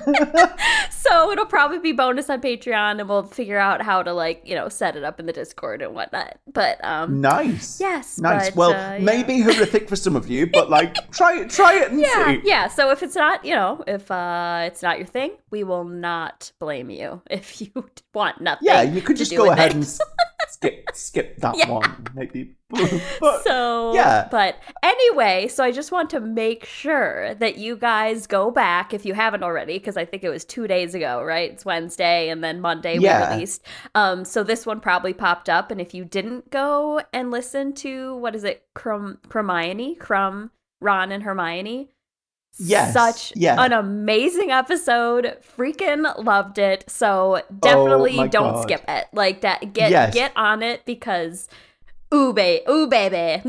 so 0.90 1.30
it'll 1.30 1.46
probably 1.46 1.78
be 1.78 1.92
bonus 1.92 2.30
on 2.30 2.40
Patreon 2.40 3.00
and 3.00 3.08
we'll 3.08 3.24
figure 3.24 3.58
out 3.58 3.82
how 3.82 4.02
to 4.02 4.12
like, 4.12 4.42
you 4.44 4.54
know, 4.54 4.68
set 4.68 4.96
it 4.96 5.04
up 5.04 5.18
in 5.20 5.26
the 5.26 5.32
Discord 5.32 5.82
and 5.82 5.94
whatnot. 5.94 6.38
But 6.52 6.82
um 6.84 7.20
Nice. 7.20 7.80
Yes, 7.80 8.18
Nice. 8.18 8.48
but, 8.50 8.56
well, 8.56 8.70
uh, 8.70 8.94
yeah. 8.94 8.98
maybe 8.98 9.40
horrific 9.40 9.88
for 9.88 9.96
some 9.96 10.16
of 10.16 10.28
you, 10.28 10.46
but 10.46 10.70
like, 10.70 10.94
try 11.10 11.40
it. 11.40 11.50
Try 11.50 11.74
it 11.80 11.90
and 11.90 12.00
yeah, 12.00 12.26
see. 12.26 12.40
yeah. 12.44 12.68
So 12.68 12.90
if 12.90 13.02
it's 13.02 13.16
not, 13.16 13.44
you 13.44 13.54
know, 13.54 13.82
if 13.86 14.10
uh 14.10 14.62
it's 14.66 14.82
not 14.82 14.98
your 14.98 15.06
thing, 15.06 15.32
we 15.50 15.64
will 15.64 15.84
not 15.84 16.52
blame 16.58 16.90
you 16.90 17.22
if 17.30 17.60
you 17.60 17.70
want 18.14 18.40
nothing. 18.40 18.66
Yeah, 18.66 18.82
you 18.82 19.02
could 19.02 19.16
just 19.16 19.34
go 19.36 19.50
ahead 19.50 19.70
it. 19.70 19.74
and 19.76 19.98
skip 20.62 20.90
skip 20.92 21.36
that 21.38 21.56
Yeah. 21.56 21.70
one 21.70 22.06
maybe. 22.14 22.54
But, 22.68 23.42
so 23.44 23.94
yeah. 23.94 24.28
but 24.30 24.56
anyway 24.82 25.48
so 25.48 25.64
i 25.64 25.72
just 25.72 25.90
want 25.90 26.10
to 26.10 26.20
make 26.20 26.64
sure 26.66 27.34
that 27.36 27.56
you 27.56 27.76
guys 27.76 28.26
go 28.26 28.50
back 28.50 28.92
if 28.94 29.04
you 29.06 29.14
haven't 29.14 29.42
already 29.42 29.78
because 29.78 29.96
i 29.96 30.04
think 30.04 30.22
it 30.22 30.28
was 30.28 30.44
two 30.44 30.66
days 30.68 30.94
ago 30.94 31.22
right 31.24 31.50
it's 31.52 31.64
wednesday 31.64 32.28
and 32.28 32.44
then 32.44 32.60
monday 32.60 32.98
Yeah. 32.98 33.28
we 33.30 33.34
released 33.36 33.62
um 33.94 34.24
so 34.24 34.42
this 34.44 34.66
one 34.66 34.80
probably 34.80 35.14
popped 35.14 35.48
up 35.48 35.70
and 35.70 35.80
if 35.80 35.94
you 35.94 36.04
didn't 36.04 36.50
go 36.50 37.00
and 37.12 37.30
listen 37.30 37.72
to 37.76 38.16
what 38.18 38.36
is 38.36 38.44
it 38.44 38.62
Krum 38.76 39.16
Hermione 39.32 39.96
Krum 39.96 40.50
Ron 40.80 41.10
and 41.10 41.22
Hermione 41.22 41.90
Yes, 42.58 42.92
such 42.92 43.32
yeah. 43.36 43.62
an 43.62 43.72
amazing 43.72 44.50
episode 44.50 45.36
freaking 45.56 46.02
loved 46.24 46.58
it 46.58 46.84
so 46.88 47.40
definitely 47.60 48.18
Oh 48.18 48.26
don't 48.28 48.52
God. 48.54 48.62
skip 48.62 48.84
it 48.88 49.06
like 49.12 49.40
that 49.42 49.72
get 49.72 49.90
Yes. 49.90 50.12
get 50.14 50.32
on 50.36 50.62
it 50.62 50.84
because 50.84 51.48
ooh 52.12 52.32
baby 52.34 52.62
ooh 52.68 52.86
baby 52.86 53.40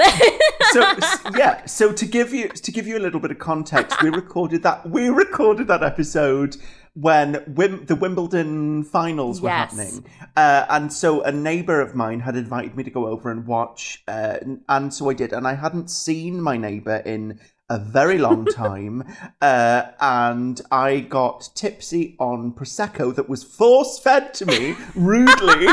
so 0.72 0.94
yeah 1.36 1.66
so 1.66 1.92
to 1.92 2.06
give 2.06 2.32
you 2.34 2.48
to 2.50 2.72
give 2.72 2.86
you 2.88 2.98
a 2.98 3.00
little 3.02 3.20
bit 3.20 3.32
of 3.32 3.40
context 3.40 4.02
we 4.02 4.10
recorded 4.10 4.64
that 4.64 4.88
we 4.90 5.10
recorded 5.10 5.68
that 5.68 5.84
episode 5.84 6.56
when 6.94 7.36
Wim- 7.56 7.88
the 7.88 7.96
wimbledon 7.96 8.84
finals 8.84 9.42
were 9.42 9.50
Yes. 9.50 9.72
happening 9.72 10.06
uh, 10.38 10.66
and 10.70 10.92
so 10.94 11.22
a 11.24 11.32
neighbor 11.32 11.82
of 11.82 11.96
mine 11.96 12.20
had 12.20 12.36
invited 12.36 12.76
me 12.76 12.84
to 12.84 12.92
go 12.92 13.08
over 13.08 13.32
and 13.32 13.48
watch 13.48 14.04
uh, 14.08 14.38
and 14.70 14.94
so 14.94 15.10
i 15.10 15.14
did 15.14 15.34
and 15.34 15.48
i 15.48 15.56
hadn't 15.56 15.90
seen 15.90 16.40
my 16.42 16.56
neighbor 16.56 16.98
in 16.98 17.40
a 17.76 17.80
very 17.80 18.18
long 18.18 18.46
time 18.46 19.04
uh, 19.42 19.82
and 20.02 20.62
i 20.72 21.00
got 21.00 21.50
tipsy 21.56 22.16
on 22.20 22.52
prosecco 22.52 23.14
that 23.16 23.30
was 23.30 23.44
force 23.44 23.98
fed 24.00 24.34
to 24.34 24.46
me 24.46 24.76
rudely 24.96 25.68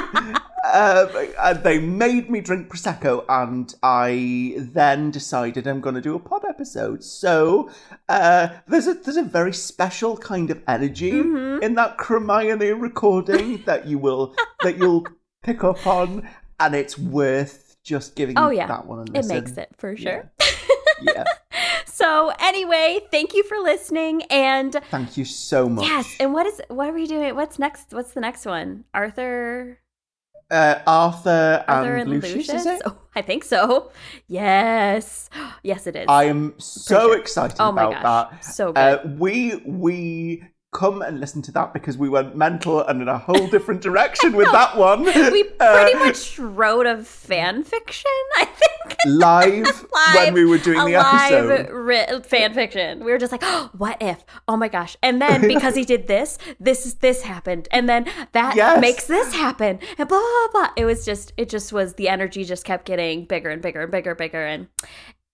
uh, 0.64 1.06
and 1.44 1.62
they 1.62 1.78
made 1.78 2.28
me 2.30 2.40
drink 2.40 2.68
prosecco, 2.68 3.24
and 3.28 3.74
I 3.82 4.54
then 4.58 5.10
decided 5.10 5.66
I'm 5.66 5.80
going 5.80 5.94
to 5.94 6.00
do 6.00 6.14
a 6.16 6.18
pod 6.18 6.42
episode. 6.48 7.02
So 7.04 7.70
uh, 8.08 8.48
there's 8.66 8.88
a 8.88 8.94
there's 8.94 9.16
a 9.16 9.22
very 9.22 9.52
special 9.54 10.16
kind 10.16 10.50
of 10.50 10.60
energy 10.66 11.12
Mm-hmm. 11.12 11.62
in 11.62 11.74
that 11.76 11.94
Hermione 11.98 12.72
recording 12.72 13.62
that 13.66 13.86
you 13.86 13.98
will 13.98 14.34
that 14.62 14.78
you'll 14.78 15.06
pick 15.44 15.62
up 15.64 15.86
on, 15.86 16.28
and 16.60 16.74
it's 16.74 16.98
worth 16.98 17.76
just 17.84 18.16
giving 18.16 18.36
Oh, 18.36 18.50
yeah. 18.50 18.66
that 18.66 18.84
one 18.84 18.98
a 18.98 19.02
listen. 19.04 19.30
it 19.30 19.34
makes 19.40 19.56
it 19.56 19.70
for 19.78 19.96
sure 19.96 20.30
Yeah. 21.00 21.24
So 21.98 22.32
anyway 22.50 23.00
thank 23.10 23.34
you 23.36 23.42
for 23.50 23.58
listening 23.72 24.22
and 24.30 24.72
Thank 24.90 25.16
you 25.18 25.24
so 25.24 25.68
much. 25.68 25.84
yes 25.92 26.06
and 26.20 26.32
what 26.32 26.46
is 26.46 26.60
what 26.68 26.86
are 26.90 26.92
we 26.92 27.06
doing 27.06 27.34
what's 27.34 27.58
next 27.58 27.92
what's 27.96 28.12
the 28.12 28.20
next 28.28 28.46
one 28.46 28.84
arthur 28.94 29.78
uh, 30.50 30.78
Arthur, 30.86 31.62
arthur 31.68 31.96
and, 31.96 32.02
and, 32.02 32.10
Lucius, 32.10 32.48
lucius, 32.48 32.60
is 32.64 32.66
it? 32.66 32.82
Oh, 32.86 32.96
i 33.14 33.20
think 33.28 33.44
so 33.44 33.90
yes 34.28 35.28
yes 35.62 35.86
it 35.86 35.94
is 35.96 36.06
I 36.08 36.24
am 36.24 36.54
so 36.58 37.00
sure. 37.08 37.18
excited 37.18 37.56
oh 37.60 37.72
my 37.72 37.84
about 37.84 38.02
gosh 38.02 38.30
that. 38.46 38.54
so 38.58 38.72
good 38.72 38.78
Uh, 38.80 38.98
we 39.18 39.56
we 39.66 40.44
come 40.72 41.00
and 41.00 41.18
listen 41.18 41.40
to 41.40 41.50
that 41.52 41.72
because 41.72 41.96
we 41.96 42.08
went 42.10 42.36
mental 42.36 42.82
and 42.86 43.00
in 43.00 43.08
a 43.08 43.16
whole 43.16 43.46
different 43.48 43.80
direction 43.80 44.36
with 44.36 44.50
that 44.52 44.76
one. 44.76 45.02
we 45.02 45.44
Uh, 45.58 45.74
pretty 45.82 45.98
much 45.98 46.38
wrote 46.38 46.84
a 46.86 47.02
fan 47.02 47.64
fiction 47.64 48.10
i 48.36 48.44
think 48.44 48.96
live, 49.06 49.66
when 50.14 50.34
we 50.34 50.44
were 50.44 50.58
doing 50.58 50.78
the 50.78 50.92
live 50.98 51.50
episode. 51.50 51.70
ri- 51.70 52.20
fan 52.22 52.52
fiction. 52.52 53.04
We 53.04 53.12
were 53.12 53.18
just 53.18 53.32
like, 53.32 53.42
oh, 53.44 53.70
what 53.78 53.96
if? 54.02 54.24
Oh 54.46 54.56
my 54.56 54.68
gosh! 54.68 54.96
And 55.02 55.20
then 55.22 55.46
because 55.54 55.74
he 55.74 55.84
did 55.84 56.06
this, 56.06 56.36
this 56.58 56.84
is 56.84 56.94
this 56.96 57.22
happened, 57.22 57.68
and 57.70 57.88
then 57.88 58.06
that 58.32 58.56
Yes. 58.56 58.80
makes 58.80 59.06
this 59.06 59.32
happen, 59.34 59.78
and 59.98 60.08
blah 60.08 60.18
blah 60.18 60.48
blah. 60.52 60.68
It 60.76 60.84
was 60.84 61.04
just, 61.04 61.32
it 61.36 61.48
just 61.48 61.72
was 61.72 61.94
the 61.94 62.08
energy 62.08 62.44
just 62.44 62.64
kept 62.64 62.84
getting 62.86 63.24
bigger 63.24 63.50
and 63.50 63.62
bigger 63.62 63.82
and 63.82 63.92
bigger, 63.92 64.10
and 64.10 64.18
bigger, 64.18 64.44
and 64.44 64.66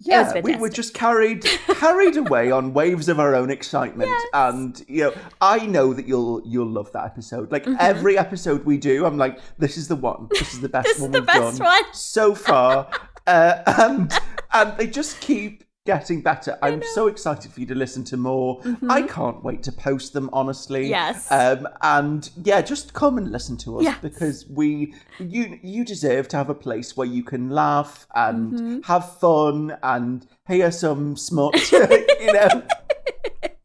Yeah, 0.05 0.41
we 0.41 0.57
were 0.57 0.69
just 0.69 0.95
carried 0.95 1.45
carried 1.45 2.17
away 2.25 2.51
on 2.51 2.75
waves 2.75 3.09
of 3.09 3.19
our 3.19 3.35
own 3.35 3.51
excitement, 3.51 4.11
and 4.33 4.85
you 4.87 5.05
know, 5.05 5.15
I 5.41 5.67
know 5.67 5.93
that 5.95 6.07
you'll 6.07 6.43
you'll 6.45 6.67
love 6.71 6.93
that 6.93 7.07
episode. 7.07 7.51
Like 7.51 7.67
every 7.81 8.19
episode 8.19 8.65
we 8.65 8.77
do, 8.77 9.07
I'm 9.07 9.17
like, 9.17 9.39
this 9.59 9.77
is 9.77 9.89
the 9.89 9.97
one. 9.97 10.29
This 10.31 10.55
is 10.55 10.61
the 10.61 10.69
best 10.75 10.85
Mm-hmm. 10.85 10.89
This 10.89 10.97
is 10.97 11.03
one 11.03 11.13
the 11.13 11.21
we've 11.21 11.27
best 11.27 11.59
done 11.59 11.67
one. 11.67 11.95
so 11.95 12.35
far, 12.35 12.91
uh, 13.27 13.63
and 13.67 14.13
and 14.53 14.79
they 14.79 14.87
just 14.87 15.21
keep 15.21 15.64
getting 15.87 16.23
better. 16.23 16.59
I'm 16.63 16.83
so 16.95 17.09
excited 17.09 17.53
for 17.53 17.61
you 17.61 17.67
to 17.67 17.75
listen 17.75 18.05
to 18.05 18.17
more. 18.17 18.61
I 18.89 19.03
can't 19.03 19.45
wait 19.45 19.63
to 19.65 19.73
post 19.73 20.15
them. 20.15 20.31
Honestly, 20.33 20.85
Mm-hmm. 20.85 20.91
Yes. 20.91 21.31
Um, 21.31 21.69
and 21.83 22.31
yeah, 22.43 22.63
just 22.63 22.95
come 22.95 23.19
and 23.19 23.31
listen 23.31 23.57
to 23.59 23.79
us 23.79 23.85
Yes. 23.85 23.99
because 24.01 24.47
we 24.49 24.95
you 25.19 25.59
you 25.63 25.85
deserve 25.85 26.29
to 26.29 26.37
have 26.39 26.49
a 26.49 26.55
place 26.55 26.97
where 26.97 27.07
you 27.07 27.23
can 27.23 27.51
laugh 27.51 28.07
and 28.15 28.53
Mm-hmm. 28.53 28.81
have 28.85 29.19
fun 29.19 29.77
and 29.83 30.27
hear 30.49 30.71
some 30.73 31.17
smut. 31.17 31.55
you 31.73 32.33
know, 32.33 32.63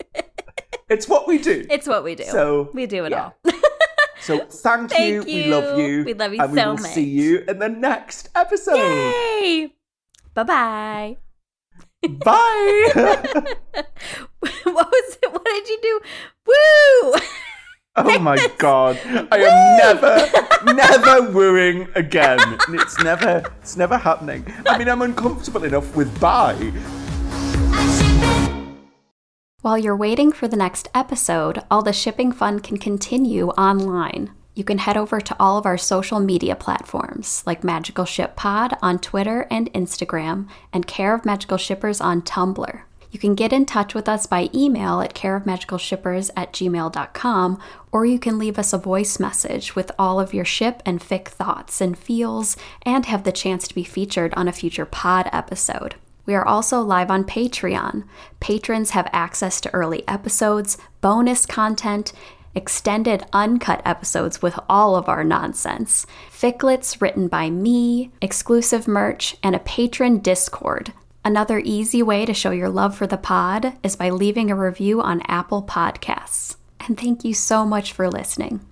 it's 0.90 1.08
what 1.08 1.26
we 1.28 1.38
do. 1.38 1.66
it's 1.70 1.88
what 1.88 2.04
we 2.04 2.16
do. 2.16 2.26
So, 2.26 2.70
we 2.74 2.86
do 2.86 3.06
it 3.06 3.12
yeah. 3.12 3.32
all. 3.46 3.54
So 4.22 4.40
thank, 4.46 4.90
Thank 4.92 5.28
you. 5.28 5.44
We 5.46 5.46
love 5.46 5.80
you. 5.80 5.86
you. 5.86 6.04
We 6.06 6.14
love 6.14 6.34
you 6.34 6.42
and 6.42 6.52
we 6.52 6.60
so 6.60 6.68
will 6.72 6.78
much. 6.78 6.92
see 6.92 7.06
you 7.06 7.40
in 7.48 7.58
the 7.60 7.70
next 7.70 8.30
episode. 8.36 8.76
Yay! 8.76 9.74
Bye 10.34 10.44
bye. 10.44 11.18
Bye. 12.08 12.92
what 14.40 14.66
was 14.66 15.18
it? 15.22 15.34
What 15.34 15.46
did 15.46 15.68
you 15.68 15.80
do? 15.82 16.00
Woo! 16.46 17.20
oh 17.98 18.20
my 18.22 18.38
god. 18.58 18.98
I 19.32 19.38
am 19.38 19.78
never, 19.78 20.74
never 20.74 21.32
wooing 21.32 21.88
again. 21.96 22.40
It's 22.70 23.04
never, 23.04 23.44
it's 23.62 23.76
never 23.76 23.98
happening. 23.98 24.46
I 24.66 24.78
mean, 24.78 24.88
I'm 24.88 25.02
uncomfortable 25.02 25.64
enough 25.64 25.96
with 25.96 26.20
bye. 26.20 26.72
While 29.62 29.78
you're 29.78 29.98
waiting 29.98 30.32
for 30.32 30.48
the 30.48 30.56
next 30.56 30.88
episode, 30.96 31.64
all 31.70 31.82
the 31.82 31.92
shipping 31.92 32.32
fun 32.32 32.60
can 32.62 32.78
continue 32.78 33.50
online. 33.50 34.32
You 34.60 34.66
can 34.66 34.80
head 34.80 34.98
over 34.98 35.22
to 35.22 35.36
all 35.40 35.58
of 35.58 35.66
our 35.66 35.78
social 35.78 36.20
media 36.20 36.54
platforms 36.54 37.44
like 37.46 37.64
Magical 37.64 38.04
Ship 38.04 38.36
Pod 38.36 38.76
on 38.82 39.00
Twitter 39.00 39.48
and 39.50 39.72
Instagram, 39.72 40.50
and 40.74 40.86
Care 40.86 41.16
of 41.16 41.24
Magical 41.24 41.58
Shippers 41.58 42.02
on 42.02 42.24
Tumblr. 42.24 42.82
You 43.10 43.20
can 43.20 43.36
get 43.36 43.54
in 43.54 43.66
touch 43.66 43.94
with 43.94 44.10
us 44.10 44.26
by 44.26 44.50
email 44.54 45.00
at 45.00 45.14
careofmagicalshippers 45.14 46.32
at 46.36 46.52
gmail.com, 46.52 47.58
or 47.94 48.06
you 48.06 48.20
can 48.20 48.38
leave 48.38 48.60
us 48.60 48.74
a 48.74 48.78
voice 48.78 49.18
message 49.18 49.78
with 49.78 49.94
all 49.98 50.20
of 50.20 50.34
your 50.34 50.44
ship 50.44 50.84
and 50.86 51.00
fic 51.00 51.30
thoughts 51.30 51.80
and 51.80 51.98
feels, 51.98 52.58
and 52.82 53.06
have 53.06 53.24
the 53.24 53.32
chance 53.32 53.66
to 53.70 53.76
be 53.76 53.86
featured 53.86 54.34
on 54.34 54.50
a 54.50 54.52
future 54.52 54.86
pod 54.86 55.30
episode. 55.32 55.96
We 56.26 56.36
are 56.36 56.46
also 56.46 56.82
live 56.82 57.10
on 57.10 57.24
Patreon. 57.24 58.04
Patrons 58.42 58.90
have 58.90 59.10
access 59.14 59.62
to 59.62 59.74
early 59.74 60.06
episodes, 60.06 60.78
bonus 61.00 61.46
content, 61.46 62.12
extended 62.60 63.26
uncut 63.32 63.82
episodes 63.86 64.42
with 64.42 64.60
all 64.68 64.98
of 64.98 65.08
our 65.08 65.24
nonsense, 65.24 66.06
ficlets 66.30 67.02
written 67.02 67.30
by 67.30 67.50
me, 67.50 68.12
exclusive 68.22 68.86
merch, 68.86 69.38
and 69.42 69.56
a 69.56 69.60
patron 69.60 70.20
Discord. 70.20 70.92
Another 71.24 71.62
easy 71.64 72.04
way 72.04 72.26
to 72.26 72.34
show 72.34 72.52
your 72.52 72.68
love 72.68 72.98
for 72.98 73.08
the 73.08 73.18
pod 73.18 73.78
is 73.82 73.96
by 73.96 74.10
leaving 74.10 74.52
a 74.52 74.56
review 74.56 75.02
on 75.02 75.22
Apple 75.22 75.64
Podcasts. 75.64 76.58
And 76.82 77.00
thank 77.00 77.24
you 77.24 77.34
so 77.34 77.66
much 77.66 77.94
for 77.94 78.10
listening. 78.10 78.69